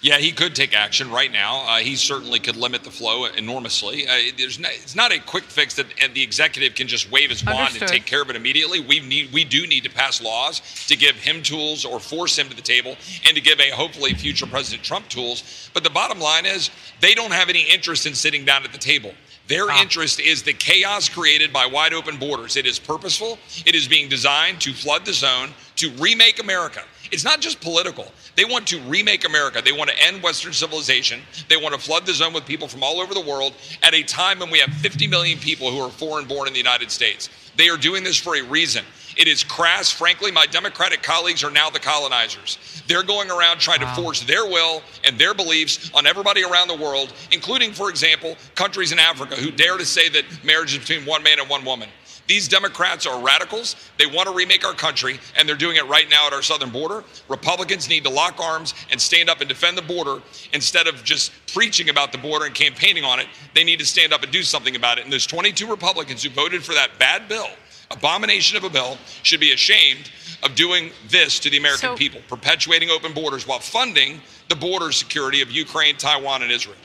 [0.00, 1.64] Yeah, he could take action right now.
[1.66, 4.06] Uh, he certainly could limit the flow enormously.
[4.06, 7.30] Uh, there's no, it's not a quick fix that and the executive can just wave
[7.30, 7.82] his wand Understood.
[7.82, 8.78] and take care of it immediately.
[8.78, 12.48] We need we do need to pass laws to give him tools or force him
[12.48, 12.96] to the table,
[13.26, 15.68] and to give a hopefully future President Trump tools.
[15.74, 16.70] But the bottom line is
[17.00, 19.12] they don't have any interest in sitting down at the table.
[19.48, 22.56] Their interest is the chaos created by wide open borders.
[22.56, 23.38] It is purposeful.
[23.64, 26.82] It is being designed to flood the zone, to remake America.
[27.10, 28.06] It's not just political.
[28.36, 29.62] They want to remake America.
[29.64, 31.20] They want to end Western civilization.
[31.48, 34.02] They want to flood the zone with people from all over the world at a
[34.02, 37.28] time when we have 50 million people who are foreign born in the United States.
[37.56, 38.84] They are doing this for a reason.
[39.16, 39.90] It is crass.
[39.90, 42.56] Frankly, my Democratic colleagues are now the colonizers.
[42.86, 46.76] They're going around trying to force their will and their beliefs on everybody around the
[46.76, 51.04] world, including, for example, countries in Africa who dare to say that marriage is between
[51.04, 51.88] one man and one woman.
[52.28, 53.74] These Democrats are radicals.
[53.96, 56.68] They want to remake our country, and they're doing it right now at our southern
[56.68, 57.02] border.
[57.28, 60.20] Republicans need to lock arms and stand up and defend the border
[60.52, 63.26] instead of just preaching about the border and campaigning on it.
[63.54, 65.04] They need to stand up and do something about it.
[65.04, 67.48] And those 22 Republicans who voted for that bad bill,
[67.90, 70.10] abomination of a bill, should be ashamed
[70.42, 74.92] of doing this to the American So- people, perpetuating open borders while funding the border
[74.92, 76.76] security of Ukraine, Taiwan, and Israel.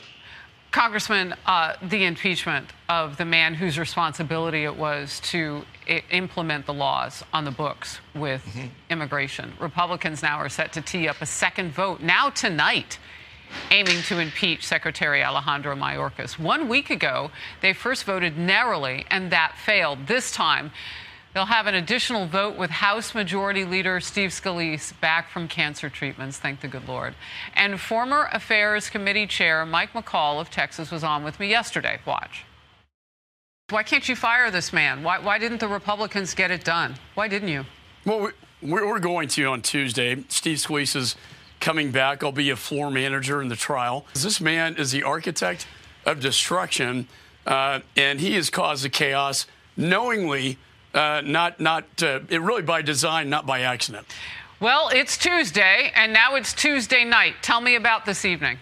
[0.74, 6.74] Congressman, uh, the impeachment of the man whose responsibility it was to I- implement the
[6.74, 8.44] laws on the books with
[8.90, 9.52] immigration.
[9.60, 12.98] Republicans now are set to tee up a second vote now tonight,
[13.70, 16.40] aiming to impeach Secretary Alejandro Mayorkas.
[16.40, 17.30] One week ago,
[17.60, 20.08] they first voted narrowly, and that failed.
[20.08, 20.72] This time,
[21.34, 26.38] They'll have an additional vote with House Majority Leader Steve Scalise back from cancer treatments,
[26.38, 27.16] thank the good Lord.
[27.54, 31.98] And Foreign Affairs Committee Chair Mike McCaul of Texas was on with me yesterday.
[32.06, 32.44] Watch.
[33.70, 35.02] Why can't you fire this man?
[35.02, 36.94] Why, why didn't the Republicans get it done?
[37.14, 37.64] Why didn't you?
[38.04, 40.22] Well, we, we're, we're going to on Tuesday.
[40.28, 41.16] Steve Scalise is
[41.58, 42.22] coming back.
[42.22, 44.06] I'll be a floor manager in the trial.
[44.14, 45.66] This man is the architect
[46.06, 47.08] of destruction,
[47.44, 49.46] uh, and he has caused the chaos
[49.76, 50.58] knowingly,
[50.94, 54.06] uh, not not uh, it really by design, not by accident.
[54.60, 57.34] Well, it's Tuesday, and now it's Tuesday night.
[57.42, 58.58] Tell me about this evening.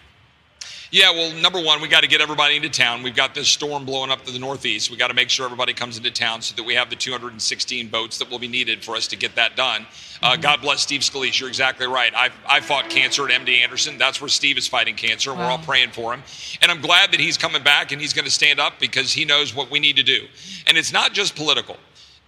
[0.93, 3.01] Yeah, well, number one, we got to get everybody into town.
[3.01, 4.91] We've got this storm blowing up to the northeast.
[4.91, 7.87] We got to make sure everybody comes into town so that we have the 216
[7.87, 9.87] boats that will be needed for us to get that done.
[10.21, 11.39] Uh, God bless Steve Scalise.
[11.39, 12.13] You're exactly right.
[12.15, 13.97] I, I fought cancer at MD Anderson.
[13.97, 16.21] That's where Steve is fighting cancer, and we're all praying for him.
[16.61, 19.25] And I'm glad that he's coming back and he's going to stand up because he
[19.25, 20.27] knows what we need to do.
[20.67, 21.77] And it's not just political.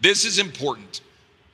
[0.02, 1.02] This is important.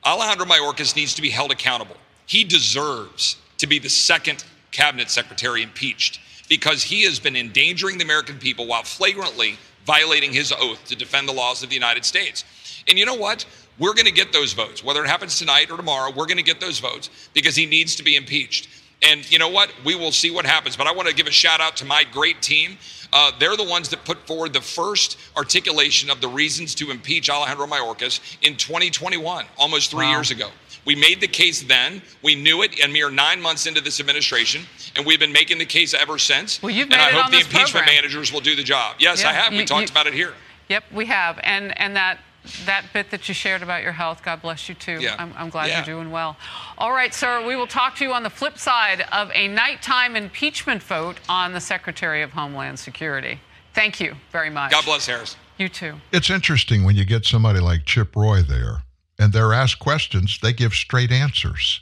[0.04, 1.96] Alejandro Mayorkas needs to be held accountable.
[2.26, 8.04] He deserves to be the second cabinet secretary impeached because he has been endangering the
[8.04, 9.56] American people while flagrantly
[9.86, 12.44] violating his oath to defend the laws of the United States.
[12.88, 13.44] And you know what?
[13.78, 14.84] We're going to get those votes.
[14.84, 17.96] Whether it happens tonight or tomorrow, we're going to get those votes because he needs
[17.96, 18.68] to be impeached.
[19.02, 19.72] And you know what?
[19.84, 20.76] We will see what happens.
[20.76, 22.78] But I want to give a shout out to my great team.
[23.12, 27.28] Uh, they're the ones that put forward the first articulation of the reasons to impeach
[27.28, 30.12] Alejandro Mayorkas in 2021, almost three Wow.
[30.12, 30.50] years ago.
[30.84, 32.02] We made the case then.
[32.22, 34.66] We knew it, and we are nine months into this administration,
[34.96, 36.60] and we've been making the case ever since.
[36.62, 37.94] Well, you've and I it hope on the impeachment program.
[37.94, 38.96] managers will do the job.
[38.98, 39.52] Yes, I have.
[39.52, 40.34] We you- talked you- about it here.
[40.68, 42.18] Yep, we have, and and that
[42.66, 44.98] that bit that you shared about your health, God bless you too.
[45.00, 45.16] Yeah.
[45.18, 45.78] I'm, I'm glad Yeah.
[45.78, 46.36] you're doing well.
[46.78, 50.16] All right, sir, we will talk to you on the flip side of a nighttime
[50.16, 53.40] impeachment vote on the Secretary of Homeland Security.
[53.74, 54.70] Thank you very much.
[54.72, 55.36] God bless Harris.
[55.58, 55.94] You too.
[56.12, 58.82] It's interesting when you get somebody like Chip Roy there
[59.18, 61.80] and they're asked questions, they give straight answers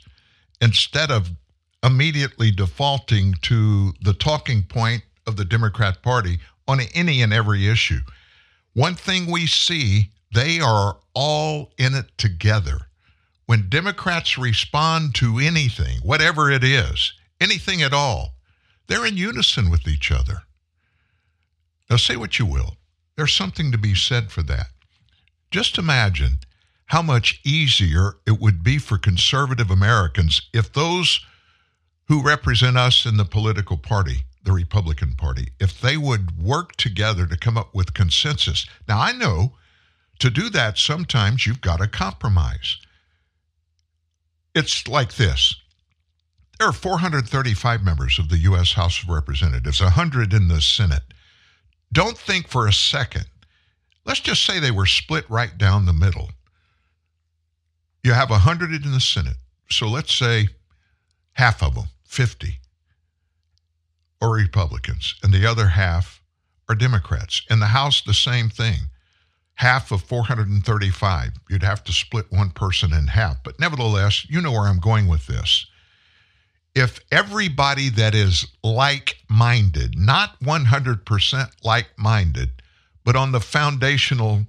[0.61, 1.31] instead of
[1.83, 7.99] immediately defaulting to the talking point of the Democrat Party on any and every issue.
[8.73, 12.87] One thing we see, they are all in it together.
[13.45, 18.35] When Democrats respond to anything, whatever it is, anything at all,
[18.87, 20.43] they're in unison with each other.
[21.89, 22.77] Now, say what you will.
[23.17, 24.67] There's something to be said for that.
[25.49, 26.39] Just imagine
[26.85, 31.25] how much easier it would be for conservative Americans if those
[32.07, 37.25] who represent us in the political party, the Republican Party, if they would work together
[37.25, 38.65] to come up with consensus.
[38.87, 39.53] Now, I know
[40.21, 42.77] to do that, sometimes you've got to compromise.
[44.53, 45.55] It's like this
[46.59, 48.73] there are 435 members of the U.S.
[48.73, 51.01] House of Representatives, 100 in the Senate.
[51.91, 53.25] Don't think for a second.
[54.05, 56.29] Let's just say they were split right down the middle.
[58.03, 59.37] You have 100 in the Senate.
[59.71, 60.49] So let's say
[61.33, 62.59] half of them, 50,
[64.21, 66.21] are Republicans, and the other half
[66.69, 67.41] are Democrats.
[67.49, 68.90] In the House, the same thing.
[69.61, 71.33] Half of 435.
[71.49, 73.43] You'd have to split one person in half.
[73.43, 75.67] But nevertheless, you know where I'm going with this
[76.75, 82.49] if everybody that is like minded, not 100% like minded,
[83.03, 84.45] but on the foundational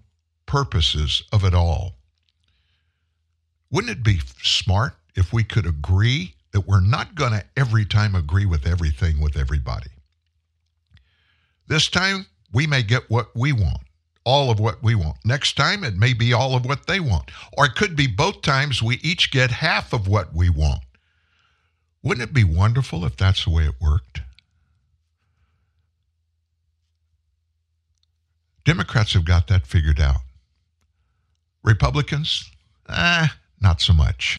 [0.46, 1.96] purposes of it all,
[3.70, 8.14] wouldn't it be smart if we could agree that we're not going to every time
[8.14, 9.90] agree with everything with everybody?
[11.66, 13.80] This time, we may get what we want,
[14.24, 15.16] all of what we want.
[15.24, 17.30] Next time, it may be all of what they want.
[17.56, 20.82] Or it could be both times we each get half of what we want.
[22.02, 24.22] Wouldn't it be wonderful if that's the way it worked?
[28.64, 30.20] Democrats have got that figured out.
[31.64, 32.50] Republicans,
[32.88, 33.28] eh,
[33.60, 34.38] not so much.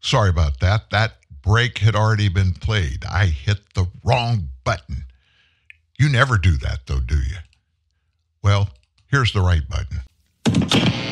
[0.00, 0.90] Sorry about that.
[0.90, 3.04] That break had already been played.
[3.04, 5.04] I hit the wrong button.
[5.98, 7.36] You never do that, though, do you?
[8.42, 8.68] Well,
[9.10, 10.00] here's the right button.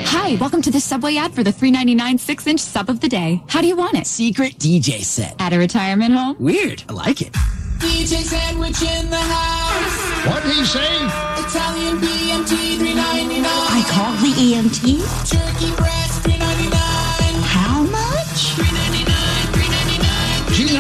[0.09, 3.43] Hi, welcome to the Subway ad for the $3.99 6-inch sub of the day.
[3.49, 4.07] How do you want it?
[4.07, 5.35] Secret DJ set.
[5.41, 6.37] At a retirement home?
[6.39, 6.85] Weird.
[6.89, 7.33] I like it.
[7.79, 10.27] DJ sandwich in the house.
[10.27, 10.95] What'd he say?
[11.45, 13.45] Italian BMT three ninety nine.
[13.47, 15.03] I call the EMT?
[15.31, 16.25] Turkey breast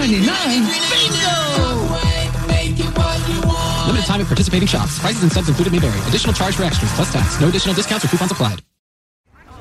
[0.06, 0.22] Bingo!
[3.86, 5.00] Limited time at participating shops.
[5.00, 5.98] Prices and subs included may vary.
[6.06, 7.40] Additional charge for extras plus tax.
[7.40, 8.62] No additional discounts or coupons applied.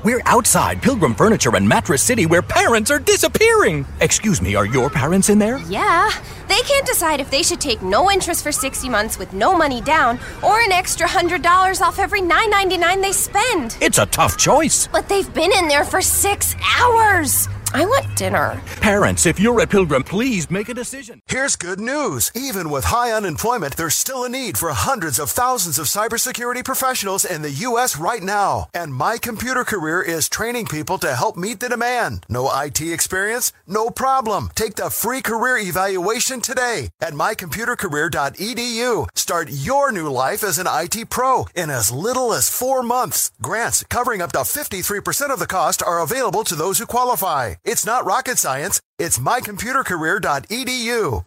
[0.04, 3.84] We're outside Pilgrim Furniture and Mattress City where parents are disappearing.
[4.00, 5.58] Excuse me, are your parents in there?
[5.68, 6.08] Yeah.
[6.46, 9.80] They can't decide if they should take no interest for 60 months with no money
[9.80, 13.76] down or an extra $100 off every $9.99 they spend.
[13.80, 14.86] It's a tough choice.
[14.92, 17.48] But they've been in there for six hours.
[17.76, 18.58] I want dinner.
[18.80, 21.20] Parents, if you're at Pilgrim, please make a decision.
[21.26, 22.32] Here's good news.
[22.34, 27.26] Even with high unemployment, there's still a need for hundreds of thousands of cybersecurity professionals
[27.26, 27.98] in the U.S.
[27.98, 28.70] right now.
[28.72, 32.24] And My Computer Career is training people to help meet the demand.
[32.30, 33.52] No IT experience?
[33.66, 34.48] No problem.
[34.54, 39.08] Take the free career evaluation today at mycomputercareer.edu.
[39.14, 43.32] Start your new life as an IT pro in as little as four months.
[43.42, 47.56] Grants covering up to 53% of the cost are available to those who qualify.
[47.66, 48.80] It's not rocket science.
[49.00, 51.24] It's mycomputercareer.edu.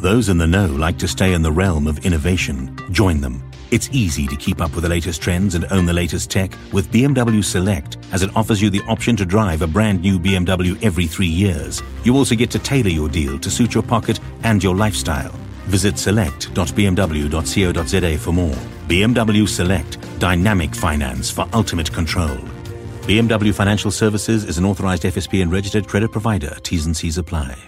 [0.00, 2.76] Those in the know like to stay in the realm of innovation.
[2.90, 3.48] Join them.
[3.70, 6.90] It's easy to keep up with the latest trends and own the latest tech with
[6.90, 11.06] BMW Select, as it offers you the option to drive a brand new BMW every
[11.06, 11.80] three years.
[12.02, 15.30] You also get to tailor your deal to suit your pocket and your lifestyle.
[15.66, 18.56] Visit select.bmw.co.za for more.
[18.88, 22.36] BMW Select, dynamic finance for ultimate control.
[23.02, 26.56] BMW Financial Services is an authorized FSP and registered credit provider.
[26.62, 27.58] T's and C's apply.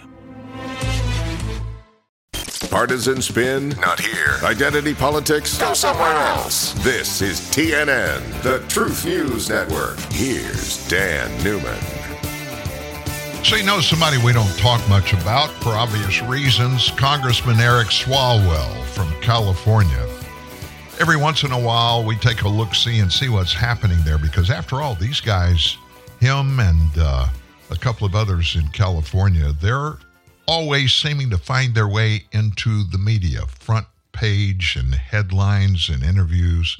[2.69, 3.69] Partisan spin?
[3.81, 4.37] Not here.
[4.43, 5.57] Identity politics?
[5.57, 6.71] Go somewhere else.
[6.83, 9.99] This is TNN, the Truth News Network.
[10.11, 11.79] Here's Dan Newman.
[13.43, 18.83] So, you know, somebody we don't talk much about for obvious reasons Congressman Eric Swalwell
[18.85, 20.14] from California.
[20.97, 24.17] Every once in a while, we take a look see and see what's happening there
[24.17, 25.75] because, after all, these guys,
[26.21, 27.27] him and uh,
[27.69, 29.97] a couple of others in California, they're
[30.47, 36.77] always seeming to find their way into the media, front page and headlines and interviews.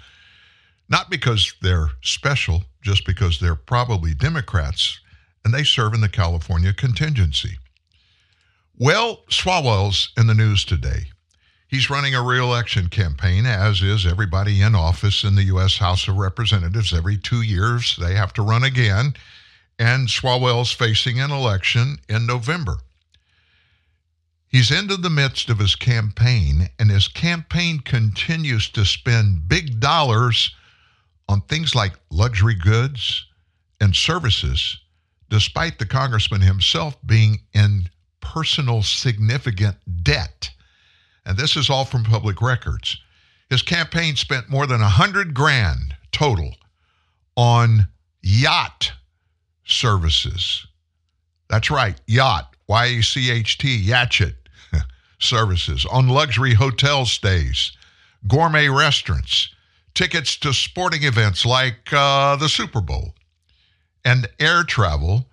[0.87, 4.97] Not because they're special, just because they're probably Democrats
[5.43, 7.57] and they serve in the California contingency.
[8.77, 11.07] Well, Swalwell's in the news today.
[11.75, 15.77] He's running a reelection campaign, as is everybody in office in the U.S.
[15.77, 16.93] House of Representatives.
[16.93, 19.13] Every two years, they have to run again.
[19.77, 22.77] And Swalwell's facing an election in November.
[24.47, 30.55] He's into the midst of his campaign, and his campaign continues to spend big dollars
[31.27, 33.25] on things like luxury goods
[33.81, 34.77] and services,
[35.29, 37.89] despite the congressman himself being in
[38.21, 40.51] personal significant debt.
[41.25, 42.97] And this is all from public records.
[43.49, 46.55] His campaign spent more than a hundred grand total
[47.35, 47.87] on
[48.21, 48.91] yacht
[49.65, 50.65] services.
[51.49, 54.35] That's right, yacht, Y A C H T, yachet
[55.19, 57.71] services, on luxury hotel stays,
[58.27, 59.49] gourmet restaurants,
[59.93, 63.13] tickets to sporting events like uh, the Super Bowl,
[64.03, 65.27] and air travel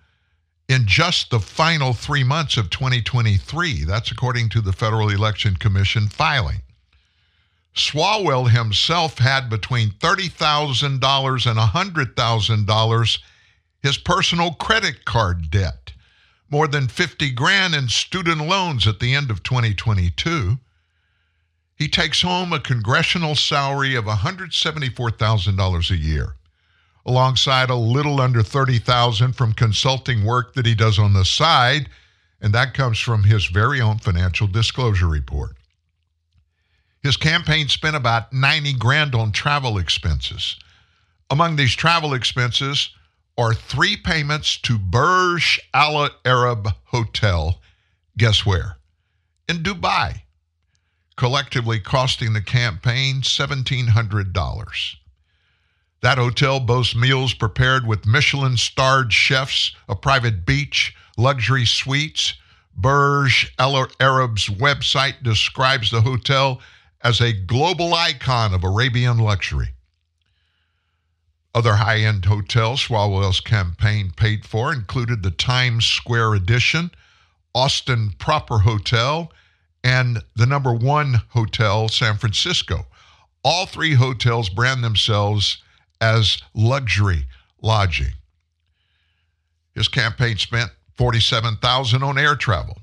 [0.69, 3.83] in just the final three months of 2023.
[3.83, 6.61] That's according to the Federal Election Commission filing.
[7.75, 13.17] Swalwell himself had between $30,000 and $100,000
[13.81, 15.91] his personal credit card debt,
[16.49, 20.57] more than 50 grand in student loans at the end of 2022.
[21.75, 26.35] He takes home a congressional salary of $174,000 a year,
[27.05, 31.89] alongside a little under 30,000 from consulting work that he does on the side,
[32.41, 35.57] and that comes from his very own financial disclosure report.
[37.01, 40.55] His campaign spent about 90 grand on travel expenses.
[41.29, 42.89] Among these travel expenses
[43.37, 47.59] are three payments to Burj Al Arab Hotel.
[48.17, 48.77] Guess where?
[49.49, 50.21] In Dubai,
[51.17, 54.95] collectively costing the campaign $1,700.
[56.03, 62.33] That hotel boasts meals prepared with Michelin starred chefs, a private beach, luxury suites.
[62.75, 66.59] Burj Al Arab's website describes the hotel
[67.01, 69.69] as a global icon of Arabian luxury.
[71.55, 76.91] Other high end hotels Swalwell's campaign paid for included the Times Square Edition,
[77.55, 79.31] Austin Proper Hotel,
[79.85, 82.87] and the number one hotel, San Francisco.
[83.41, 85.63] All three hotels brand themselves
[86.03, 87.25] as luxury
[87.61, 88.11] lodging.
[89.73, 92.79] His campaign spent 47,000 on air travel.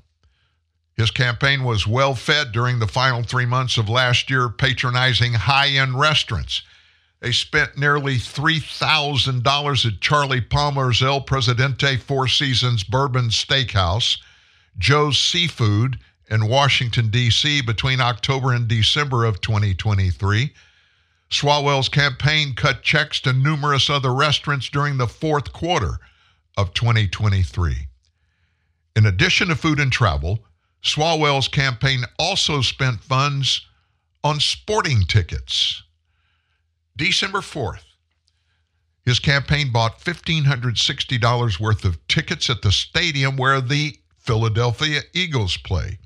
[0.95, 5.99] His campaign was well fed during the final 3 months of last year patronizing high-end
[5.99, 6.63] restaurants.
[7.19, 14.17] They spent nearly $3,000 at Charlie Palmer's El Presidente Four Seasons Bourbon Steakhouse,
[14.79, 17.61] Joe's Seafood in Washington, D.C.
[17.61, 20.51] between October and December of 2023.
[21.31, 25.99] Swalwell's campaign cut checks to numerous other restaurants during the fourth quarter
[26.57, 27.87] of 2023.
[28.97, 30.39] In addition to food and travel,
[30.83, 33.65] Swalwell's campaign also spent funds
[34.23, 35.81] on sporting tickets.
[36.97, 37.85] December 4th,
[39.05, 45.97] his campaign bought $1,560 worth of tickets at the stadium where the Philadelphia Eagles play.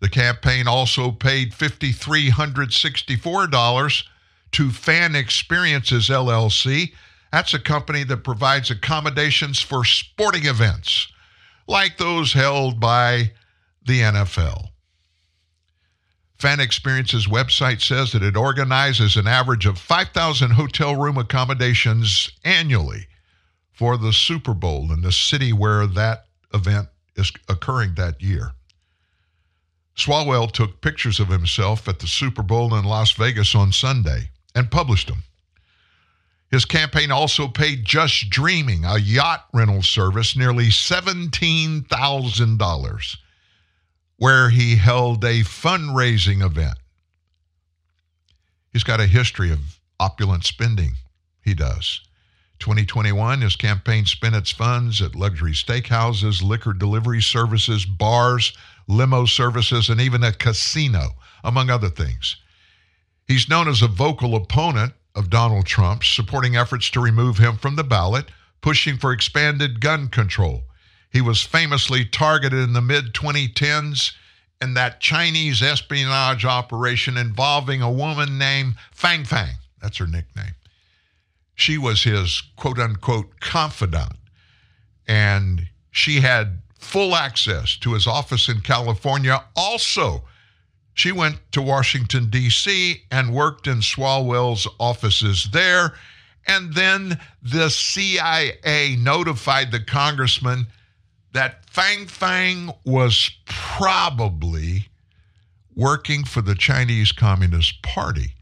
[0.00, 4.04] The campaign also paid $5,364
[4.52, 6.92] to Fan Experiences LLC.
[7.32, 11.08] That's a company that provides accommodations for sporting events
[11.66, 13.32] like those held by
[13.84, 14.68] the NFL.
[16.38, 23.06] Fan Experiences website says that it organizes an average of 5,000 hotel room accommodations annually
[23.70, 28.52] for the Super Bowl in the city where that event is occurring that year.
[29.96, 34.70] Swalwell took pictures of himself at the Super Bowl in Las Vegas on Sunday and
[34.70, 35.24] published them.
[36.50, 43.16] His campaign also paid Just Dreaming, a yacht rental service, nearly $17,000
[44.22, 46.78] where he held a fundraising event.
[48.72, 50.92] He's got a history of opulent spending.
[51.42, 52.02] He does.
[52.60, 58.56] 2021, his campaign spent its funds at luxury steakhouses, liquor delivery services, bars,
[58.86, 62.36] limo services, and even a casino, among other things.
[63.26, 67.76] He's known as a vocal opponent of Donald Trump, supporting efforts to remove him from
[67.76, 68.30] the ballot,
[68.60, 70.64] pushing for expanded gun control,
[71.12, 74.12] he was famously targeted in the mid 2010s
[74.62, 79.56] in that Chinese espionage operation involving a woman named Fang Fang.
[79.82, 80.54] That's her nickname.
[81.54, 84.16] She was his quote unquote confidant,
[85.06, 89.44] and she had full access to his office in California.
[89.54, 90.24] Also,
[90.94, 95.94] she went to Washington, D.C., and worked in Swalwell's offices there.
[96.46, 100.66] And then the CIA notified the congressman
[101.32, 104.88] that Fang Fang was probably
[105.74, 108.34] working for the Chinese Communist Party.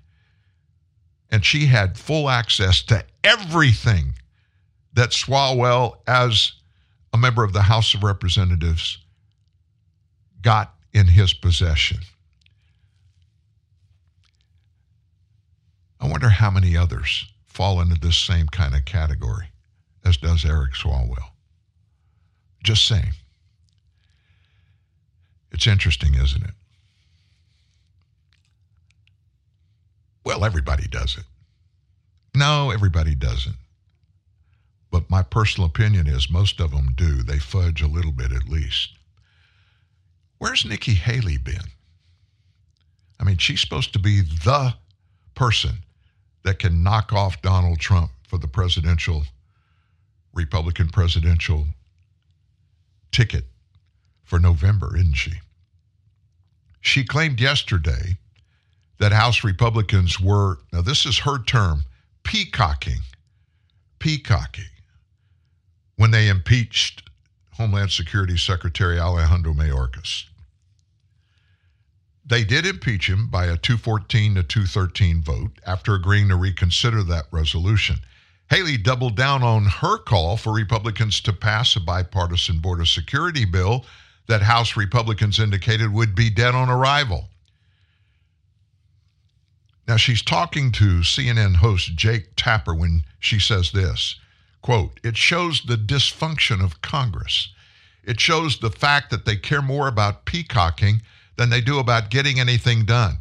[1.30, 4.14] And she had full access to everything
[4.94, 6.52] that Swalwell, as
[7.12, 8.98] a member of the House of Representatives,
[10.42, 11.98] got in his possession.
[16.00, 19.50] I wonder how many others fall into this same kind of category
[20.04, 21.30] as does Eric Swalwell.
[22.62, 23.12] Just saying.
[25.52, 26.54] It's interesting, isn't it?
[30.24, 31.24] Well, everybody does it.
[32.34, 33.56] No, everybody doesn't.
[34.90, 37.22] But my personal opinion is most of them do.
[37.22, 38.90] They fudge a little bit at least.
[40.38, 41.72] Where's Nikki Haley been?
[43.18, 44.74] I mean, she's supposed to be the
[45.34, 45.84] person
[46.42, 49.24] that can knock off Donald Trump for the presidential,
[50.32, 51.66] Republican presidential
[53.12, 53.44] ticket
[54.24, 55.32] for November, isn't she?
[56.80, 58.16] She claimed yesterday
[58.98, 61.84] that House Republicans were, now this is her term,
[62.22, 63.00] peacocking,
[63.98, 64.64] peacocking,
[65.96, 67.02] when they impeached
[67.54, 70.24] Homeland Security Secretary Alejandro Mayorkas.
[72.30, 77.24] They did impeach him by a 214 to 213 vote after agreeing to reconsider that
[77.32, 77.96] resolution.
[78.50, 83.84] Haley doubled down on her call for Republicans to pass a bipartisan border security bill
[84.28, 87.30] that House Republicans indicated would be dead on arrival.
[89.88, 94.20] Now she's talking to CNN host Jake Tapper when she says this
[94.62, 97.52] quote, it shows the dysfunction of Congress.
[98.04, 101.02] It shows the fact that they care more about peacocking
[101.40, 103.16] than they do about getting anything done.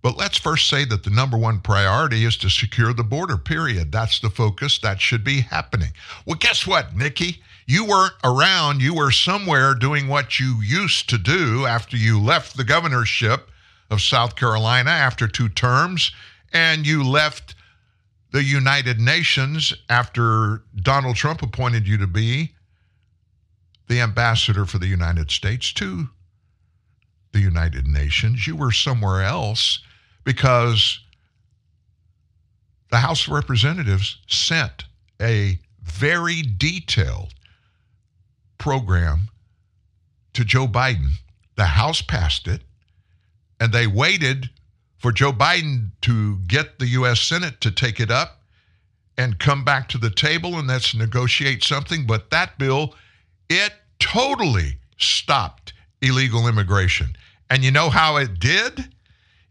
[0.00, 3.92] But let's first say that the number one priority is to secure the border, period.
[3.92, 4.78] That's the focus.
[4.78, 5.90] That should be happening.
[6.24, 7.42] Well, guess what, Nikki?
[7.66, 8.80] You weren't around.
[8.80, 13.50] You were somewhere doing what you used to do after you left the governorship
[13.90, 16.12] of South Carolina after two terms,
[16.54, 17.54] and you left
[18.32, 22.54] the United Nations after Donald Trump appointed you to be
[23.88, 26.08] the ambassador for the United States to
[27.36, 28.46] the United Nations.
[28.46, 29.80] You were somewhere else
[30.24, 31.00] because
[32.90, 34.84] the House of Representatives sent
[35.20, 37.34] a very detailed
[38.56, 39.28] program
[40.32, 41.10] to Joe Biden.
[41.56, 42.62] The House passed it,
[43.60, 44.48] and they waited
[44.96, 47.20] for Joe Biden to get the U.S.
[47.20, 48.40] Senate to take it up
[49.18, 52.06] and come back to the table and let's negotiate something.
[52.06, 52.94] But that bill,
[53.50, 57.14] it totally stopped illegal immigration.
[57.48, 58.88] And you know how it did?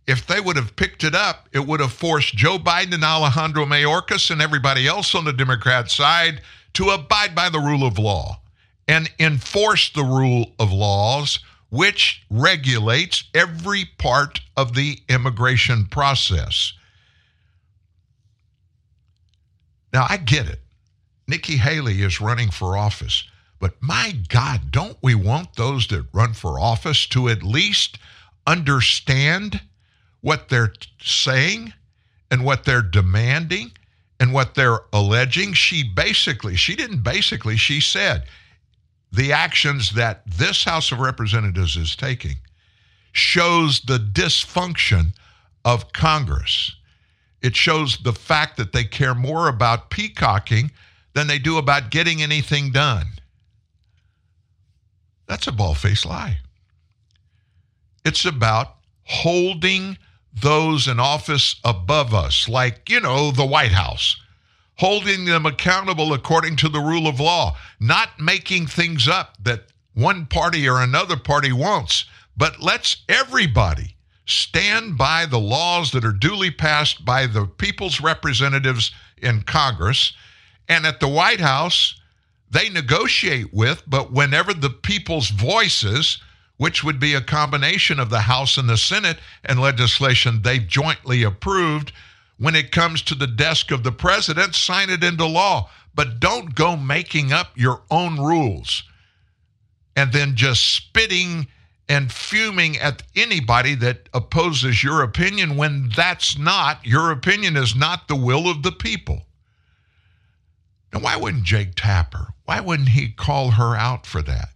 [0.07, 3.65] if they would have picked it up, it would have forced Joe Biden and Alejandro
[3.65, 6.41] Mayorkas and everybody else on the Democrat side
[6.73, 8.39] to abide by the rule of law
[8.87, 11.39] and enforce the rule of laws,
[11.69, 16.73] which regulates every part of the immigration process.
[19.91, 20.59] Now, I get it.
[21.27, 23.23] Nikki Haley is running for office.
[23.65, 27.97] But my God, don't we want those that run for office to at least
[28.45, 29.59] understand
[30.21, 31.73] what they're saying
[32.29, 33.71] and what they're demanding
[34.19, 35.53] and what they're alleging.
[35.53, 38.25] She basically, she didn't basically, she said
[39.11, 42.35] the actions that this House of Representatives is taking
[43.13, 45.15] shows the dysfunction
[45.65, 46.75] of Congress.
[47.41, 50.69] It shows the fact that they care more about peacocking
[51.13, 53.07] than they do about getting anything done.
[55.27, 56.39] That's a ball faced lie.
[58.03, 59.97] It's about holding
[60.33, 64.17] those in office above us, like, you know, the White House,
[64.77, 70.25] holding them accountable according to the rule of law, not making things up that one
[70.25, 73.95] party or another party wants, but let's everybody
[74.25, 80.13] stand by the laws that are duly passed by the people's representatives in Congress.
[80.67, 81.99] And at the White House,
[82.49, 86.19] they negotiate with, but whenever the people's voices,
[86.57, 91.23] which would be a combination of the House and the Senate and legislation they've jointly
[91.23, 91.91] approved.
[92.37, 95.69] When it comes to the desk of the president, sign it into law.
[95.93, 98.83] But don't go making up your own rules
[99.95, 101.47] and then just spitting
[101.87, 108.07] and fuming at anybody that opposes your opinion when that's not, your opinion is not
[108.07, 109.21] the will of the people.
[110.95, 114.51] Now, why wouldn't Jake Tapper, why wouldn't he call her out for that?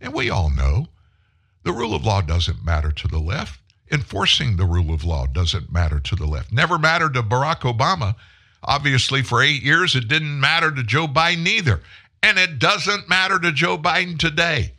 [0.00, 0.88] And we all know
[1.62, 3.60] the rule of law doesn't matter to the left.
[3.92, 6.50] Enforcing the rule of law doesn't matter to the left.
[6.50, 8.16] Never mattered to Barack Obama.
[8.64, 11.80] Obviously, for eight years, it didn't matter to Joe Biden either.
[12.24, 14.72] And it doesn't matter to Joe Biden today.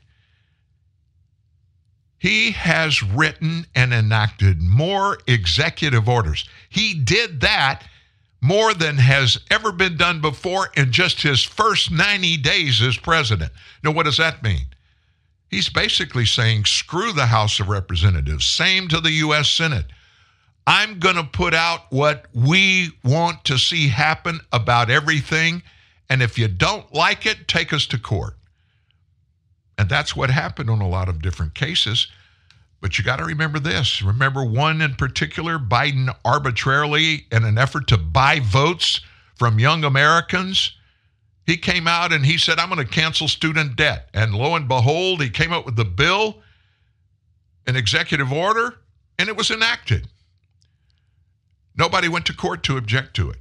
[2.17, 6.45] He has written and enacted more executive orders.
[6.67, 7.83] He did that
[8.45, 13.51] more than has ever been done before in just his first 90 days as president.
[13.83, 14.67] Now, what does that mean?
[15.49, 19.49] He's basically saying, screw the House of Representatives, same to the U.S.
[19.49, 19.85] Senate.
[20.67, 25.63] I'm going to put out what we want to see happen about everything.
[26.09, 28.35] And if you don't like it, take us to court.
[29.77, 32.07] And that's what happened on a lot of different cases.
[32.85, 34.03] But you got to remember this.
[34.03, 39.01] Remember one in particular, Biden arbitrarily, in an effort to buy votes
[39.33, 40.77] from young Americans,
[41.47, 44.09] he came out and he said, I'm going to cancel student debt.
[44.13, 46.43] And lo and behold, he came up with the bill,
[47.65, 48.75] an executive order,
[49.17, 50.07] and it was enacted.
[51.75, 53.39] Nobody went to court to object to it.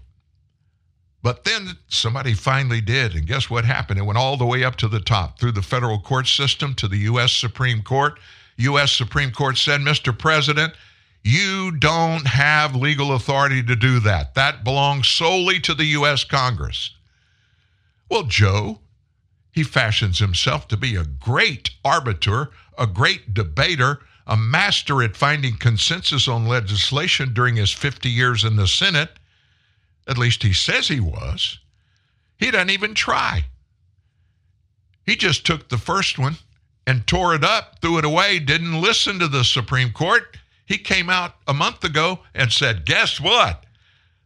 [1.23, 3.15] But then somebody finally did.
[3.15, 3.99] And guess what happened?
[3.99, 6.89] It went all the way up to the top through the federal court system to
[6.89, 7.33] the U.S.
[7.33, 8.19] Supreme Court.
[8.57, 8.93] U.S.
[8.93, 10.17] Supreme Court said, Mr.
[10.17, 10.75] President,
[11.23, 14.35] you don't have legal authority to do that.
[14.35, 16.23] That belongs solely to the U.S.
[16.23, 16.91] Congress.
[18.11, 18.81] Well, Joe,
[19.51, 25.57] he fashions himself to be a great arbiter, a great debater, a master at finding
[25.57, 29.11] consensus on legislation during his 50 years in the Senate.
[30.07, 31.59] At least he says he was.
[32.39, 33.47] He doesn't even try.
[35.07, 36.37] He just took the first one
[36.87, 40.37] and tore it up, threw it away, didn't listen to the Supreme Court.
[40.67, 43.65] He came out a month ago and said, Guess what?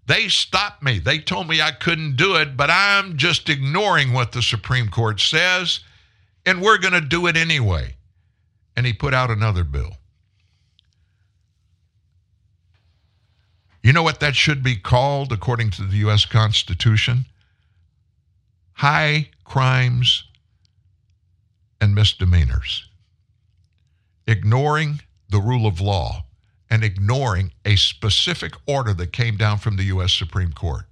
[0.06, 0.98] They stopped me.
[0.98, 5.20] They told me I couldn't do it, but I'm just ignoring what the Supreme Court
[5.20, 5.80] says,
[6.46, 7.94] and we're going to do it anyway.
[8.74, 9.96] And he put out another bill.
[13.82, 16.24] You know what that should be called according to the U.S.
[16.24, 17.26] Constitution?
[18.74, 20.27] High crimes
[21.80, 22.88] and misdemeanors.
[24.26, 25.00] Ignoring
[25.30, 26.24] the rule of law
[26.70, 30.12] and ignoring a specific order that came down from the U.S.
[30.12, 30.84] Supreme Court.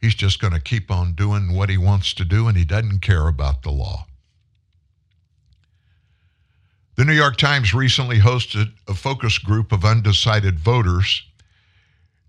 [0.00, 3.00] He's just going to keep on doing what he wants to do, and he doesn't
[3.00, 4.06] care about the law.
[6.96, 11.22] The New York Times recently hosted a focus group of undecided voters,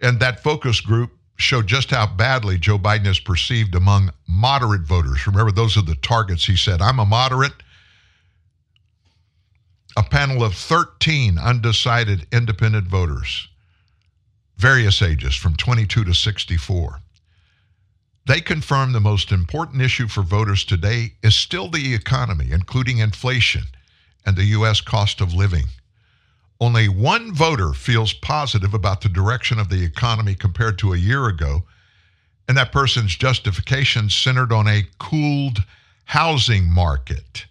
[0.02, 5.26] and that focus group showed just how badly Joe Biden is perceived among moderate voters.
[5.26, 6.46] Remember, those are the targets.
[6.46, 7.54] He said, I'm a moderate
[9.98, 13.48] a panel of 13 undecided independent voters,
[14.56, 17.02] various ages from 22 to 64.
[18.28, 23.64] They confirmed the most important issue for voters today is still the economy, including inflation
[24.24, 24.82] and the U.S.
[24.82, 25.66] cost of living.
[26.60, 31.28] Only one voter feels positive about the direction of the economy compared to a year
[31.28, 31.64] ago,
[32.48, 35.64] and that person's justification centered on a cooled
[36.06, 37.46] housing market.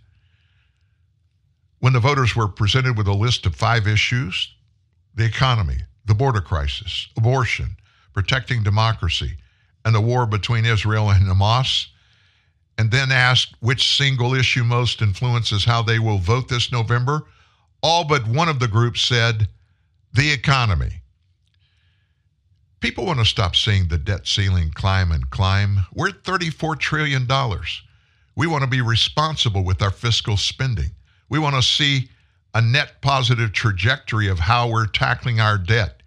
[1.78, 4.52] When the voters were presented with a list of five issues
[5.14, 7.76] the economy, the border crisis, abortion,
[8.12, 9.36] protecting democracy,
[9.84, 11.86] and the war between Israel and Hamas,
[12.76, 17.24] and then asked which single issue most influences how they will vote this November,
[17.86, 19.46] all but one of the groups said
[20.12, 21.02] the economy.
[22.80, 25.86] People want to stop seeing the debt ceiling climb and climb.
[25.94, 27.28] We're at $34 trillion.
[28.34, 30.90] We want to be responsible with our fiscal spending.
[31.28, 32.08] We want to see
[32.54, 36.02] a net positive trajectory of how we're tackling our debt.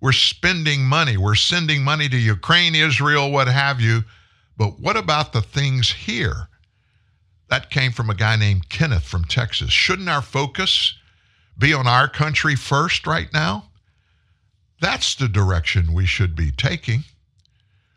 [0.00, 4.04] We're spending money, we're sending money to Ukraine, Israel, what have you.
[4.56, 6.48] But what about the things here?
[7.50, 9.70] That came from a guy named Kenneth from Texas.
[9.70, 10.94] Shouldn't our focus
[11.58, 13.64] be on our country first right now?
[14.80, 17.04] That's the direction we should be taking.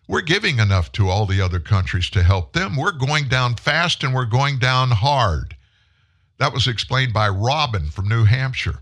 [0.08, 2.76] We're giving enough to all the other countries to help them.
[2.76, 5.56] We're going down fast and we're going down hard.
[6.38, 8.80] That was explained by Robin from New Hampshire.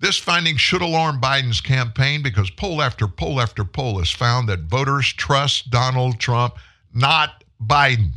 [0.00, 4.60] This finding should alarm Biden's campaign because poll after poll after poll has found that
[4.60, 6.54] voters trust Donald Trump,
[6.94, 8.12] not Biden,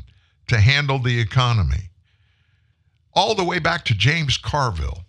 [0.47, 1.89] to handle the economy.
[3.13, 5.03] All the way back to James Carville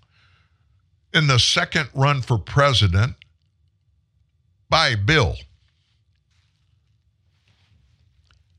[1.13, 3.15] in the second run for president
[4.69, 5.37] by Bill.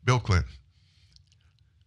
[0.05, 0.49] Bill Clinton.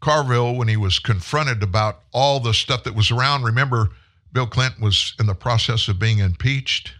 [0.01, 3.91] Carville, when he was confronted about all the stuff that was around, remember,
[4.33, 6.93] Bill Clinton was in the process of being impeached.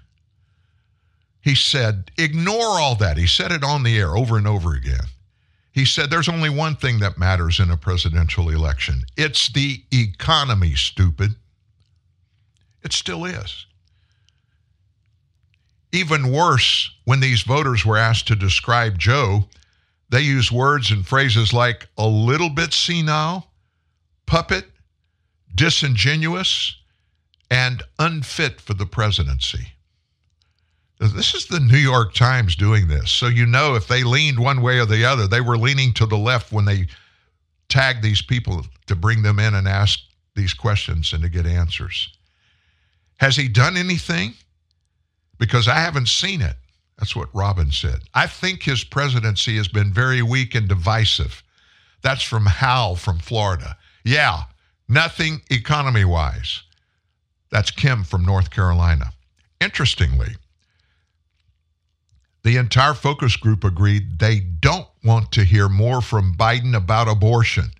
[1.41, 3.17] He said, ignore all that.
[3.19, 5.07] He said it on the air over and over again.
[5.71, 10.75] He said, there's only one thing that matters in a presidential election it's the economy,
[10.75, 11.37] stupid.
[12.87, 13.67] It still is.
[15.91, 19.49] Even worse, when these voters were asked to describe Joe,
[20.09, 23.49] they used words and phrases like a little bit senile,
[24.25, 24.67] puppet,
[25.53, 26.77] disingenuous,
[27.51, 29.73] and unfit for the presidency.
[31.01, 33.11] This is the New York Times doing this.
[33.11, 36.07] So you know if they leaned one way or the other, they were leaning to
[36.07, 36.87] the left when they
[37.69, 39.99] tagged these people to bring them in and ask
[40.37, 42.16] these questions and to get answers.
[43.19, 44.35] Has he done anything?
[45.39, 46.57] Because I haven't seen it.
[46.99, 48.01] That's what Robin said.
[48.15, 51.43] I think his presidency has been very weak and divisive.
[52.03, 53.77] That's from Hal from Florida.
[54.05, 54.45] Yeah,
[54.89, 56.63] nothing economy wise.
[57.51, 59.13] That's Kim from North Carolina.
[59.61, 60.37] Interestingly,
[62.43, 67.73] the entire focus group agreed they don't want to hear more from Biden about abortion,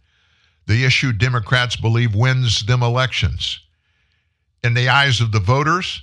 [0.67, 3.61] the issue Democrats believe wins them elections.
[4.67, 6.03] In the eyes of the voters,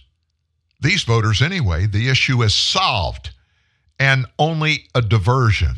[0.80, 3.31] these voters anyway, the issue is solved
[3.99, 5.76] and only a diversion.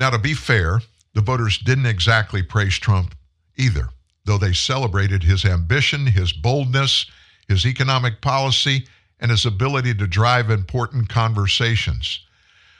[0.00, 0.80] Now, to be fair,
[1.12, 3.14] the voters didn't exactly praise Trump
[3.58, 3.90] either,
[4.24, 7.04] though they celebrated his ambition, his boldness,
[7.46, 8.86] his economic policy,
[9.20, 12.20] and his ability to drive important conversations.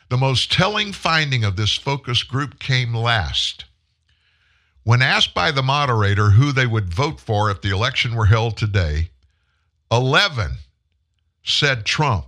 [0.09, 3.67] The most telling finding of this focus group came last.
[4.85, 8.57] When asked by the moderator who they would vote for if the election were held
[8.57, 9.11] today,
[9.93, 10.53] 11
[11.45, 12.27] said Trump,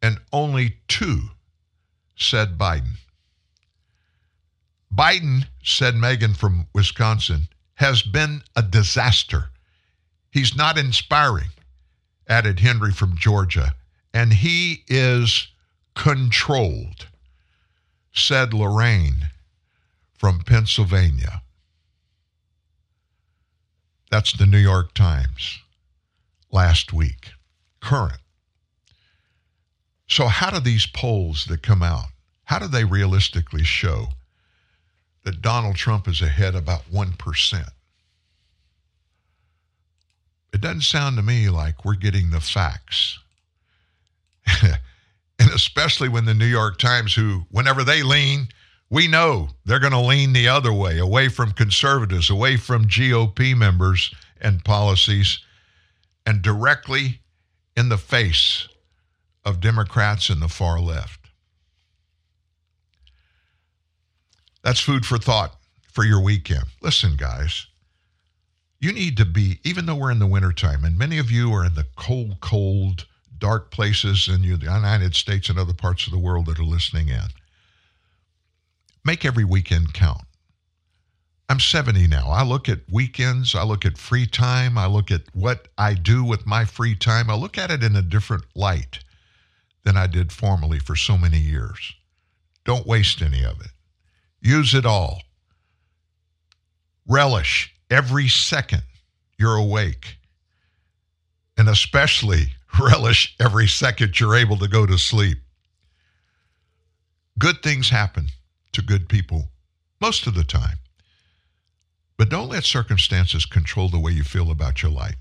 [0.00, 1.30] and only two
[2.16, 2.96] said Biden.
[4.94, 9.50] Biden, said Megan from Wisconsin, has been a disaster.
[10.30, 11.48] He's not inspiring,
[12.28, 13.74] added Henry from Georgia,
[14.14, 15.48] and he is
[15.94, 17.08] controlled,
[18.12, 19.30] said Lorraine
[20.22, 21.42] from Pennsylvania.
[24.08, 25.58] That's the New York Times
[26.52, 27.32] last week,
[27.80, 28.20] current.
[30.06, 32.04] So, how do these polls that come out,
[32.44, 34.10] how do they realistically show
[35.24, 37.68] that Donald Trump is ahead about 1%?
[40.52, 43.18] It doesn't sound to me like we're getting the facts.
[44.62, 48.46] and especially when the New York Times, who, whenever they lean,
[48.92, 53.56] we know they're going to lean the other way, away from conservatives, away from GOP
[53.56, 55.38] members and policies
[56.26, 57.22] and directly
[57.74, 58.68] in the face
[59.46, 61.20] of Democrats in the far left.
[64.62, 65.56] That's food for thought
[65.90, 66.64] for your weekend.
[66.82, 67.68] Listen, guys,
[68.78, 71.64] you need to be, even though we're in the wintertime, and many of you are
[71.64, 73.06] in the cold, cold,
[73.38, 77.08] dark places in the United States and other parts of the world that are listening
[77.08, 77.28] in,
[79.04, 80.22] make every weekend count.
[81.48, 82.28] I'm 70 now.
[82.30, 86.24] I look at weekends, I look at free time, I look at what I do
[86.24, 87.28] with my free time.
[87.28, 89.00] I look at it in a different light
[89.84, 91.92] than I did formerly for so many years.
[92.64, 93.72] Don't waste any of it.
[94.40, 95.22] Use it all.
[97.06, 98.82] Relish every second
[99.38, 100.16] you're awake.
[101.58, 105.38] And especially relish every second you're able to go to sleep.
[107.38, 108.28] Good things happen
[108.72, 109.48] to good people
[110.00, 110.78] most of the time.
[112.16, 115.16] But don't let circumstances control the way you feel about your life.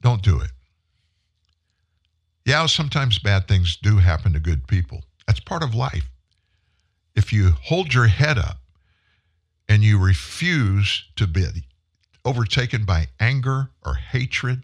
[0.00, 0.50] Don't do it.
[2.44, 5.04] Yeah, sometimes bad things do happen to good people.
[5.26, 6.10] That's part of life.
[7.14, 8.58] If you hold your head up
[9.68, 11.46] and you refuse to be
[12.24, 14.62] overtaken by anger or hatred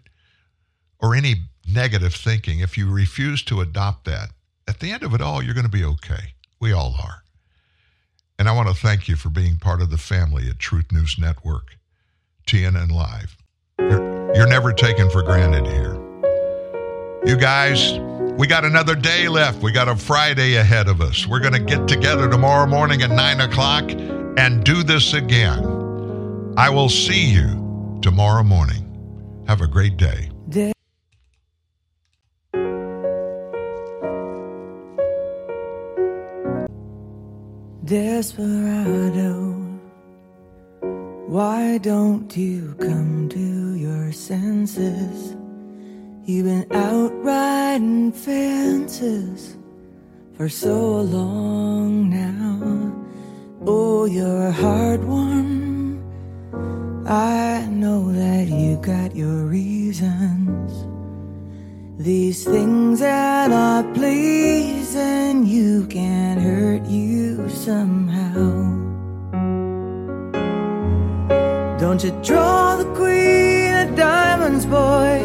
[0.99, 1.35] or any
[1.67, 4.29] negative thinking, if you refuse to adopt that,
[4.67, 6.33] at the end of it all, you're going to be okay.
[6.59, 7.23] We all are.
[8.37, 11.17] And I want to thank you for being part of the family at Truth News
[11.19, 11.77] Network,
[12.47, 13.37] TNN Live.
[13.79, 15.95] You're, you're never taken for granted here.
[17.25, 17.99] You guys,
[18.37, 19.61] we got another day left.
[19.61, 21.27] We got a Friday ahead of us.
[21.27, 23.91] We're going to get together tomorrow morning at 9 o'clock
[24.37, 25.65] and do this again.
[26.55, 29.43] I will see you tomorrow morning.
[29.47, 30.29] Have a great day.
[37.89, 39.55] Desperado,
[41.25, 45.35] why don't you come to your senses?
[46.23, 49.57] You've been out riding fences
[50.37, 52.93] for so long now.
[53.65, 56.03] Oh, you're a hard one.
[57.07, 60.88] I know that you got your reasons.
[61.99, 68.39] These things that are pleasing you can hurt you somehow.
[71.77, 75.19] Don't you draw the queen of diamonds, boy?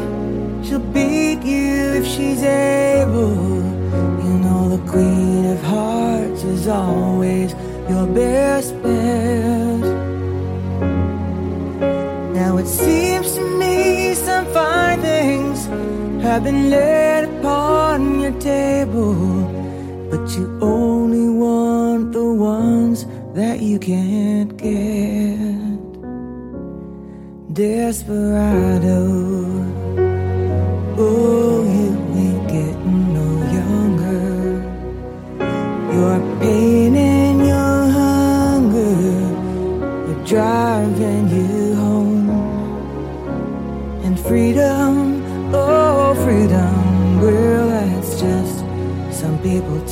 [0.64, 3.62] She'll beat you if she's able.
[4.24, 7.52] You know the queen of hearts is always
[7.88, 9.78] your best bet.
[12.34, 15.43] Now it seems to me some fine things
[16.24, 19.14] have been laid upon your table,
[20.10, 25.82] but you only want the ones that you can't get.
[27.52, 29.02] Desperado,
[30.96, 31.90] oh, you
[32.22, 33.28] ain't getting no
[33.58, 34.24] younger.
[35.92, 36.33] Your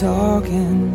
[0.02, 0.90] talking.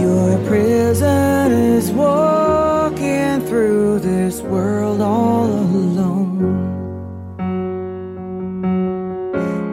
[0.00, 6.38] Your prison is walking through this world all alone.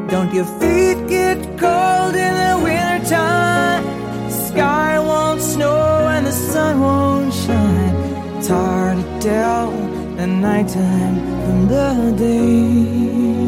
[0.09, 3.83] Don't your feet get cold in the wintertime?
[4.29, 7.95] Sky won't snow and the sun won't shine.
[8.37, 9.71] It's hard to tell
[10.17, 13.38] the nighttime from the day.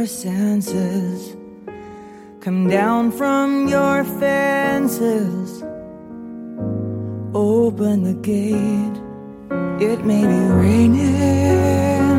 [0.00, 1.36] Your senses?
[2.40, 5.62] Come down from your fences.
[7.34, 8.98] Open the gate.
[9.88, 12.16] It may be raining,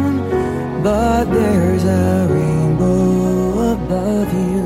[0.84, 4.66] but there's a rainbow above you.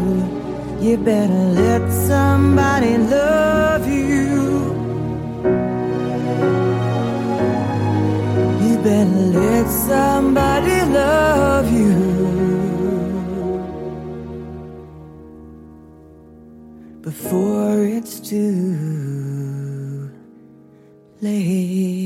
[0.86, 4.26] You better let somebody love you.
[8.66, 12.45] You better let somebody love you.
[17.26, 20.12] Before it's too
[21.22, 22.05] late.